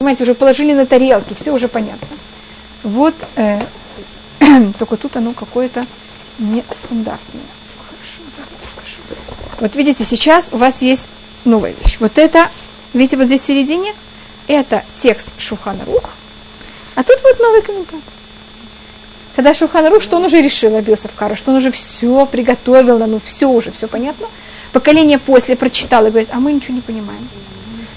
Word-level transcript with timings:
Понимаете, 0.00 0.22
уже 0.22 0.34
положили 0.34 0.74
на 0.74 0.86
тарелки, 0.86 1.34
все 1.34 1.50
уже 1.50 1.66
понятно. 1.66 2.06
Вот, 2.84 3.14
э, 3.34 3.60
только 4.78 4.96
тут 4.96 5.16
оно 5.16 5.32
какое-то 5.32 5.84
нестандартное. 6.38 7.42
Вот 9.58 9.74
видите, 9.74 10.04
сейчас 10.04 10.50
у 10.52 10.56
вас 10.56 10.82
есть 10.82 11.08
новая 11.44 11.74
вещь. 11.82 11.96
Вот 11.98 12.16
это, 12.16 12.48
видите, 12.94 13.16
вот 13.16 13.26
здесь 13.26 13.40
в 13.40 13.46
середине, 13.46 13.92
это 14.46 14.84
текст 15.02 15.30
Шухана 15.36 15.84
Рух, 15.84 16.10
а 16.94 17.02
тут 17.02 17.20
вот 17.24 17.40
новый 17.40 17.62
комментарий. 17.62 18.00
Когда 19.34 19.52
Шухана 19.52 19.90
Рух, 19.90 20.00
что 20.00 20.18
он 20.18 20.26
уже 20.26 20.40
решил, 20.40 20.76
Абиосов 20.76 21.10
Кара, 21.16 21.34
что 21.34 21.50
он 21.50 21.56
уже 21.56 21.72
все 21.72 22.24
приготовил, 22.26 23.04
ну 23.04 23.20
все 23.24 23.46
уже, 23.46 23.72
все 23.72 23.88
понятно. 23.88 24.28
Поколение 24.70 25.18
после 25.18 25.56
прочитало 25.56 26.06
и 26.06 26.10
говорит, 26.10 26.28
а 26.30 26.36
мы 26.38 26.52
ничего 26.52 26.74
не 26.74 26.82
понимаем. 26.82 27.28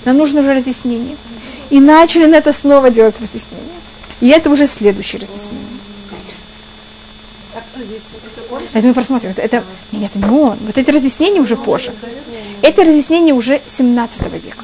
Нам 0.04 0.18
нужно 0.18 0.39
уже 0.41 0.55
разъяснение. 0.55 1.15
И 1.71 1.79
начали 1.79 2.25
на 2.25 2.35
это 2.35 2.53
снова 2.53 2.91
делать 2.91 3.15
разъяснение. 3.19 3.79
И 4.19 4.27
это 4.27 4.50
уже 4.51 4.68
следующее 4.68 5.21
разъяснение. 5.21 5.65
Это 8.73 8.87
мы 8.87 8.93
просмотрим. 8.93 9.33
Это, 9.36 9.63
нет, 9.91 10.11
это 10.13 10.27
не 10.27 10.39
он. 10.39 10.57
Вот 10.61 10.77
эти 10.77 10.89
разъяснения 10.91 11.41
уже 11.41 11.55
позже. 11.55 11.93
Это 12.61 12.83
разъяснение 12.83 13.33
уже 13.33 13.61
17 13.77 14.21
века. 14.33 14.63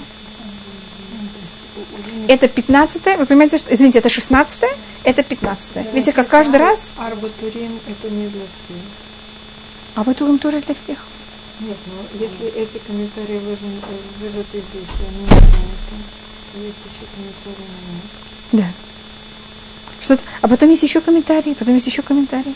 Это 2.27 2.47
15 2.47 3.17
вы 3.17 3.25
понимаете, 3.25 3.57
что, 3.57 3.73
извините, 3.73 3.99
это 3.99 4.09
16 4.09 4.59
это 5.05 5.23
15 5.23 5.93
Видите, 5.93 6.11
как 6.11 6.27
каждый 6.27 6.57
раз... 6.57 6.89
Арбатурим 6.97 7.79
это 7.87 8.13
не 8.13 8.27
для 8.27 8.41
всех. 8.41 8.83
А 9.95 10.01
Арбатурим 10.01 10.37
тоже 10.37 10.59
для 10.59 10.75
всех. 10.75 11.07
Нет, 11.61 11.77
но 11.87 12.19
если 12.19 12.47
эти 12.61 12.77
комментарии 12.85 13.39
выжаты, 14.19 14.43
здесь, 14.51 14.89
они 15.07 15.21
не 15.21 15.37
это, 15.37 16.16
Да. 18.51 18.65
Что-то, 19.99 20.21
а 20.41 20.47
потом 20.47 20.69
есть 20.69 20.83
еще 20.83 21.01
комментарии, 21.01 21.53
потом 21.53 21.75
есть 21.75 21.87
еще 21.87 22.01
комментарии. 22.01 22.53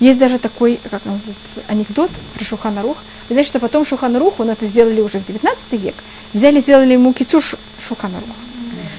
Есть 0.00 0.18
даже 0.18 0.38
такой, 0.38 0.80
как 0.90 1.04
называется, 1.04 1.60
анекдот 1.68 2.10
про 2.34 2.44
Шуханарух. 2.44 2.96
Вы 3.28 3.34
знаете, 3.34 3.48
что 3.48 3.60
потом 3.60 3.86
Шуханарух, 3.86 4.40
он 4.40 4.50
это 4.50 4.66
сделали 4.66 5.00
уже 5.00 5.20
в 5.20 5.26
19 5.26 5.58
век, 5.72 5.94
взяли, 6.32 6.60
сделали 6.60 6.94
ему 6.94 7.12
кицу 7.12 7.40
Шуханарух. 7.40 8.28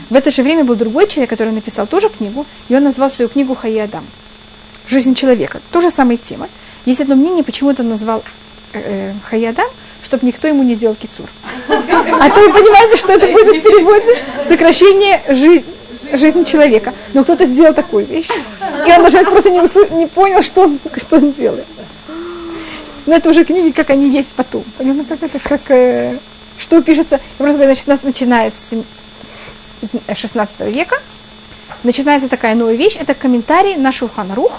В 0.09 0.16
это 0.16 0.32
же 0.32 0.44
время 0.44 0.64
был 0.64 0.76
другой 0.76 1.08
человек, 1.08 1.32
который 1.32 1.52
написал 1.52 1.88
тоже 1.88 2.09
книгу, 2.09 2.46
и 2.70 2.76
он 2.76 2.84
назвал 2.84 3.09
свою 3.09 3.28
книгу 3.28 3.56
Хаядам. 3.56 4.06
Жизнь 4.88 5.16
человека. 5.16 5.59
То 5.72 5.82
же 5.82 5.90
самая 5.90 6.18
тема. 6.18 6.48
Есть 6.86 7.02
одно 7.02 7.16
мнение, 7.16 7.44
почему 7.44 7.72
это 7.72 7.82
назвал 7.82 8.24
э, 8.74 8.82
э 8.84 9.14
Хаядам, 9.24 9.68
чтобы 10.04 10.28
никто 10.28 10.48
ему 10.48 10.62
не 10.62 10.76
делал 10.76 10.96
кицур. 10.96 11.28
А 11.89 12.30
то 12.30 12.39
вы 12.41 12.53
понимаете, 12.53 12.97
что 12.97 13.14
это 13.14 13.28
будет 13.28 13.58
в 13.58 13.61
переводе 13.61 14.23
сокращение 14.47 15.22
жизни 16.14 16.44
человека. 16.44 16.94
Но 17.14 17.23
кто-то 17.23 17.45
сделал 17.45 17.73
такую 17.73 18.05
вещь, 18.05 18.28
и 18.88 18.91
он 18.91 19.03
даже 19.03 19.23
просто 19.23 19.50
не, 19.50 19.61
услы... 19.61 19.88
не 19.91 20.08
понял, 20.08 20.44
что 20.44 20.61
он, 20.63 20.80
что 20.95 21.17
он 21.17 21.31
делает. 21.33 21.66
Но 23.06 23.16
это 23.16 23.30
уже 23.30 23.45
книги, 23.45 23.72
как 23.72 23.91
они 23.91 24.09
есть 24.09 24.30
потом. 24.36 24.63
Понятно, 24.78 25.06
как 25.06 25.22
это, 25.22 25.39
как, 25.39 25.61
э, 25.69 26.17
что 26.58 26.81
пишется. 26.81 27.16
Я 27.16 27.22
просто 27.38 27.58
говорю, 27.59 27.73
значит, 27.73 27.88
у 27.88 27.91
нас 27.91 28.00
начиная 28.03 28.52
с 28.52 30.16
16 30.17 30.59
века, 30.73 30.97
начинается 31.83 32.30
такая 32.30 32.56
новая 32.56 32.75
вещь, 32.75 32.97
это 33.00 33.13
комментарий 33.13 33.75
на 33.75 33.91
Шуханарух. 33.91 34.52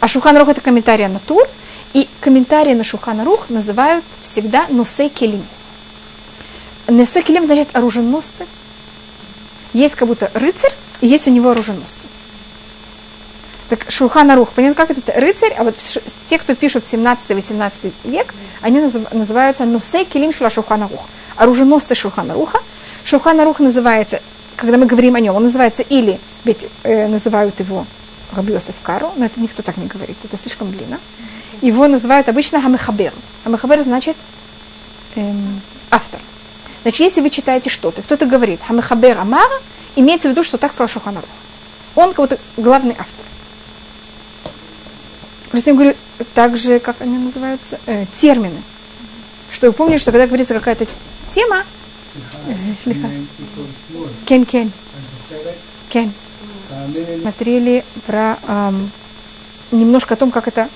А 0.00 0.08
Шуханарух 0.08 0.48
это 0.48 0.60
комментарий 0.60 1.06
на 1.06 1.18
Тур, 1.18 1.46
и 1.92 2.08
комментарии 2.20 2.74
на 2.74 2.84
Шуханарух 2.84 3.50
называют 3.50 4.04
всегда 4.22 4.66
Носе 4.70 5.08
Келим. 5.08 5.44
Носе 6.88 7.22
Келим 7.22 7.46
значит 7.46 7.68
оруженосцы, 7.74 8.46
есть 9.72 9.94
как 9.94 10.08
будто 10.08 10.30
рыцарь, 10.34 10.72
и 11.00 11.06
есть 11.06 11.26
у 11.28 11.30
него 11.30 11.50
оруженосцы. 11.50 12.08
Так 13.68 13.90
Шулхан 13.90 14.30
Арух, 14.30 14.50
понятно, 14.50 14.86
как 14.86 14.96
это 14.96 15.18
рыцарь, 15.18 15.54
а 15.56 15.64
вот 15.64 15.76
те, 16.28 16.38
кто 16.38 16.54
пишут 16.54 16.84
17-18 16.90 17.92
век, 18.04 18.34
они 18.60 18.80
называются 19.12 19.64
Нусей 19.64 20.04
Килим 20.04 20.32
Шула 20.32 20.50
Шулхан 20.50 20.82
Арух, 20.82 21.06
оруженосцы 21.36 21.94
Шулхан 21.94 22.30
Аруха. 22.30 22.58
Шулхан 23.04 23.40
Арух 23.40 23.60
называется, 23.60 24.20
когда 24.56 24.76
мы 24.76 24.86
говорим 24.86 25.14
о 25.14 25.20
нем, 25.20 25.34
он 25.34 25.44
называется 25.44 25.82
или, 25.82 26.20
ведь 26.44 26.66
э, 26.82 27.08
называют 27.08 27.58
его 27.60 27.86
Рабиосов 28.32 28.74
Кару, 28.82 29.10
но 29.16 29.24
это 29.24 29.40
никто 29.40 29.62
так 29.62 29.76
не 29.76 29.86
говорит, 29.86 30.16
это 30.22 30.36
слишком 30.36 30.70
длинно. 30.70 31.00
Его 31.62 31.86
называют 31.88 32.28
обычно 32.28 32.60
Хамехабер. 32.60 33.12
Хамехабер 33.44 33.82
значит 33.84 34.16
эм, 35.16 35.60
автор. 35.90 36.20
Значит, 36.82 37.00
если 37.00 37.20
вы 37.20 37.30
читаете 37.30 37.70
что-то, 37.70 38.02
кто-то 38.02 38.26
говорит 38.26 38.60
Хамехабер 38.66 39.18
Амара, 39.18 39.60
имеется 39.96 40.28
в 40.28 40.32
виду, 40.32 40.42
что 40.42 40.58
так 40.58 40.72
сказал 40.72 40.88
Шуханарух. 40.88 41.28
Он 41.94 42.12
как 42.12 42.30
то 42.30 42.38
главный 42.56 42.96
автор. 42.98 43.24
Просто 45.50 45.70
я 45.70 45.74
говорю, 45.74 45.94
так 46.34 46.56
же, 46.56 46.78
как 46.78 46.96
они 47.00 47.18
называются, 47.18 47.78
э, 47.86 48.06
термины. 48.20 48.62
Что 49.50 49.66
вы 49.66 49.72
помните, 49.72 50.00
что 50.00 50.10
когда 50.10 50.26
говорится 50.26 50.54
какая-то 50.54 50.86
тема, 51.34 51.64
э, 52.46 52.94
кен 54.26 54.46
кен, 54.46 54.72
кен, 55.90 56.12
смотрели 57.20 57.84
про 58.06 58.38
эм, 58.48 58.90
немножко 59.70 60.14
о 60.14 60.16
том, 60.16 60.30
как 60.30 60.48
это 60.48 60.68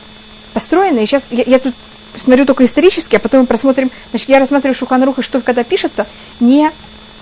построено. 0.53 1.01
И 1.01 1.07
сейчас 1.07 1.23
я, 1.31 1.45
я 1.47 1.59
тут 1.59 1.75
смотрю 2.17 2.47
только 2.47 2.65
исторически, 2.65 3.17
а 3.17 3.19
потом 3.19 3.41
мы 3.41 3.47
просмотрим, 3.47 3.91
значит, 4.11 4.29
я 4.29 4.39
рассматриваю 4.39 4.75
Шуханаруха, 4.75 5.23
что 5.23 5.41
когда 5.41 5.65
пишется, 5.65 6.07
не 6.41 6.71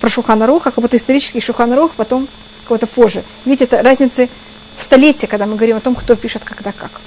про 0.01 0.09
Шуханаруха, 0.09 0.71
как 0.71 0.81
будто 0.81 0.97
исторический 0.97 1.41
Шуханарух, 1.41 1.91
потом 1.91 2.27
кого-то 2.67 2.87
позже. 2.87 3.23
Видите, 3.45 3.65
это 3.65 3.81
разницы 3.81 4.29
в 4.77 4.81
столетии, 4.81 5.25
когда 5.25 5.45
мы 5.45 5.55
говорим 5.55 5.77
о 5.77 5.79
том, 5.79 5.95
кто 5.95 6.15
пишет 6.15 6.43
когда 6.43 6.71
как. 6.71 7.01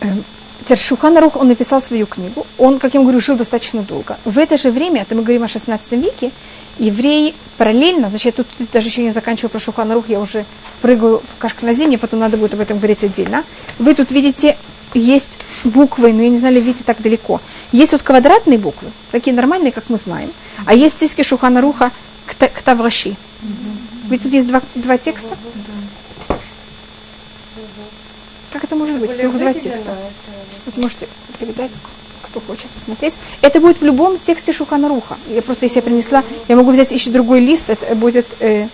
Эм, 0.00 0.24
теперь 0.64 0.78
Шуханарух, 0.78 1.36
он 1.36 1.48
написал 1.48 1.80
свою 1.80 2.06
книгу, 2.06 2.46
он, 2.58 2.78
как 2.78 2.94
я 2.94 3.00
говорю, 3.00 3.20
жил 3.20 3.36
достаточно 3.36 3.82
долго. 3.82 4.18
В 4.24 4.38
это 4.38 4.58
же 4.58 4.70
время, 4.70 5.02
это 5.02 5.14
мы 5.14 5.22
говорим 5.22 5.44
о 5.44 5.48
16 5.48 5.92
веке, 5.92 6.30
евреи 6.78 7.34
параллельно, 7.56 8.10
значит, 8.10 8.26
я 8.26 8.32
тут, 8.32 8.46
тут 8.58 8.70
даже 8.70 8.88
еще 8.88 9.02
не 9.02 9.12
заканчиваю 9.12 9.50
про 9.50 9.60
Шуханарух, 9.60 10.08
я 10.08 10.20
уже 10.20 10.44
прыгаю 10.82 11.20
в 11.20 11.40
Кашкназине, 11.40 11.98
потом 11.98 12.20
надо 12.20 12.36
будет 12.36 12.54
об 12.54 12.60
этом 12.60 12.78
говорить 12.78 13.02
отдельно. 13.02 13.44
Вы 13.78 13.94
тут 13.94 14.10
видите, 14.10 14.56
есть 14.94 15.38
буквы, 15.66 16.12
но 16.12 16.22
я 16.22 16.28
не 16.28 16.38
знаю, 16.38 16.60
видите 16.60 16.84
так 16.84 17.00
далеко. 17.00 17.40
Есть 17.72 17.92
вот 17.92 18.02
квадратные 18.02 18.58
буквы, 18.58 18.90
такие 19.10 19.34
нормальные, 19.34 19.72
как 19.72 19.84
мы 19.88 19.98
знаем, 19.98 20.30
а 20.64 20.74
есть 20.74 20.96
в 20.96 21.00
Шухана 21.00 21.24
Шуханаруха 21.24 21.90
ктавраши. 22.26 23.16
Ведь 24.08 24.22
тут 24.22 24.32
есть 24.32 24.46
два, 24.46 24.62
два 24.74 24.98
текста. 24.98 25.36
Как 28.52 28.64
это 28.64 28.76
может 28.76 28.96
быть? 28.96 29.10
Было 29.16 29.32
два 29.32 29.52
текста. 29.52 29.94
Вот 30.64 30.76
можете 30.78 31.08
передать, 31.38 31.72
кто 32.22 32.40
хочет 32.40 32.70
посмотреть. 32.70 33.14
Это 33.40 33.60
будет 33.60 33.80
в 33.80 33.84
любом 33.84 34.18
тексте 34.18 34.52
Шуханаруха. 34.52 35.16
Я 35.28 35.42
просто, 35.42 35.66
если 35.66 35.78
я 35.78 35.82
принесла, 35.82 36.24
я 36.48 36.56
могу 36.56 36.72
взять 36.72 36.90
еще 36.90 37.10
другой 37.10 37.40
лист, 37.40 37.68
это 37.68 37.94
будет... 37.94 38.26
Э, 38.40 38.68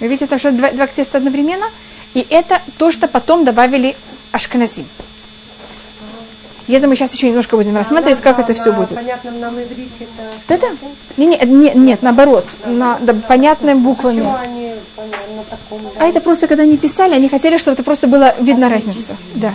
видите, 0.00 0.26
там 0.26 0.38
что 0.38 0.52
два, 0.52 0.70
два 0.70 0.86
текста 0.86 1.18
одновременно. 1.18 1.66
И 2.14 2.26
это 2.30 2.62
то, 2.78 2.92
что 2.92 3.08
потом 3.08 3.44
добавили 3.44 3.96
Ашканазим. 4.32 4.86
И 6.66 6.72
это 6.72 6.86
мы 6.86 6.96
сейчас 6.96 7.12
еще 7.12 7.28
немножко 7.28 7.56
будем 7.56 7.76
рассматривать, 7.76 8.22
как 8.22 8.38
это 8.38 8.54
все 8.54 8.72
будет. 8.72 8.94
Понятным 8.94 9.38
нам 9.38 9.60
иврите 9.60 9.90
это... 10.48 10.58
Да-да. 10.60 10.68
Не, 11.18 11.26
не, 11.26 11.38
не, 11.44 11.70
нет, 11.74 12.02
наоборот, 12.02 12.46
на 12.64 12.98
да, 13.00 13.12
понятным 13.12 13.82
буквами. 13.82 14.26
Они 14.40 14.72
на 15.36 15.44
таком, 15.44 15.82
да? 15.82 15.90
А 15.98 16.06
это 16.06 16.20
просто, 16.20 16.46
когда 16.46 16.62
они 16.62 16.78
писали, 16.78 17.12
они 17.12 17.28
хотели, 17.28 17.58
чтобы 17.58 17.74
это 17.74 17.82
просто 17.82 18.06
было 18.06 18.34
видно 18.40 18.70
разница. 18.70 19.16
Да. 19.34 19.54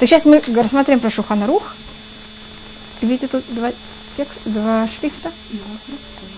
Так 0.00 0.08
сейчас 0.08 0.24
мы 0.24 0.42
рассматриваем 0.54 1.00
про 1.00 1.10
Шуханарух. 1.10 1.74
Видите, 3.00 3.28
тут 3.28 3.44
два 3.48 3.70
текста, 4.16 4.40
два 4.46 4.88
шрифта. 4.88 5.30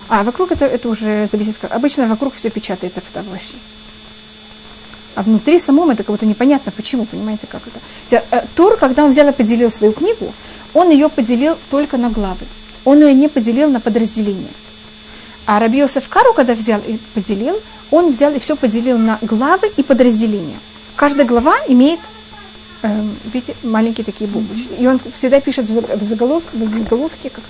А, 0.07 0.23
вокруг 0.23 0.51
это, 0.51 0.65
это 0.65 0.87
уже 0.87 1.27
зависит. 1.31 1.55
Как. 1.59 1.71
Обычно 1.71 2.05
вокруг 2.05 2.35
все 2.35 2.51
печатается 2.51 3.01
в 3.01 3.11
таблоще. 3.11 3.55
А 5.15 5.23
внутри 5.23 5.59
самом 5.59 5.89
это 5.89 6.03
как 6.03 6.13
будто 6.13 6.25
непонятно, 6.25 6.71
почему, 6.71 7.05
понимаете, 7.05 7.47
как 7.47 7.61
это. 7.67 8.23
Э, 8.31 8.45
Тур, 8.55 8.77
когда 8.77 9.03
он 9.03 9.11
взял 9.11 9.27
и 9.27 9.31
поделил 9.31 9.71
свою 9.71 9.93
книгу, 9.93 10.33
он 10.73 10.89
ее 10.89 11.09
поделил 11.09 11.57
только 11.69 11.97
на 11.97 12.09
главы. 12.09 12.45
Он 12.85 13.01
ее 13.01 13.13
не 13.13 13.27
поделил 13.27 13.69
на 13.69 13.79
подразделения. 13.79 14.53
А 15.45 15.59
Раби 15.59 15.79
Йосеф 15.79 16.07
Кару, 16.07 16.33
когда 16.33 16.53
взял 16.53 16.79
и 16.87 16.97
поделил, 17.13 17.59
он 17.89 18.11
взял 18.11 18.31
и 18.33 18.39
все 18.39 18.55
поделил 18.55 18.97
на 18.97 19.19
главы 19.21 19.71
и 19.75 19.83
подразделения. 19.83 20.59
Каждая 20.95 21.25
глава 21.25 21.57
имеет, 21.67 21.99
э, 22.83 23.03
видите, 23.33 23.55
маленькие 23.63 24.05
такие 24.05 24.29
буквы. 24.29 24.55
И 24.79 24.87
он 24.87 24.99
всегда 25.17 25.41
пишет 25.41 25.69
в 25.69 26.03
заголовке, 26.05 26.49
в 26.53 26.77
заголовке 26.77 27.29
как 27.29 27.43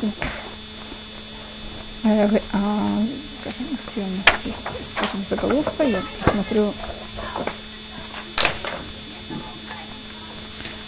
э, 2.03 2.39
а, 2.53 3.03
скажем, 3.41 3.77
где 3.91 4.01
у 4.01 4.31
нас 4.31 4.39
есть, 4.45 4.57
скажем, 4.95 5.25
заголовка, 5.29 5.83
я 5.83 6.01
посмотрю 6.23 6.73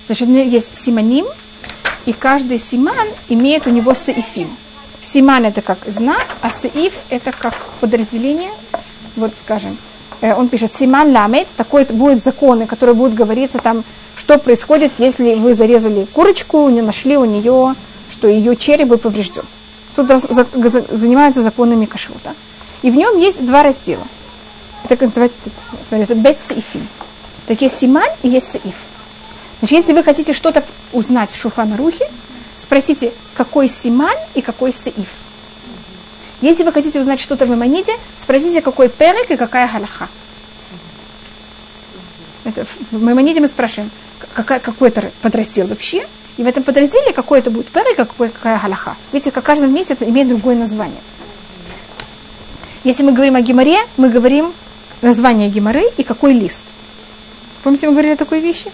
Значит, 0.08 0.28
у 0.28 0.32
меня 0.32 0.44
есть 0.44 0.84
симоним, 0.84 1.26
и 2.06 2.14
каждый 2.14 2.60
симан 2.60 3.08
имеет 3.30 3.66
у 3.68 3.70
него 3.70 3.94
саифим. 3.94 4.50
Симан 5.02 5.46
это 5.46 5.62
как 5.62 5.80
знак, 5.86 6.26
а 6.42 6.50
Саиф 6.50 6.94
это 7.10 7.32
как 7.32 7.56
подразделение. 7.80 8.52
Вот 9.16 9.32
скажем, 9.44 9.78
э, 10.22 10.34
он 10.34 10.50
пишет 10.50 10.74
Симан 10.74 11.12
Ламет, 11.12 11.48
такой 11.56 11.86
будет 11.86 12.24
законы, 12.24 12.66
которые 12.66 12.96
будут 12.96 13.14
говориться 13.14 13.60
там, 13.60 13.84
что 14.18 14.38
происходит, 14.38 14.92
если 14.98 15.36
вы 15.36 15.56
зарезали 15.56 16.06
курочку, 16.14 16.70
не 16.70 16.82
нашли 16.82 17.18
у 17.18 17.26
нее, 17.26 17.76
что 18.12 18.28
ее 18.28 18.56
череп 18.56 18.88
был 18.88 18.98
поврежден. 18.98 19.44
Тут 19.96 20.08
занимаются 20.08 21.42
законами 21.42 21.86
кашрута. 21.86 22.34
И 22.82 22.90
в 22.90 22.96
нем 22.96 23.18
есть 23.18 23.46
два 23.46 23.64
раздела. 23.64 24.04
Это 24.84 24.98
как 24.98 25.10
называется, 25.10 25.38
смотри, 25.88 26.04
это 26.04 26.16
бет 26.16 26.42
саифим. 26.42 26.88
Так 27.48 27.62
есть 27.62 27.80
симан 27.80 28.10
и 28.22 28.30
есть 28.30 28.52
саиф. 28.52 28.76
Значит, 29.60 29.78
если 29.78 29.94
вы 29.94 30.04
хотите 30.04 30.34
что-то 30.34 30.64
узнать 30.92 31.32
в 31.32 31.40
Шуханарухе, 31.40 32.10
спросите, 32.58 33.14
какой 33.34 33.70
симан 33.70 34.16
и 34.34 34.42
какой 34.42 34.74
саиф. 34.74 35.08
Если 36.42 36.64
вы 36.64 36.74
хотите 36.74 37.00
узнать 37.00 37.22
что-то 37.22 37.46
в 37.46 37.50
Маймониде, 37.50 37.94
спросите, 38.22 38.62
какой 38.62 38.90
перек 38.90 39.32
и 39.32 39.38
какая 39.38 39.72
галаха. 39.72 40.10
Это, 42.44 42.66
в 42.92 43.02
Маймониде 43.02 43.40
мы 43.40 43.48
спрашиваем, 43.48 43.90
какая, 44.34 44.60
какой 44.60 44.90
это 44.90 45.10
подраздел 45.22 45.68
вообще, 45.68 46.06
и 46.36 46.44
в 46.44 46.48
этом 46.48 46.64
подразделе 46.64 47.14
какой 47.14 47.40
это 47.40 47.50
будет 47.50 47.68
перек, 47.68 47.98
а 48.00 48.06
какой, 48.06 48.28
какая 48.28 48.60
галаха. 48.60 48.98
Видите, 49.14 49.32
как 49.32 49.46
каждый 49.46 49.70
месяц 49.70 49.96
имеет 50.02 50.28
другое 50.28 50.56
название. 50.58 51.00
Если 52.84 53.04
мы 53.04 53.14
говорим 53.14 53.38
о 53.38 53.42
геморе, 53.42 53.80
мы 53.96 54.10
говорим 54.10 54.52
название 55.04 55.50
геморы 55.50 55.84
и 55.98 56.04
какой 56.04 56.34
лист. 56.34 56.64
Помните, 57.64 57.88
мы 57.88 57.94
говорили 57.94 58.14
о 58.14 58.18
такой 58.18 58.40
вещи? 58.40 58.72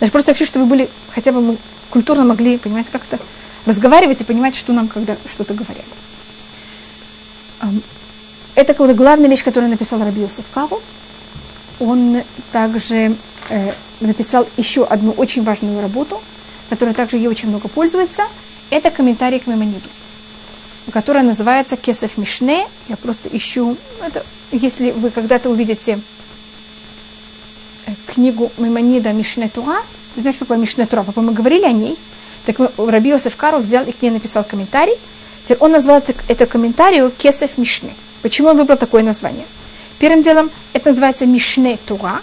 Даже 0.00 0.12
просто 0.12 0.32
хочу, 0.32 0.46
чтобы 0.46 0.64
вы 0.64 0.70
были, 0.70 0.90
хотя 1.14 1.32
бы 1.32 1.40
мы 1.40 1.56
культурно 1.90 2.24
могли, 2.24 2.58
понимаете, 2.58 2.90
как-то 2.92 3.18
разговаривать 3.66 4.20
и 4.20 4.24
понимать, 4.24 4.54
что 4.54 4.72
нам 4.72 4.88
когда 4.88 5.16
что-то 5.26 5.54
говорят. 5.54 5.84
Это 8.54 8.74
как 8.74 8.94
главная 8.94 9.28
вещь, 9.28 9.44
которую 9.44 9.70
написал 9.70 10.00
Раби 10.00 10.22
Йосеф 10.22 10.44
Каву. 10.52 10.80
Он 11.80 12.22
также 12.52 13.14
э, 13.50 13.72
написал 14.00 14.48
еще 14.56 14.84
одну 14.84 15.12
очень 15.12 15.44
важную 15.44 15.80
работу, 15.80 16.20
которая 16.68 16.94
также 16.94 17.16
ей 17.16 17.28
очень 17.28 17.48
много 17.48 17.68
пользуется. 17.68 18.24
Это 18.70 18.90
комментарий 18.90 19.38
к 19.38 19.46
Мемониду, 19.46 19.88
которая 20.92 21.22
называется 21.22 21.76
Кесов 21.76 22.16
Мишне. 22.16 22.66
Я 22.88 22.96
просто 22.96 23.28
ищу, 23.30 23.76
это, 24.04 24.24
если 24.52 24.90
вы 24.90 25.10
когда-то 25.10 25.50
увидите 25.50 26.00
э, 27.86 27.92
книгу 28.06 28.50
Мемонида 28.58 29.12
Мишне 29.12 29.48
Туа, 29.48 29.82
вы 30.16 30.22
знаете, 30.22 30.36
что 30.36 30.46
такое 30.46 30.58
Мишне 30.58 30.86
Туа? 30.86 31.04
Мы 31.16 31.32
говорили 31.32 31.64
о 31.64 31.72
ней. 31.72 31.96
Так 32.46 32.56
Раби 32.78 33.10
Йосеф 33.10 33.36
Каров 33.36 33.62
взял 33.62 33.84
и 33.84 33.92
к 33.92 34.00
ней 34.00 34.10
написал 34.10 34.44
комментарий. 34.44 34.94
Теперь 35.44 35.58
он 35.60 35.72
назвал 35.72 35.98
это, 35.98 36.14
это 36.28 36.46
комментарию 36.46 37.10
Кесов 37.10 37.58
Мишне. 37.58 37.94
Почему 38.22 38.48
он 38.48 38.56
выбрал 38.56 38.76
такое 38.78 39.02
название? 39.02 39.44
Первым 39.98 40.22
делом 40.22 40.50
это 40.72 40.90
называется 40.90 41.26
Мишне 41.26 41.78
Туа. 41.86 42.22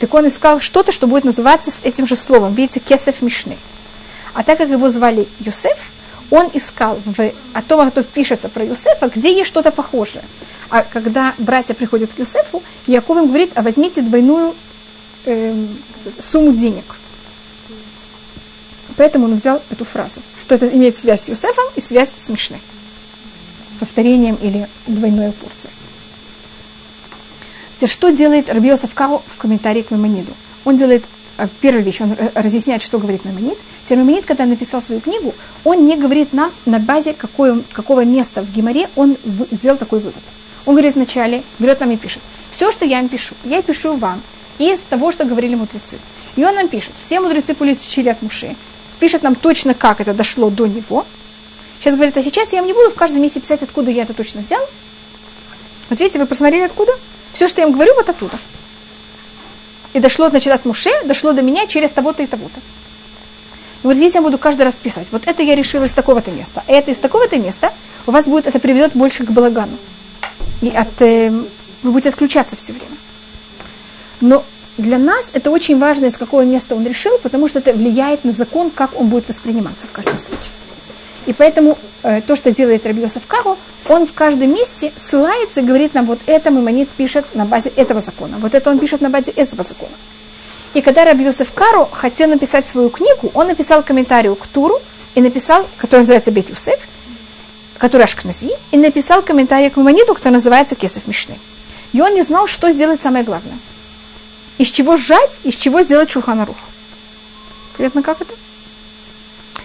Так 0.00 0.12
он 0.14 0.28
искал 0.28 0.60
что-то, 0.60 0.92
что 0.92 1.06
будет 1.06 1.24
называться 1.24 1.70
с 1.70 1.80
этим 1.84 2.06
же 2.06 2.16
словом. 2.16 2.54
Видите, 2.54 2.80
Кесов 2.80 3.22
Мишне. 3.22 3.56
А 4.34 4.42
так 4.42 4.58
как 4.58 4.70
его 4.70 4.88
звали 4.88 5.28
Юсеф, 5.40 5.76
он 6.30 6.50
искал 6.54 6.98
в, 7.04 7.32
о 7.52 7.62
том, 7.62 7.90
что 7.90 8.02
пишется 8.04 8.48
про 8.48 8.64
Юсефа, 8.64 9.10
где 9.14 9.36
есть 9.36 9.48
что-то 9.48 9.70
похожее. 9.70 10.22
А 10.70 10.82
когда 10.82 11.34
братья 11.38 11.74
приходят 11.74 12.12
к 12.12 12.18
Юсефу, 12.18 12.62
Яков 12.86 13.18
им 13.18 13.26
говорит, 13.26 13.50
а 13.56 13.62
возьмите 13.62 14.02
двойную 14.02 14.54
э, 15.26 15.66
сумму 16.20 16.52
денег. 16.52 16.84
Поэтому 18.96 19.24
он 19.24 19.36
взял 19.36 19.60
эту 19.70 19.84
фразу, 19.84 20.20
что 20.42 20.54
это 20.54 20.68
имеет 20.68 20.96
связь 20.98 21.24
с 21.24 21.28
Юсефом 21.28 21.64
и 21.74 21.80
связь 21.80 22.10
с 22.16 22.28
Мишной. 22.28 22.60
Повторением 23.80 24.36
или 24.40 24.68
двойной 24.86 25.32
порцией. 25.32 25.72
Теперь, 27.76 27.88
что 27.88 28.10
делает 28.10 28.50
Рабиосов 28.50 28.92
Кау 28.94 29.22
в 29.26 29.38
комментарии 29.38 29.82
к 29.82 29.90
Мемониду? 29.90 30.32
Он 30.64 30.76
делает 30.76 31.02
э, 31.44 31.48
первую 31.60 31.84
вещь, 31.84 32.00
он 32.00 32.12
э, 32.12 32.30
разъясняет, 32.34 32.82
что 32.82 32.98
говорит 32.98 33.24
Мемонид. 33.24 33.58
Термомонид, 33.88 34.24
когда 34.24 34.46
написал 34.46 34.82
свою 34.82 35.00
книгу, 35.00 35.34
он 35.64 35.86
не 35.86 35.96
говорит 35.96 36.32
нам 36.32 36.52
на 36.66 36.78
базе 36.78 37.12
какой, 37.12 37.62
какого 37.72 38.04
места 38.04 38.42
в 38.42 38.52
Гимаре 38.52 38.88
он 38.96 39.16
сделал 39.50 39.78
такой 39.78 40.00
вывод. 40.00 40.22
Он 40.66 40.74
говорит 40.74 40.94
вначале, 40.94 41.42
берет 41.58 41.80
нам 41.80 41.90
и 41.90 41.96
пишет, 41.96 42.22
все, 42.50 42.70
что 42.70 42.84
я 42.84 43.00
им 43.00 43.08
пишу, 43.08 43.34
я 43.44 43.62
пишу 43.62 43.96
вам 43.96 44.20
из 44.58 44.80
того, 44.80 45.10
что 45.12 45.24
говорили 45.24 45.54
мудрецы. 45.54 45.98
И 46.36 46.44
он 46.44 46.54
нам 46.54 46.68
пишет, 46.68 46.92
все 47.06 47.20
мудрецы 47.20 47.54
получили 47.54 48.08
от 48.08 48.22
Муши, 48.22 48.54
пишет 48.98 49.22
нам 49.22 49.34
точно, 49.34 49.74
как 49.74 50.00
это 50.00 50.14
дошло 50.14 50.50
до 50.50 50.66
него. 50.66 51.04
Сейчас 51.80 51.94
говорит, 51.94 52.16
а 52.16 52.22
сейчас 52.22 52.52
я 52.52 52.58
вам 52.58 52.66
не 52.66 52.74
буду 52.74 52.90
в 52.90 52.94
каждом 52.94 53.22
месте 53.22 53.40
писать, 53.40 53.62
откуда 53.62 53.90
я 53.90 54.02
это 54.02 54.12
точно 54.12 54.42
взял. 54.42 54.60
Вот 55.88 55.98
видите, 55.98 56.18
вы 56.18 56.26
посмотрели 56.26 56.62
откуда? 56.62 56.92
Все, 57.32 57.48
что 57.48 57.60
я 57.60 57.66
им 57.66 57.72
говорю, 57.72 57.94
вот 57.94 58.08
оттуда. 58.08 58.38
И 59.92 60.00
дошло, 60.00 60.30
значит, 60.30 60.52
от 60.52 60.64
Муше, 60.64 60.90
дошло 61.04 61.32
до 61.32 61.42
меня 61.42 61.66
через 61.66 61.90
того-то 61.90 62.22
и 62.22 62.26
того-то. 62.26 62.60
И 63.82 63.86
вот 63.86 63.96
здесь 63.96 64.14
я 64.14 64.22
буду 64.22 64.38
каждый 64.38 64.62
раз 64.62 64.74
писать. 64.74 65.06
Вот 65.10 65.22
это 65.26 65.42
я 65.42 65.54
решила 65.54 65.84
из 65.84 65.90
такого-то 65.90 66.30
места. 66.30 66.62
А 66.66 66.72
это 66.72 66.90
из 66.90 66.98
такого-то 66.98 67.38
места 67.38 67.72
у 68.06 68.10
вас 68.10 68.24
будет, 68.24 68.46
это 68.46 68.58
приведет 68.58 68.92
больше 68.94 69.24
к 69.24 69.30
балагану. 69.30 69.76
И 70.60 70.68
от, 70.68 71.00
э, 71.00 71.30
вы 71.82 71.90
будете 71.90 72.10
отключаться 72.10 72.56
все 72.56 72.72
время. 72.72 72.96
Но 74.20 74.44
для 74.76 74.98
нас 74.98 75.30
это 75.32 75.50
очень 75.50 75.78
важно, 75.78 76.06
из 76.06 76.16
какого 76.16 76.42
места 76.42 76.74
он 76.74 76.86
решил, 76.86 77.18
потому 77.18 77.48
что 77.48 77.58
это 77.58 77.72
влияет 77.72 78.24
на 78.24 78.32
закон, 78.32 78.70
как 78.70 78.98
он 78.98 79.08
будет 79.08 79.28
восприниматься 79.28 79.86
в 79.86 79.92
каждом 79.92 80.18
случае. 80.18 80.52
И 81.30 81.32
поэтому 81.32 81.78
э, 82.02 82.22
то, 82.22 82.34
что 82.34 82.50
делает 82.50 82.84
Рабиосов 82.84 83.22
Кару, 83.28 83.56
он 83.88 84.04
в 84.04 84.12
каждом 84.12 84.52
месте 84.52 84.90
ссылается 84.96 85.60
и 85.60 85.62
говорит 85.62 85.94
нам, 85.94 86.06
вот 86.06 86.18
это 86.26 86.50
Маймонит 86.50 86.88
пишет 86.88 87.24
на 87.36 87.44
базе 87.44 87.68
этого 87.76 88.00
закона, 88.00 88.38
вот 88.38 88.52
это 88.52 88.68
он 88.68 88.80
пишет 88.80 89.00
на 89.00 89.10
базе 89.10 89.30
этого 89.30 89.62
закона. 89.62 89.92
И 90.74 90.80
когда 90.80 91.04
Раби 91.04 91.22
Йосеф 91.22 91.52
Кару 91.52 91.84
хотел 91.84 92.30
написать 92.30 92.68
свою 92.68 92.90
книгу, 92.90 93.30
он 93.32 93.46
написал 93.46 93.84
комментарий 93.84 94.34
к 94.34 94.44
Туру, 94.48 94.80
и 95.14 95.20
написал, 95.20 95.64
который 95.76 96.00
называется 96.00 96.32
Бет 96.32 96.50
Юсеф, 96.50 96.80
который 97.78 98.02
Ашкнази, 98.02 98.50
и 98.72 98.76
написал 98.76 99.22
комментарий 99.22 99.70
к 99.70 99.76
Мамониту, 99.76 100.14
который 100.14 100.34
называется 100.34 100.74
Кесов 100.74 101.06
Мишны. 101.06 101.38
И 101.92 102.00
он 102.00 102.12
не 102.14 102.22
знал, 102.22 102.48
что 102.48 102.72
сделать 102.72 103.02
самое 103.02 103.24
главное. 103.24 103.58
Из 104.58 104.68
чего 104.68 104.96
сжать, 104.96 105.30
из 105.44 105.54
чего 105.54 105.82
сделать 105.82 106.10
Шуханарух. 106.10 106.56
Понятно, 107.76 108.02
как 108.02 108.20
это? 108.20 108.34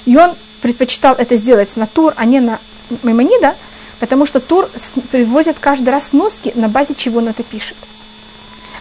И 0.05 0.15
он 0.15 0.35
предпочитал 0.61 1.15
это 1.15 1.37
сделать 1.37 1.75
на 1.75 1.87
Тур, 1.87 2.13
а 2.15 2.25
не 2.25 2.39
на 2.39 2.59
Маймонида, 3.03 3.55
потому 3.99 4.25
что 4.25 4.39
Тур 4.39 4.69
привозит 5.11 5.57
каждый 5.59 5.89
раз 5.89 6.13
носки, 6.13 6.51
на 6.55 6.69
базе 6.69 6.95
чего 6.95 7.19
он 7.19 7.29
это 7.29 7.43
пишет. 7.43 7.77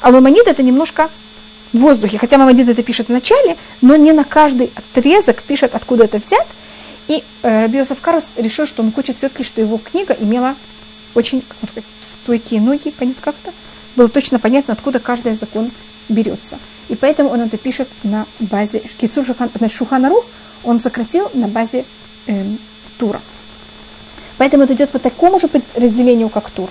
А 0.00 0.11
Маймонид 0.11 0.47
это 0.47 0.62
немножко 0.62 1.09
в 1.73 1.78
воздухе. 1.78 2.19
Хотя 2.19 2.38
Мамадид 2.38 2.69
это 2.69 2.83
пишет 2.83 3.09
в 3.09 3.12
начале, 3.12 3.57
но 3.83 3.97
не 3.97 4.12
на 4.12 4.25
каждый 4.25 4.71
отрезок 4.75 5.43
пишет, 5.43 5.75
откуда 5.75 6.04
это 6.04 6.19
взят. 6.19 6.47
И 7.09 7.23
э, 7.43 7.62
Раби 7.62 7.78
Йосеф 7.78 8.00
Карус 8.00 8.25
решил, 8.37 8.66
что 8.66 8.83
он 8.83 8.93
хочет 8.93 9.19
все-таки, 9.19 9.45
что 9.45 9.61
его 9.61 9.78
книга 9.78 10.16
имела 10.19 10.54
очень, 11.14 11.43
как 11.43 11.71
сказать, 11.71 11.88
стойкие 12.23 12.61
ноги, 12.61 12.90
понятно 12.90 13.23
как-то. 13.23 13.52
Было 13.97 14.09
точно 14.09 14.38
понятно, 14.38 14.73
откуда 14.73 15.00
каждый 15.00 15.37
закон 15.37 15.71
берется. 16.09 16.59
И 16.88 16.97
поэтому 16.97 17.31
он 17.31 17.40
это 17.40 17.59
пишет 17.59 17.88
на 18.02 18.26
базе 18.40 18.83
Кицур 18.99 19.25
Шухан, 19.25 19.50
Шуханарух, 19.69 20.25
он 20.64 20.80
сократил 20.80 21.30
на 21.35 21.49
базе 21.49 21.85
э, 22.26 22.44
Тура. 22.99 23.21
Поэтому 24.38 24.64
это 24.64 24.75
идет 24.75 24.90
по 24.90 24.99
такому 24.99 25.38
же 25.38 25.49
разделению, 25.76 26.28
как 26.28 26.50
Тур. 26.50 26.68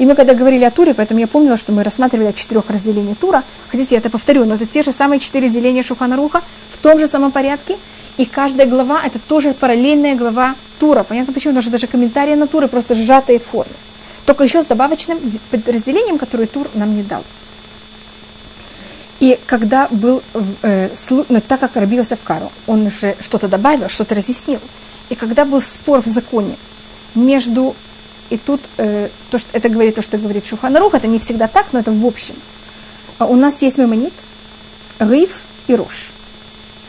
И 0.00 0.06
мы 0.06 0.14
когда 0.14 0.32
говорили 0.32 0.64
о 0.64 0.70
туре, 0.70 0.94
поэтому 0.94 1.20
я 1.20 1.26
помнила, 1.26 1.58
что 1.58 1.72
мы 1.72 1.82
рассматривали 1.82 2.28
о 2.28 2.32
четырех 2.32 2.70
разделений 2.70 3.14
тура. 3.14 3.44
Хотите, 3.70 3.96
я 3.96 3.98
это 3.98 4.08
повторю, 4.08 4.46
но 4.46 4.54
это 4.54 4.64
те 4.64 4.82
же 4.82 4.92
самые 4.92 5.20
четыре 5.20 5.50
деления 5.50 5.82
Шуханаруха 5.82 6.40
в 6.72 6.78
том 6.78 6.98
же 6.98 7.06
самом 7.06 7.32
порядке. 7.32 7.76
И 8.16 8.24
каждая 8.24 8.66
глава 8.66 9.02
это 9.04 9.18
тоже 9.18 9.52
параллельная 9.52 10.16
глава 10.16 10.54
тура. 10.78 11.02
Понятно 11.02 11.34
почему? 11.34 11.52
Потому 11.52 11.62
что 11.64 11.72
даже 11.72 11.86
комментарии 11.86 12.34
на 12.34 12.46
туры 12.46 12.68
просто 12.68 12.94
сжатые 12.94 13.40
в 13.40 13.44
форме. 13.44 13.74
Только 14.24 14.44
еще 14.44 14.62
с 14.62 14.64
добавочным 14.64 15.18
разделением, 15.66 16.16
которое 16.16 16.46
тур 16.46 16.66
нам 16.72 16.96
не 16.96 17.02
дал. 17.02 17.22
И 19.20 19.38
когда 19.46 19.86
был, 19.88 20.22
э, 20.62 20.88
ну, 21.10 21.40
так 21.46 21.60
как 21.60 21.76
Раби 21.76 22.00
в 22.00 22.16
Кару, 22.24 22.50
он 22.66 22.90
же 22.90 23.14
что-то 23.20 23.48
добавил, 23.48 23.88
что-то 23.88 24.14
разъяснил. 24.14 24.60
И 25.10 25.14
когда 25.14 25.44
был 25.44 25.60
спор 25.60 26.02
в 26.02 26.06
законе 26.06 26.56
между 27.14 27.76
и 28.30 28.38
тут 28.38 28.60
э, 28.78 29.08
то, 29.30 29.38
что, 29.38 29.48
это 29.52 29.68
говорит 29.68 29.96
то, 29.96 30.02
что 30.02 30.16
говорит 30.16 30.46
Шуханарух, 30.46 30.94
это 30.94 31.08
не 31.08 31.18
всегда 31.18 31.48
так, 31.48 31.66
но 31.72 31.80
это 31.80 31.90
в 31.90 32.06
общем. 32.06 32.36
А 33.18 33.26
у 33.26 33.34
нас 33.34 33.60
есть 33.60 33.76
мемонит, 33.76 34.12
риф 35.00 35.42
и 35.66 35.74
рош. 35.74 36.10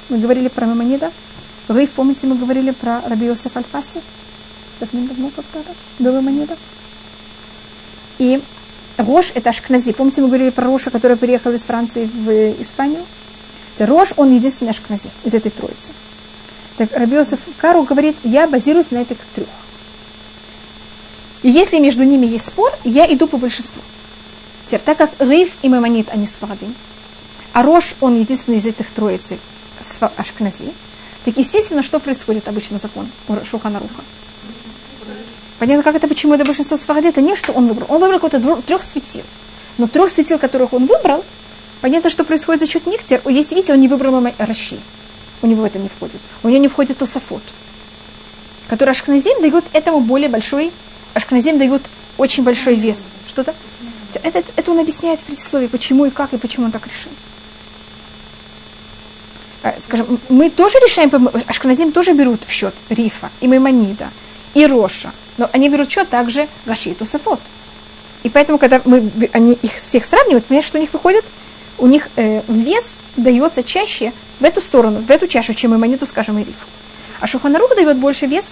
Мы 0.10 0.20
говорили 0.20 0.48
про 0.48 0.66
мемонида. 0.66 1.12
Риф, 1.68 1.92
помните, 1.92 2.28
мы 2.28 2.36
говорили 2.36 2.72
про 2.72 3.02
Раби 3.08 3.26
Йосеф 3.26 3.58
Альфаси? 3.58 4.02
Давным-давно 4.80 5.32
когда-то, 5.36 5.74
до 5.98 6.12
мемонида. 6.12 6.56
И 8.20 8.42
Рош– 9.01 9.31
это 9.36 9.50
Ашкнази. 9.50 9.93
Помните, 9.93 10.22
мы 10.22 10.27
говорили 10.27 10.50
про 10.50 10.65
Роша, 10.65 10.89
который 10.89 11.17
приехал 11.17 11.51
из 11.51 11.62
Франции 11.62 12.05
в 12.05 12.62
Испанию? 12.62 13.05
Рош, 13.79 14.13
он 14.17 14.34
единственный 14.34 14.70
Ашкнази 14.70 15.10
из 15.24 15.34
этой 15.34 15.50
троицы. 15.50 15.91
Так 16.77 16.91
Рабиосов 16.93 17.39
Кару 17.58 17.84
говорит, 17.84 18.15
я 18.24 18.48
базируюсь 18.48 18.91
на 18.91 19.00
этих 19.00 19.17
трех. 19.36 19.48
И 21.41 21.50
если 21.50 21.79
между 21.79 22.03
ними 22.03 22.27
есть 22.27 22.48
спор, 22.48 22.72
я 22.84 23.12
иду 23.12 23.27
по 23.27 23.38
большинству. 23.38 23.81
Теперь, 24.67 24.81
так 24.81 24.98
как 24.98 25.12
Рейф 25.20 25.51
и 25.63 25.70
Мамонит, 25.70 26.10
они 26.10 26.27
свады, 26.27 26.67
а 27.53 27.63
Рош, 27.63 27.96
он 28.00 28.20
единственный 28.20 28.60
из 28.60 28.65
этих 28.65 28.89
троицы, 28.91 29.38
Ашкнази, 30.15 30.72
так 31.25 31.38
естественно, 31.38 31.84
что 31.84 32.00
происходит 32.00 32.48
обычно 32.48 32.79
закон 32.79 33.08
Шухана 33.50 33.79
Руха? 33.79 34.03
Понятно, 35.62 35.84
как 35.84 35.96
это, 35.96 36.08
почему 36.08 36.34
это 36.34 36.44
большинство 36.44 36.75
сваради, 36.75 37.10
это 37.10 37.22
не 37.22 37.36
что 37.36 37.51
он 37.51 37.68
выбрал. 37.68 37.86
Он 37.89 38.01
выбрал 38.01 38.20
какой-то 38.20 38.63
трех 38.63 38.82
светил. 38.82 39.22
Но 39.77 39.86
трех 39.86 40.10
светил, 40.10 40.39
которых 40.39 40.74
он 40.74 40.88
выбрал, 40.88 41.24
понятно, 41.82 42.10
что 42.10 42.24
происходит 42.24 42.62
за 42.62 42.68
счет 42.68 42.88
них. 42.88 43.01
Если 43.08 43.53
видите, 43.53 43.72
он 43.72 43.80
не 43.80 43.88
выбрал 43.88 44.25
Раши. 44.39 44.80
У 45.44 45.46
него 45.46 45.63
это 45.63 45.77
не 45.77 45.88
входит. 45.88 46.20
У 46.41 46.50
него 46.50 46.60
не 46.60 46.68
входит 46.68 46.98
Тософот, 46.98 47.44
который 48.70 48.89
Ашкназим 48.89 49.39
дает 49.39 49.63
этому 49.72 50.00
более 50.00 50.30
большой, 50.30 50.72
Ашкназим 51.13 51.60
дает 51.60 51.84
очень 52.18 52.41
большой 52.41 52.74
вес. 52.74 52.98
Что-то? 53.30 53.53
Это, 54.15 54.44
это 54.56 54.72
он 54.72 54.80
объясняет 54.80 55.20
в 55.20 55.25
предисловии, 55.25 55.68
почему 55.68 56.08
и 56.08 56.10
как, 56.10 56.34
и 56.34 56.38
почему 56.38 56.65
он 56.65 56.72
так 56.72 56.88
решил. 56.88 57.12
А, 59.62 59.75
скажем, 59.86 60.20
мы 60.27 60.50
тоже 60.50 60.80
решаем, 60.80 61.30
Ашкназим 61.46 61.91
тоже 61.91 62.13
берут 62.13 62.41
в 62.48 62.51
счет 62.51 62.74
Рифа 62.89 63.30
и 63.41 63.48
Маймонида, 63.48 64.10
и 64.56 64.65
Роша, 64.65 65.12
но 65.42 65.50
они 65.54 65.70
берут 65.70 65.92
счет 65.92 66.08
также 66.08 66.48
Раши 66.68 66.92
и 66.92 66.94
Тософот. 66.94 67.40
И 68.22 68.30
поэтому, 68.30 68.60
когда 68.60 68.80
мы, 68.86 69.10
они 69.34 69.54
их 69.54 69.78
всех 69.78 70.06
сравнивают, 70.06 70.46
понимаете, 70.46 70.68
что 70.68 70.78
у 70.78 70.82
них 70.82 70.94
выходит? 70.94 71.26
У 71.80 71.88
них 71.88 72.10
э, 72.16 72.44
вес 72.48 72.86
дается 73.18 73.64
чаще 73.64 74.14
в 74.40 74.44
эту 74.44 74.62
сторону, 74.62 75.00
в 75.00 75.10
эту 75.10 75.28
чашу, 75.28 75.56
чем 75.56 75.74
и 75.74 75.78
монету, 75.78 76.06
скажем, 76.06 76.38
и 76.38 76.44
рифу. 76.44 76.68
А 77.20 77.26
Шуханарух 77.26 77.76
дает 77.76 77.98
больше 77.98 78.28
вес 78.28 78.46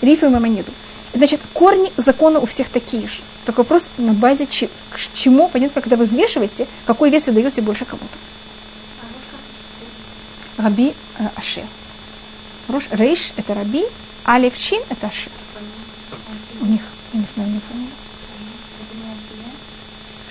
рифу 0.00 0.24
и 0.24 0.28
монету. 0.30 0.72
Значит, 1.12 1.42
корни 1.52 1.92
закона 1.98 2.40
у 2.40 2.46
всех 2.46 2.70
такие 2.70 3.02
же. 3.02 3.20
Только 3.44 3.58
вопрос 3.58 3.86
на 3.98 4.14
базе 4.14 4.46
ч- 4.46 4.70
к 4.88 4.98
чему, 5.12 5.50
понятно, 5.50 5.82
когда 5.82 5.96
вы 5.96 6.06
взвешиваете, 6.06 6.66
какой 6.86 7.10
вес 7.10 7.26
вы 7.26 7.32
даете 7.32 7.60
больше 7.60 7.84
кому-то. 7.84 8.16
Раби 10.56 10.94
э, 11.18 11.24
Ашер. 11.36 11.64
Рейш– 12.92 13.32
это 13.36 13.52
Раби, 13.52 13.84
а 14.24 14.38
Левчин– 14.38 14.80
это 14.88 15.08
Ашер. 15.08 15.32
Не 17.18 17.24
знаю, 17.34 17.50
не 17.50 17.60
помню. 17.60 17.88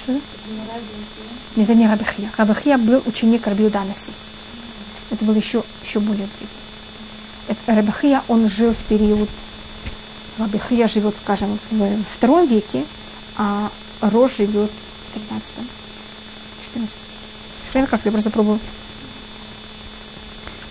Что? 0.04 1.62
Это 1.62 1.76
не 1.76 1.86
Рабихия. 1.86 2.32
Рабихия 2.38 2.78
был 2.78 3.04
ученик 3.06 3.46
Раби 3.46 3.66
Уданаси. 3.66 4.12
Это 5.10 5.26
был 5.26 5.36
еще, 5.36 5.64
еще 5.84 6.00
более 6.00 6.28
древний. 6.28 7.66
Рабихия, 7.68 8.24
он 8.30 8.50
жил 8.50 8.72
в 8.72 8.78
период... 8.88 9.30
Рабихия 10.38 10.88
живет, 10.88 11.16
скажем, 11.22 11.60
в 11.72 12.04
втором 12.14 12.48
веке, 12.48 12.86
а 13.36 13.70
Рош 14.00 14.38
живет 14.38 14.72
в 15.10 15.14
13 15.14 15.46
14 16.74 16.96
веке. 17.74 17.88
Как 17.88 18.06
я 18.06 18.12
просто 18.12 18.30
пробую 18.30 18.60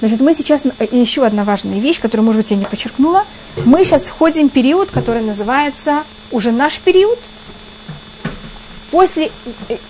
Значит, 0.01 0.21
мы 0.21 0.35
сейчас, 0.35 0.65
и 0.65 0.97
еще 0.97 1.27
одна 1.27 1.45
важная 1.45 1.79
вещь, 1.79 2.01
которую, 2.01 2.25
может 2.25 2.43
быть, 2.43 2.51
я 2.51 2.57
не 2.57 2.65
подчеркнула. 2.65 3.25
Мы 3.65 3.85
сейчас 3.85 4.05
входим 4.05 4.49
в 4.49 4.53
период, 4.53 4.91
который 4.91 5.23
называется 5.23 6.05
уже 6.31 6.53
наш 6.53 6.79
период. 6.79 7.19
После, 8.91 9.31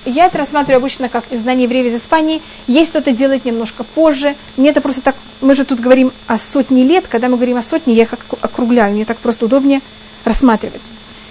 я 0.05 0.27
это 0.27 0.39
рассматриваю 0.39 0.79
обычно 0.79 1.09
как 1.09 1.25
издание 1.31 1.65
евреев 1.65 1.93
из 1.93 2.01
Испании. 2.01 2.41
Есть 2.67 2.91
кто-то 2.91 3.13
делает 3.13 3.45
немножко 3.45 3.85
позже. 3.85 4.35
Мне 4.57 4.71
это 4.71 4.81
просто 4.81 5.03
так, 5.03 5.17
мы 5.41 5.55
же 5.55 5.65
тут 5.65 5.81
говорим 5.81 6.13
о 6.27 6.39
сотне 6.39 6.85
лет. 6.85 7.07
Когда 7.09 7.29
мы 7.29 7.37
говорим 7.37 7.59
о 7.59 7.63
сотне, 7.63 7.95
я 7.95 8.05
их 8.05 8.15
округляю. 8.41 8.95
Мне 8.95 9.05
так 9.05 9.19
просто 9.19 9.45
удобнее 9.45 9.81
рассматривать. 10.25 10.83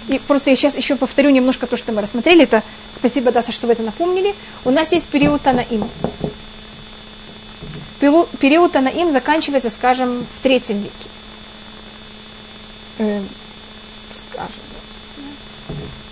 И 0.08 0.20
просто 0.20 0.50
я 0.50 0.56
сейчас 0.56 0.76
еще 0.76 0.94
повторю 0.94 1.30
немножко 1.30 1.66
то, 1.66 1.76
что 1.76 1.92
мы 1.92 2.00
рассмотрели. 2.00 2.44
Это 2.44 2.62
спасибо, 2.94 3.32
Даса, 3.32 3.50
что 3.50 3.66
вы 3.66 3.72
это 3.72 3.82
напомнили. 3.82 4.34
У 4.64 4.70
нас 4.70 4.92
есть 4.92 5.08
период 5.08 5.42
Танаим 5.42 5.84
период 7.98 8.72
Танаим 8.72 9.10
заканчивается, 9.10 9.70
скажем, 9.70 10.26
в 10.36 10.42
третьем 10.42 10.78
веке. 10.78 11.05
Э, 12.98 13.22
скажем. 14.12 14.52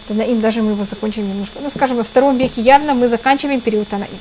Танаим, 0.08 0.40
даже 0.40 0.62
мы 0.62 0.72
его 0.72 0.84
закончим 0.84 1.28
немножко. 1.28 1.60
Ну, 1.60 1.70
скажем, 1.70 1.96
во 1.96 2.04
втором 2.04 2.36
веке 2.36 2.60
явно 2.60 2.92
мы 2.94 3.08
заканчиваем 3.08 3.60
период 3.60 3.88
Танаим. 3.88 4.18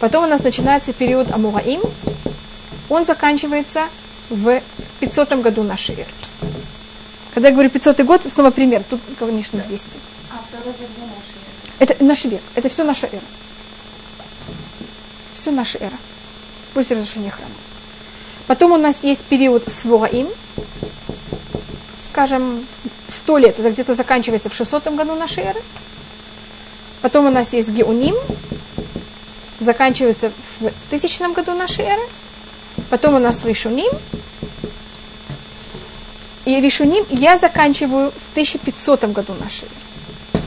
Потом 0.00 0.24
у 0.24 0.26
нас 0.26 0.42
начинается 0.42 0.92
период 0.92 1.30
Амураим. 1.30 1.82
Он 2.88 3.04
заканчивается 3.04 3.84
в 4.28 4.60
500 4.98 5.34
году 5.40 5.62
нашей 5.62 5.94
эры. 5.94 6.10
Когда 7.32 7.48
я 7.48 7.54
говорю 7.54 7.70
500 7.70 8.00
год, 8.00 8.22
снова 8.32 8.50
пример. 8.50 8.82
Тут, 8.88 9.00
конечно, 9.18 9.60
200. 9.60 9.86
А 10.30 10.42
второй 10.48 10.74
век 10.80 10.88
нашей 10.98 11.10
эры? 11.10 11.92
Это 11.92 12.04
наш 12.04 12.24
век. 12.24 12.42
Это 12.56 12.68
все 12.68 12.82
наша 12.82 13.06
эра. 13.06 13.20
Все 15.34 15.50
наша 15.52 15.78
эра 15.78 15.96
после 16.74 16.96
разрушения 16.96 17.30
храма. 17.30 17.54
Потом 18.46 18.72
у 18.72 18.76
нас 18.76 19.04
есть 19.04 19.24
период 19.24 19.68
Своаим, 19.68 20.28
скажем, 22.10 22.66
сто 23.08 23.38
лет, 23.38 23.58
это 23.58 23.70
где-то 23.70 23.94
заканчивается 23.94 24.48
в 24.48 24.54
600 24.54 24.88
году 24.94 25.14
нашей 25.14 25.44
эры. 25.44 25.60
Потом 27.02 27.26
у 27.26 27.30
нас 27.30 27.52
есть 27.52 27.70
Геуним, 27.70 28.16
заканчивается 29.60 30.32
в 30.60 30.70
тысячном 30.90 31.32
году 31.32 31.54
нашей 31.54 31.84
эры. 31.84 32.02
Потом 32.90 33.14
у 33.14 33.18
нас 33.18 33.44
Ришуним. 33.44 33.92
И 36.44 36.60
Ришуним 36.60 37.04
я 37.10 37.38
заканчиваю 37.38 38.10
в 38.10 38.32
1500 38.32 39.04
году 39.04 39.34
нашей 39.40 39.64
эры. 39.64 40.42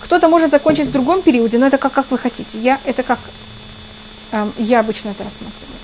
Кто-то 0.00 0.28
может 0.28 0.50
закончить 0.50 0.86
в 0.86 0.92
другом 0.92 1.22
периоде, 1.22 1.58
но 1.58 1.66
это 1.66 1.78
как, 1.78 1.92
как 1.92 2.10
вы 2.10 2.18
хотите. 2.18 2.58
Я, 2.60 2.80
это 2.84 3.02
как 3.02 3.18
эм, 4.32 4.52
я 4.56 4.80
обычно 4.80 5.10
это 5.10 5.24
рассматриваю. 5.24 5.78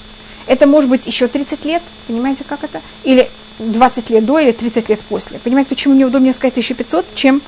Это 0.46 0.66
может 0.66 0.90
быть 0.90 1.06
еще 1.06 1.28
30 1.28 1.64
лет, 1.64 1.82
понимаете, 2.06 2.44
как 2.46 2.64
это? 2.64 2.80
Или 3.02 3.30
20 3.58 4.10
лет 4.10 4.24
до, 4.24 4.38
или 4.38 4.52
30 4.52 4.88
лет 4.88 5.00
после. 5.00 5.38
Понимаете, 5.38 5.70
почему 5.70 5.94
мне 5.94 6.04
удобнее 6.04 6.34
сказать 6.34 6.52
1500, 6.52 7.14
чем 7.14 7.42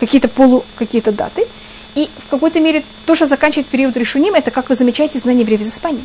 какие-то 0.00 0.28
полу, 0.28 0.64
какие-то 0.76 1.12
даты. 1.12 1.46
И 1.94 2.08
в 2.26 2.30
какой-то 2.30 2.60
мере 2.60 2.82
то, 3.06 3.14
что 3.14 3.26
заканчивает 3.26 3.66
период 3.68 3.96
Решуним, 3.96 4.34
это, 4.34 4.50
как 4.50 4.68
вы 4.68 4.76
замечаете, 4.76 5.18
знание 5.18 5.42
евреев 5.42 5.60
из 5.60 5.68
Испании. 5.68 6.04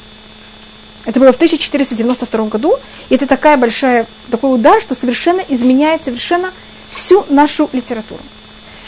Это 1.06 1.20
было 1.22 1.32
в 1.32 1.36
1492 1.36 2.46
году, 2.46 2.76
и 3.10 3.16
это 3.16 3.28
такая 3.28 3.56
большая, 3.56 4.06
такой 4.30 4.54
удар, 4.54 4.82
что 4.82 4.94
совершенно 4.94 5.42
изменяет 5.48 6.04
совершенно 6.04 6.52
всю 6.94 7.26
нашу 7.30 7.70
литературу. 7.72 8.22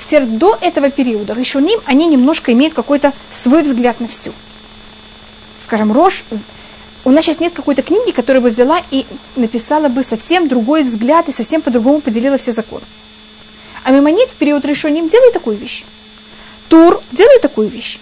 Теперь 0.05 0.25
до 0.25 0.57
этого 0.59 0.89
периода 0.89 1.33
Решуним, 1.33 1.79
они 1.85 2.07
немножко 2.07 2.51
имеют 2.51 2.73
какой-то 2.73 3.13
свой 3.31 3.63
взгляд 3.63 3.99
на 4.01 4.07
всю. 4.07 4.33
Скажем, 5.63 5.93
Рош 5.93 6.23
у 7.09 7.11
нас 7.11 7.25
сейчас 7.25 7.39
нет 7.39 7.53
какой-то 7.53 7.81
книги, 7.81 8.11
которая 8.11 8.39
бы 8.39 8.51
взяла 8.51 8.83
и 8.91 9.03
написала 9.35 9.87
бы 9.87 10.03
совсем 10.03 10.47
другой 10.47 10.83
взгляд 10.83 11.27
и 11.27 11.33
совсем 11.33 11.63
по-другому 11.63 12.01
поделила 12.01 12.37
все 12.37 12.51
законы. 12.51 12.83
А 13.83 13.89
Мимонит 13.89 14.29
в 14.29 14.35
период 14.35 14.63
решения 14.63 15.01
делает 15.01 15.33
такую 15.33 15.57
вещь. 15.57 15.85
Тур 16.67 17.01
делает 17.11 17.41
такую 17.41 17.67
вещь. 17.67 17.97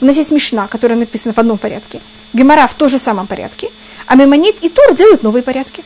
У 0.00 0.06
нас 0.06 0.16
есть 0.16 0.30
Мишна, 0.30 0.68
которая 0.68 0.98
написана 0.98 1.34
в 1.34 1.38
одном 1.38 1.58
порядке. 1.58 2.00
Гемора 2.32 2.66
в 2.66 2.72
том 2.72 2.88
же 2.88 2.98
самом 2.98 3.26
порядке. 3.26 3.68
А 4.06 4.14
Мимонит 4.14 4.56
и 4.62 4.70
Тур 4.70 4.96
делают 4.96 5.22
новые 5.22 5.42
порядки. 5.42 5.84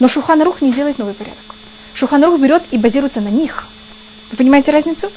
Но 0.00 0.08
Шуханарух 0.08 0.62
не 0.62 0.72
делает 0.72 0.98
новый 0.98 1.14
порядок. 1.14 1.54
Шуханарух 1.94 2.40
берет 2.40 2.64
и 2.72 2.78
базируется 2.78 3.20
на 3.20 3.28
них. 3.28 3.68
Вы 4.32 4.38
понимаете 4.38 4.72
разницу? 4.72 5.12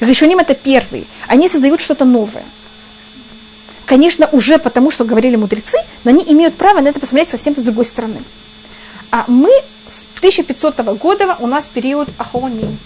Решуним 0.00 0.38
это 0.38 0.54
первые. 0.54 1.04
Они 1.28 1.50
создают 1.50 1.82
что-то 1.82 2.06
новое 2.06 2.44
конечно, 3.92 4.26
уже 4.32 4.56
потому, 4.56 4.90
что 4.90 5.04
говорили 5.04 5.36
мудрецы, 5.36 5.76
но 6.04 6.12
они 6.12 6.24
имеют 6.26 6.54
право 6.54 6.80
на 6.80 6.88
это 6.88 6.98
посмотреть 6.98 7.28
совсем 7.28 7.54
с 7.54 7.58
другой 7.58 7.84
стороны. 7.84 8.22
А 9.10 9.26
мы 9.28 9.50
с 9.86 10.06
1500 10.16 10.80
года 10.96 11.36
у 11.40 11.46
нас 11.46 11.68
период 11.68 12.08
Ахроним. 12.16 12.78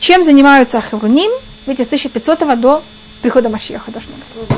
Чем 0.00 0.24
занимаются 0.24 0.78
Ахроним? 0.78 1.30
Видите, 1.66 1.84
с 1.84 1.88
1500 1.88 2.58
до 2.58 2.82
прихода 3.20 3.50
Машиаха 3.50 3.90
должно 3.90 4.12
быть. 4.14 4.56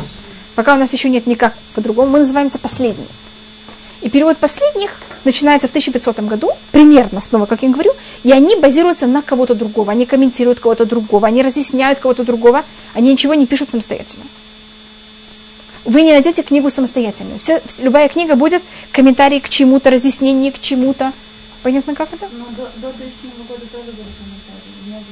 Пока 0.55 0.75
у 0.75 0.79
нас 0.79 0.93
еще 0.93 1.11
нет 1.11 1.27
никак 1.27 1.57
по-другому, 1.75 2.13
мы 2.13 2.19
называемся 2.21 2.61
последним. 2.61 3.09
И 4.01 4.09
период 4.09 4.39
последних 4.39 4.93
начинается 5.25 5.69
в 5.69 5.71
1500 5.71 6.21
году, 6.21 6.51
примерно, 6.73 7.21
снова, 7.21 7.47
как 7.47 7.63
я 7.63 7.69
говорю, 7.69 7.93
и 8.23 8.33
они 8.33 8.57
базируются 8.57 9.07
на 9.07 9.21
кого-то 9.21 9.55
другого, 9.55 9.93
они 9.93 10.07
комментируют 10.07 10.59
кого-то 10.61 10.87
другого, 10.87 11.27
они 11.27 11.43
разъясняют 11.43 11.99
кого-то 11.99 12.25
другого, 12.25 12.65
они 12.95 13.13
ничего 13.13 13.35
не 13.35 13.47
пишут 13.47 13.71
самостоятельно. 13.71 14.25
Вы 15.85 16.03
не 16.03 16.13
найдете 16.13 16.43
книгу 16.43 16.71
самостоятельную. 16.71 17.39
Все, 17.39 17.63
любая 17.79 18.09
книга 18.09 18.37
будет 18.37 18.63
комментарий 18.93 19.41
к 19.41 19.49
чему-то, 19.49 19.91
разъяснение 19.91 20.53
к 20.53 20.61
чему-то. 20.61 21.13
Понятно, 21.63 21.95
как 21.95 22.13
это? 22.13 22.27
Но 22.33 22.45
до, 22.57 22.71
до 22.77 22.93
тысячного 22.93 23.45
года 23.49 23.67
тоже 23.73 23.87
были 23.87 24.07
комментарии. 24.19 25.11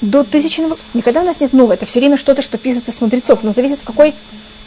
До 0.00 0.24
тысячного 0.24 0.78
Никогда 0.94 1.22
у 1.22 1.24
нас 1.24 1.40
нет 1.40 1.52
нового. 1.52 1.72
Это 1.72 1.86
все 1.86 1.98
время 1.98 2.16
что-то, 2.16 2.42
что 2.42 2.58
пишется 2.58 2.92
с 2.92 3.00
мудрецов. 3.00 3.42
Но 3.42 3.52
зависит, 3.52 3.80
какой, 3.84 4.14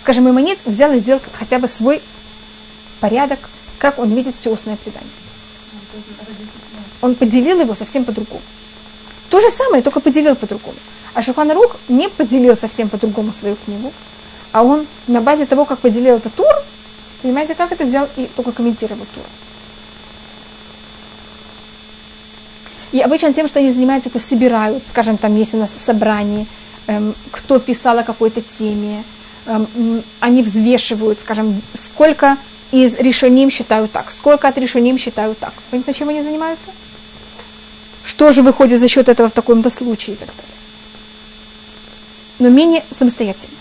скажем, 0.01 0.29
Иманит 0.29 0.60
взял 0.65 0.91
и 0.91 1.00
сделал 1.00 1.22
хотя 1.34 1.60
бы 1.60 1.67
свой 1.67 2.01
порядок, 3.01 3.39
как 3.77 4.00
он 4.00 4.13
видит 4.15 4.36
все 4.38 4.51
устное 4.51 4.77
предание. 4.77 5.10
Он 7.01 7.15
поделил 7.15 7.60
его 7.60 7.75
совсем 7.75 8.05
по-другому. 8.05 8.41
То 9.29 9.41
же 9.41 9.50
самое, 9.50 9.84
только 9.84 10.00
поделил 10.00 10.36
по-другому. 10.36 10.77
А 11.13 11.22
Шуханарух 11.22 11.75
не 11.89 12.08
поделил 12.08 12.55
совсем 12.55 12.88
по-другому 12.88 13.34
свою 13.34 13.58
книгу, 13.65 13.91
а 14.53 14.63
он 14.63 14.88
на 15.08 15.20
базе 15.20 15.46
того, 15.46 15.65
как 15.65 15.79
поделил 15.79 16.15
этот 16.17 16.34
тур, 16.36 16.53
понимаете, 17.22 17.55
как 17.55 17.72
это 17.72 17.86
взял 17.86 18.08
и 18.15 18.29
только 18.36 18.51
комментировал 18.51 19.05
тур. 19.13 19.24
И 22.91 23.00
обычно 23.00 23.34
тем, 23.34 23.48
что 23.48 23.60
они 23.60 23.72
занимаются, 23.72 24.10
это 24.10 24.20
собирают, 24.20 24.84
скажем, 24.88 25.17
там 25.17 25.36
есть 25.38 25.53
у 25.53 25.58
нас 25.58 25.70
собрание, 25.84 26.46
эм, 26.88 27.15
кто 27.31 27.60
писал 27.60 27.98
о 28.00 28.03
какой-то 28.03 28.41
теме, 28.41 29.03
эм, 29.46 30.03
они 30.20 30.43
взвешивают, 30.43 31.20
скажем, 31.20 31.62
сколько 31.74 32.38
из 32.72 32.96
решений 32.96 33.50
считают 33.50 33.92
так, 33.92 34.12
сколько 34.12 34.48
от 34.48 34.58
решений 34.58 34.98
считают 34.98 35.38
так. 35.40 35.54
Понимаете, 35.70 36.00
чем 36.00 36.10
они 36.10 36.22
занимаются? 36.22 36.72
Что 38.04 38.32
же 38.32 38.42
выходит 38.42 38.80
за 38.80 38.88
счет 38.88 39.10
этого 39.10 39.30
в 39.30 39.34
таком-то 39.34 39.70
случае 39.70 40.16
и 40.16 40.20
так 40.20 40.30
далее. 40.30 40.44
Но 42.40 42.50
менее 42.50 42.84
самостоятельно. 42.98 43.56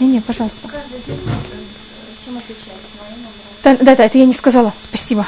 Не, 0.00 0.08
не, 0.08 0.20
пожалуйста. 0.20 0.68
Да, 3.62 3.76
да, 3.76 3.92
это 3.92 4.18
я 4.18 4.26
не 4.26 4.34
сказала. 4.34 4.72
Спасибо. 4.78 5.26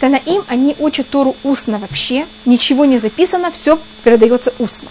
Танаим, 0.00 0.44
они 0.48 0.76
учат 0.78 1.08
Тору 1.08 1.36
устно 1.42 1.78
вообще, 1.78 2.26
ничего 2.44 2.84
не 2.84 2.98
записано, 2.98 3.50
все 3.50 3.78
передается 4.04 4.52
устно. 4.58 4.88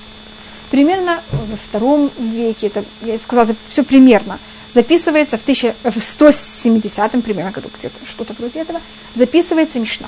Примерно 0.72 1.22
во 1.32 1.58
втором 1.58 2.10
веке, 2.18 2.68
это, 2.68 2.84
я 3.02 3.18
сказала, 3.20 3.46
это 3.46 3.56
все 3.70 3.84
примерно, 3.84 4.40
записывается 4.76 5.38
в, 5.38 5.42
1000, 5.42 5.74
в 5.84 6.02
170 6.02 7.24
примерно 7.24 7.52
году, 7.52 7.70
где-то 7.80 7.96
что-то 8.08 8.34
вроде 8.38 8.60
этого, 8.60 8.82
записывается 9.16 9.80
Мишна. 9.80 10.08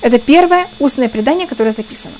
Это 0.00 0.18
первое 0.18 0.66
устное 0.80 1.08
предание, 1.08 1.46
которое 1.46 1.72
записано. 1.72 2.14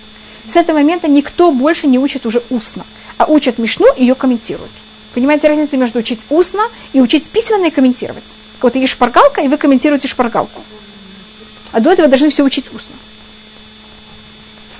С 0.49 0.55
этого 0.57 0.79
момента 0.79 1.09
никто 1.09 1.51
больше 1.51 1.89
не 1.89 1.99
учит 1.99 2.25
уже 2.25 2.41
устно, 2.51 2.87
а 3.19 3.27
учат 3.27 3.59
Мишну 3.59 3.93
и 3.97 4.03
ее 4.03 4.15
комментируют. 4.15 4.71
Понимаете 5.13 5.49
разницу 5.49 5.77
между 5.77 5.99
учить 5.99 6.21
устно 6.31 6.63
и 6.93 7.01
учить 7.01 7.29
письменно 7.29 7.67
и 7.67 7.71
комментировать? 7.71 8.25
Вот 8.61 8.77
есть 8.77 8.93
шпаргалка, 8.93 9.41
и 9.43 9.49
вы 9.49 9.59
комментируете 9.59 10.07
шпаргалку. 10.07 10.63
А 11.73 11.81
до 11.81 11.91
этого 11.91 12.09
должны 12.09 12.31
все 12.31 12.45
учить 12.45 12.67
устно. 12.73 12.95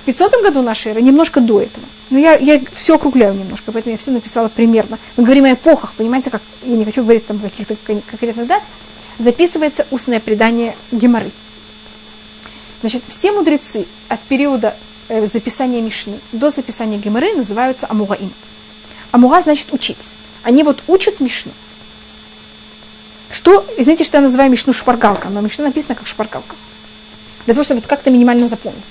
В 0.09 0.11
500 0.11 0.41
году 0.41 0.63
нашей 0.63 0.93
эры, 0.93 1.03
немножко 1.03 1.39
до 1.39 1.61
этого. 1.61 1.85
Но 2.09 2.17
я, 2.17 2.35
я 2.35 2.59
все 2.73 2.95
округляю 2.95 3.35
немножко, 3.35 3.71
поэтому 3.71 3.93
я 3.93 3.99
все 3.99 4.09
написала 4.09 4.47
примерно. 4.47 4.97
Мы 5.17 5.23
говорим 5.23 5.45
о 5.45 5.53
эпохах, 5.53 5.93
понимаете, 5.93 6.31
как 6.31 6.41
я 6.63 6.75
не 6.75 6.83
хочу 6.83 7.03
говорить 7.03 7.27
там 7.27 7.37
каких-то 7.37 7.75
конкретных 7.85 8.47
дат. 8.47 8.63
Записывается 9.19 9.85
устное 9.91 10.19
предание 10.19 10.75
Геморы. 10.91 11.29
Значит, 12.81 13.03
все 13.07 13.31
мудрецы 13.31 13.85
от 14.07 14.19
периода 14.21 14.75
э, 15.09 15.27
записания 15.27 15.79
Мишны 15.79 16.19
до 16.31 16.49
записания 16.49 16.97
Геморы 16.97 17.35
называются 17.35 17.85
Амугаим. 17.87 18.33
Амуга 19.11 19.41
значит 19.43 19.71
учить. 19.73 20.09
Они 20.41 20.63
вот 20.63 20.81
учат 20.87 21.19
Мишну. 21.19 21.51
Что, 23.29 23.63
извините, 23.77 24.05
что 24.05 24.17
я 24.17 24.23
называю 24.23 24.49
Мишну 24.49 24.73
шпаргалка, 24.73 25.29
но 25.29 25.41
Мишна 25.41 25.65
написана 25.65 25.93
как 25.93 26.07
шпаргалка 26.07 26.55
для 27.45 27.53
того, 27.53 27.63
чтобы 27.63 27.81
как-то 27.81 28.09
минимально 28.09 28.47
запомнить. 28.47 28.83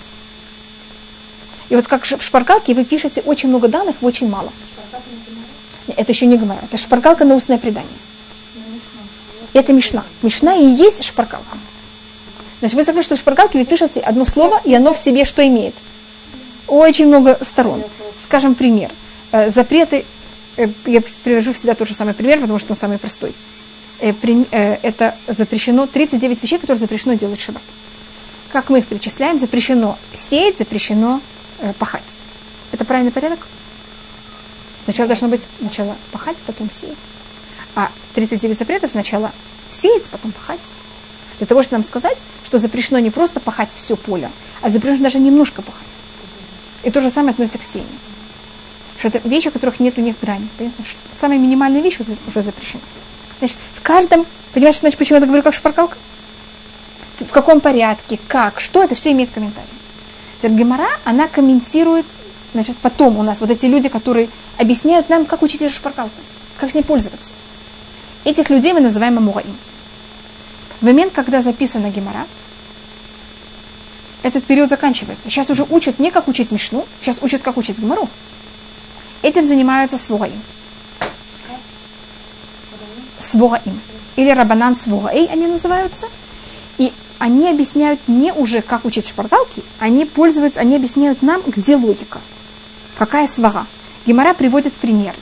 И 1.68 1.76
вот 1.76 1.87
как 1.87 2.04
в 2.04 2.22
шпаргалке 2.22 2.75
вы 2.75 2.84
пишете 2.84 3.20
очень 3.22 3.48
много 3.48 3.68
данных 3.68 3.96
в 4.00 4.06
очень 4.06 4.28
мало. 4.28 4.50
Нет, 5.87 5.98
это 5.98 6.12
еще 6.12 6.26
не 6.26 6.37
гмара. 6.37 6.60
Это 6.62 6.76
шпаргалка 6.78 7.25
на 7.25 7.34
устное 7.34 7.58
предание. 7.58 7.90
Это 9.52 9.72
мишна. 9.72 10.04
Мишна 10.22 10.54
и 10.54 10.64
есть 10.64 11.04
шпаргалка. 11.04 11.56
Значит, 12.60 12.76
вы 12.76 12.84
согласны, 12.84 13.02
что 13.02 13.16
в 13.16 13.18
шпаргалке 13.20 13.58
вы 13.58 13.64
пишете 13.64 14.00
одно 14.00 14.25
слово, 14.25 14.60
и 14.64 14.75
оно 14.75 14.94
в 14.94 14.98
себе 14.98 15.25
что 15.25 15.46
имеет? 15.46 15.75
Очень 16.66 17.07
много 17.07 17.38
сторон. 17.42 17.83
Скажем, 18.24 18.54
пример. 18.54 18.90
Э, 19.33 19.50
запреты, 19.50 20.04
э, 20.57 20.66
я 20.87 21.02
привожу 21.22 21.54
всегда 21.54 21.74
тот 21.74 21.88
же 21.88 21.94
самый 21.94 22.14
пример, 22.14 22.40
потому 22.40 22.59
что 22.59 22.72
он 22.72 22.78
самый 22.78 22.98
простой. 22.98 23.33
Э, 24.00 24.12
это 24.83 25.14
запрещено, 25.26 25.87
39 25.87 26.42
вещей, 26.42 26.59
которые 26.59 26.81
запрещено 26.81 27.14
делать 27.14 27.40
в 27.40 27.42
шаббат 27.42 27.62
как 28.50 28.70
мы 28.70 28.78
их 28.78 28.87
перечисляем, 28.87 29.38
запрещено 29.38 29.98
сеять, 30.14 30.59
запрещено 30.59 31.20
пахать. 31.79 32.03
Это 32.73 32.85
правильный 32.85 33.12
порядок? 33.12 33.47
Сначала 34.85 35.09
должно 35.09 35.29
быть 35.29 35.42
сначала 35.59 35.97
пахать, 36.12 36.37
потом 36.47 36.71
сеять. 36.81 36.97
А 37.75 37.90
39 38.14 38.59
запретов 38.59 38.90
сначала 38.90 39.33
сеять, 39.81 40.09
потом 40.09 40.33
пахать. 40.33 40.61
Для 41.38 41.47
того, 41.47 41.62
чтобы 41.62 41.79
нам 41.79 41.85
сказать, 41.85 42.18
что 42.44 42.59
запрещено 42.59 42.99
не 42.99 43.11
просто 43.11 43.38
пахать 43.40 43.68
все 43.77 43.97
поле, 43.97 44.31
а 44.62 44.71
запрещено 44.71 45.05
даже 45.05 45.18
немножко 45.18 45.62
пахать. 45.62 45.87
И 46.83 46.90
то 46.90 47.01
же 47.01 47.11
самое 47.11 47.33
относится 47.33 47.59
к 47.59 47.62
сеянию. 47.62 47.92
Что 48.99 49.09
это 49.09 49.29
вещи, 49.29 49.49
у 49.49 49.51
которых 49.53 49.79
нет 49.79 49.97
у 49.99 50.01
них 50.01 50.16
грани. 50.21 50.49
Самая 51.21 51.38
минимальная 51.38 51.81
вещь 51.81 51.99
уже 52.01 52.42
запрещена. 52.42 52.83
Значит, 53.38 53.57
в 53.77 53.83
каждом... 53.83 54.27
Понимаешь, 54.53 54.79
значит, 54.79 54.99
почему 54.99 55.21
я 55.21 55.27
говорю 55.27 55.42
как 55.42 55.55
шпаргалка? 55.55 55.97
в 57.21 57.31
каком 57.31 57.61
порядке, 57.61 58.18
как, 58.29 58.61
что, 58.61 58.83
это 58.83 58.94
все 58.94 59.12
имеет 59.12 59.31
комментарий. 59.31 59.68
Гемора, 60.42 60.88
она 61.05 61.27
комментирует, 61.27 62.07
значит, 62.53 62.77
потом 62.79 63.18
у 63.18 63.22
нас 63.22 63.40
вот 63.40 63.51
эти 63.51 63.66
люди, 63.66 63.88
которые 63.88 64.29
объясняют 64.57 65.09
нам, 65.09 65.27
как 65.27 65.42
учить 65.42 65.62
эту 65.62 65.74
шпаргалку, 65.74 66.20
как 66.59 66.70
с 66.70 66.74
ней 66.74 66.83
пользоваться. 66.83 67.33
Этих 68.24 68.51
людей 68.51 68.72
мы 68.72 68.81
называем 68.81 69.18
амураим. 69.18 69.57
В 70.81 70.85
момент, 70.85 71.12
когда 71.12 71.42
записана 71.42 71.90
гемора, 71.90 72.27
этот 74.22 74.44
период 74.44 74.68
заканчивается. 74.68 75.29
Сейчас 75.29 75.51
уже 75.51 75.64
учат 75.68 75.98
не 75.98 76.11
как 76.11 76.29
учить 76.29 76.51
Мишну, 76.51 76.87
сейчас 77.01 77.18
учат, 77.20 77.42
как 77.42 77.57
учить 77.57 77.79
гемору. 77.79 78.09
Этим 79.22 79.46
занимаются 79.46 79.98
своим. 79.98 80.40
Своим. 83.18 83.81
Или 84.16 84.31
рабанан 84.31 84.77
своэй 84.77 85.27
они 85.27 85.46
называются– 85.46 86.07
они 87.18 87.50
объясняют 87.50 88.00
не 88.07 88.33
уже, 88.33 88.62
как 88.62 88.85
учить 88.85 89.09
шпаргалки, 89.09 89.62
они 89.78 90.04
пользуются, 90.04 90.61
они 90.61 90.76
объясняют 90.76 91.22
нам, 91.22 91.42
где 91.46 91.76
логика. 91.76 92.20
Какая 92.96 93.26
свара. 93.26 93.66
Гемора 94.07 94.35
приводит 94.35 94.72
пример. 94.74 95.14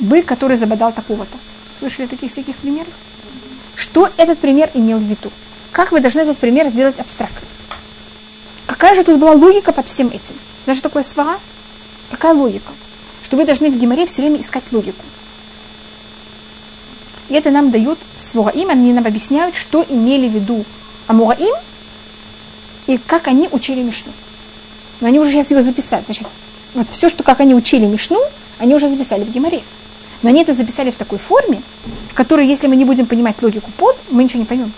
Бык, 0.00 0.26
который 0.26 0.56
забодал 0.56 0.92
такого-то. 0.92 1.36
Слышали 1.78 2.06
таких 2.06 2.32
всяких 2.32 2.56
примеров? 2.56 2.92
Что 3.76 4.10
этот 4.16 4.38
пример 4.38 4.70
имел 4.74 4.98
в 4.98 5.02
виду? 5.02 5.30
Как 5.72 5.92
вы 5.92 6.00
должны 6.00 6.20
этот 6.20 6.38
пример 6.38 6.68
сделать 6.68 6.98
абстрактно? 6.98 7.46
Какая 8.66 8.94
же 8.94 9.04
тут 9.04 9.18
была 9.18 9.32
логика 9.32 9.72
под 9.72 9.88
всем 9.88 10.08
этим? 10.08 10.34
Даже 10.66 10.82
такое 10.82 11.02
свара? 11.02 11.38
Какая 12.10 12.34
логика? 12.34 12.72
Что 13.24 13.36
вы 13.36 13.44
должны 13.44 13.70
в 13.70 13.78
геморе 13.78 14.06
все 14.06 14.22
время 14.22 14.40
искать 14.40 14.64
логику. 14.72 15.02
И 17.28 17.34
это 17.34 17.50
нам 17.50 17.70
дают 17.70 17.98
Свораим, 18.18 18.70
они 18.70 18.92
нам 18.92 19.06
объясняют, 19.06 19.54
что 19.54 19.84
имели 19.88 20.28
в 20.28 20.32
виду 20.32 20.64
Амураим 21.06 21.54
и 22.86 22.98
как 22.98 23.28
они 23.28 23.48
учили 23.50 23.82
Мишну. 23.82 24.12
Но 25.00 25.08
они 25.08 25.18
уже 25.18 25.32
сейчас 25.32 25.50
его 25.50 25.62
записали. 25.62 26.04
Значит, 26.04 26.26
вот 26.74 26.86
все, 26.90 27.08
что 27.08 27.22
как 27.22 27.40
они 27.40 27.54
учили 27.54 27.86
Мишну, 27.86 28.20
они 28.58 28.74
уже 28.74 28.88
записали 28.88 29.24
в 29.24 29.30
Геморе. 29.30 29.62
Но 30.22 30.30
они 30.30 30.42
это 30.42 30.54
записали 30.54 30.90
в 30.90 30.96
такой 30.96 31.18
форме, 31.18 31.62
в 32.10 32.14
которой, 32.14 32.46
если 32.46 32.66
мы 32.66 32.76
не 32.76 32.84
будем 32.84 33.06
понимать 33.06 33.40
логику 33.42 33.70
под, 33.76 33.96
мы 34.10 34.24
ничего 34.24 34.40
не 34.40 34.46
поймем. 34.46 34.72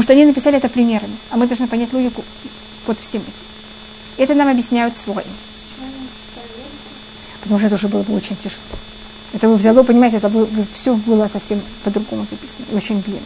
Что 0.00 0.12
они 0.12 0.24
написали 0.24 0.56
это 0.58 0.68
примерами, 0.68 1.16
а 1.30 1.36
мы 1.36 1.46
должны 1.46 1.68
понять 1.68 1.92
логику 1.92 2.24
под 2.84 2.98
всем 3.00 3.22
этим. 3.22 3.32
Это 4.16 4.34
нам 4.34 4.48
объясняют 4.48 4.96
своим. 4.96 5.26
Потому 7.40 7.58
что 7.58 7.66
это 7.66 7.74
уже 7.76 7.88
было 7.88 8.02
бы 8.02 8.14
очень 8.14 8.36
тяжело. 8.36 8.60
Это 9.34 9.48
бы 9.48 9.56
взяло, 9.56 9.82
понимаете, 9.82 10.18
это 10.18 10.28
бы, 10.28 10.48
все 10.72 10.94
было 10.94 11.28
совсем 11.30 11.60
по-другому 11.82 12.24
записано, 12.30 12.66
очень 12.72 13.02
длинно. 13.02 13.20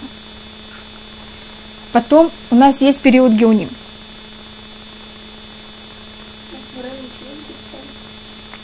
Потом 1.92 2.30
у 2.50 2.54
нас 2.54 2.80
есть 2.80 2.98
период 3.00 3.32
геоним. 3.32 3.68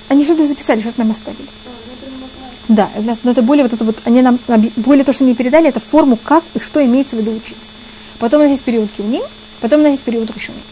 Они 0.09 0.25
что-то 0.25 0.47
записали, 0.47 0.81
что-то 0.81 1.01
нам 1.01 1.11
оставили. 1.11 1.49
Да, 2.69 2.89
но 3.23 3.31
это 3.31 3.43
более 3.43 3.65
вот 3.65 3.75
это 3.75 3.85
вот, 3.85 3.99
они 4.05 4.23
нам, 4.23 4.39
более 4.77 5.05
то, 5.05 5.13
что 5.13 5.25
они 5.25 5.35
передали, 5.35 5.69
это 5.69 5.81
форму, 5.81 6.17
как 6.17 6.45
и 6.55 6.61
что 6.61 6.83
имеется 6.83 7.15
в 7.15 7.19
виду 7.19 7.33
учить. 7.33 7.59
Потом 8.19 8.41
у 8.41 8.45
нас 8.45 8.53
есть 8.53 8.65
период 8.65 8.89
геоним, 8.97 9.23
потом 9.61 9.81
у 9.81 9.83
нас 9.83 9.93
есть 9.93 10.05
период 10.05 10.35
решуним. 10.35 10.63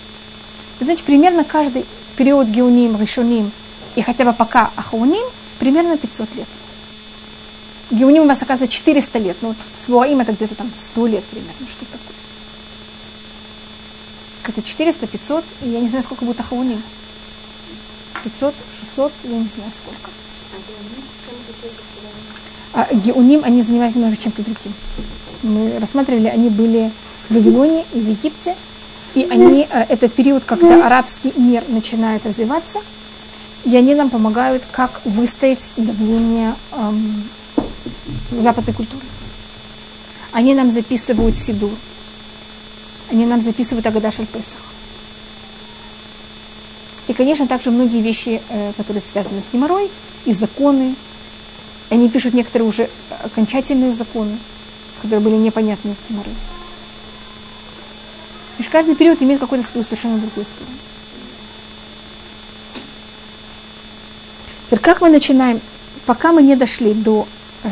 Значит, 0.80 1.04
примерно 1.04 1.44
каждый 1.44 1.85
период 2.16 2.48
геоним, 2.48 2.98
решуним 2.98 3.52
и 3.94 4.00
хотя 4.00 4.24
бы 4.24 4.32
пока 4.32 4.70
ахауним 4.74 5.24
примерно 5.58 5.98
500 5.98 6.35
лет. 6.37 6.48
Геуним 7.92 8.22
у 8.22 8.26
нас 8.26 8.40
оказывается 8.40 8.74
400 8.74 9.18
лет, 9.18 9.37
но 9.42 9.48
вот 9.48 9.57
Свуаим 9.85 10.20
это 10.20 10.33
где-то 10.33 10.55
там 10.55 10.70
100 10.92 11.07
лет 11.09 11.24
примерно, 11.24 11.66
что 11.70 11.85
такое. 11.85 12.16
Это 14.44 14.62
400, 14.62 15.07
500, 15.07 15.44
и 15.62 15.68
я 15.68 15.81
не 15.81 15.88
знаю, 15.88 16.02
сколько 16.02 16.24
будет 16.24 16.40
Ахауним. 16.40 16.83
500, 18.24 18.55
600, 18.81 19.12
я 19.24 19.31
не 19.31 19.48
знаю 19.55 19.70
сколько. 19.76 20.11
А 22.72 22.88
Геуним, 22.94 23.42
они 23.44 23.62
занимались 23.62 23.94
немного 23.94 24.16
чем-то 24.16 24.42
другим. 24.42 24.72
Мы 25.42 25.78
рассматривали, 25.78 26.28
они 26.28 26.48
были 26.48 26.90
в 27.28 27.35
Вавилоне 27.35 27.85
и 27.92 28.00
в 28.00 28.09
Египте, 28.09 28.57
и 29.14 29.26
они, 29.31 29.68
э, 29.70 29.85
это 29.90 30.09
период, 30.09 30.44
когда 30.44 30.87
арабский 30.87 31.35
мир 31.37 31.62
начинает 31.68 32.24
развиваться, 32.24 32.78
и 33.64 33.76
они 33.76 33.94
нам 33.94 34.09
помогают, 34.09 34.62
как 34.72 35.02
выстоять 35.05 35.70
давление 35.76 36.55
эм, 36.72 37.24
западной 38.40 38.75
культуры. 38.75 39.05
Они 40.33 40.55
нам 40.55 40.73
записывают 40.73 41.38
Сидур. 41.38 41.73
Они 43.11 43.27
нам 43.27 43.42
записывают 43.42 43.87
Агадаш 43.87 44.16
Песах. 44.33 44.57
И, 47.09 47.12
конечно, 47.12 47.47
также 47.47 47.71
многие 47.71 48.01
вещи, 48.01 48.40
э, 48.49 48.73
которые 48.77 49.03
связаны 49.03 49.40
с 49.40 49.53
геморрой, 49.53 49.90
и 50.25 50.33
законы. 50.33 50.95
Они 51.90 52.09
пишут 52.09 52.33
некоторые 52.33 52.68
уже 52.68 52.88
окончательные 53.23 53.92
законы, 53.92 54.38
которые 55.03 55.21
были 55.21 55.35
непонятны 55.35 55.95
с 55.95 56.11
геморрой. 56.11 56.35
И 58.59 58.62
каждый 58.62 58.95
период 58.95 59.21
имеет 59.21 59.40
какой-то 59.40 59.68
свою 59.68 59.85
совершенно 59.85 60.18
другую 60.18 60.47
сторону. 60.47 60.77
Теперь 64.66 64.79
как 64.79 65.01
мы 65.01 65.11
начинаем, 65.11 65.61
пока 66.07 66.33
мы 66.33 66.42
не 66.42 66.57
дошли 66.57 66.95
до 66.95 67.27
э, 67.64 67.68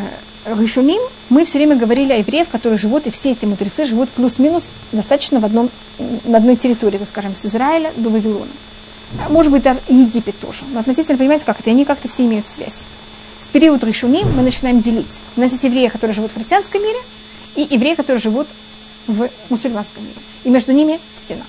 Ришуним, 0.46 1.00
мы 1.28 1.44
все 1.44 1.58
время 1.58 1.76
говорили 1.76 2.12
о 2.12 2.16
евреях, 2.16 2.48
которые 2.48 2.78
живут, 2.78 3.06
и 3.06 3.10
все 3.10 3.32
эти 3.32 3.44
мудрецы 3.44 3.86
живут 3.86 4.08
плюс-минус 4.10 4.64
достаточно 4.90 5.38
в 5.38 5.44
одном, 5.44 5.68
на 6.24 6.38
одной 6.38 6.56
территории, 6.56 6.98
скажем, 7.08 7.36
с 7.36 7.44
Израиля 7.44 7.92
до 7.96 8.08
Вавилона. 8.08 8.50
А 9.24 9.28
может 9.28 9.52
быть, 9.52 9.62
даже 9.62 9.80
Египет 9.88 10.38
тоже. 10.40 10.60
Но 10.72 10.80
относительно, 10.80 11.18
понимаете, 11.18 11.44
как 11.44 11.60
это, 11.60 11.70
они 11.70 11.84
как-то 11.84 12.08
все 12.08 12.24
имеют 12.24 12.48
связь. 12.48 12.84
С 13.38 13.48
периода 13.48 13.86
Ришуним 13.86 14.34
мы 14.34 14.42
начинаем 14.42 14.80
делить. 14.80 15.18
У 15.36 15.40
нас 15.40 15.50
есть 15.50 15.64
евреи, 15.64 15.88
которые 15.88 16.14
живут 16.14 16.30
в 16.30 16.34
христианском 16.34 16.82
мире, 16.82 16.98
и 17.56 17.66
евреи, 17.68 17.94
которые 17.94 18.20
живут 18.20 18.46
в 19.06 19.28
мусульманском 19.50 20.02
мире. 20.02 20.16
И 20.44 20.50
между 20.50 20.72
ними 20.72 21.00
стена. 21.24 21.44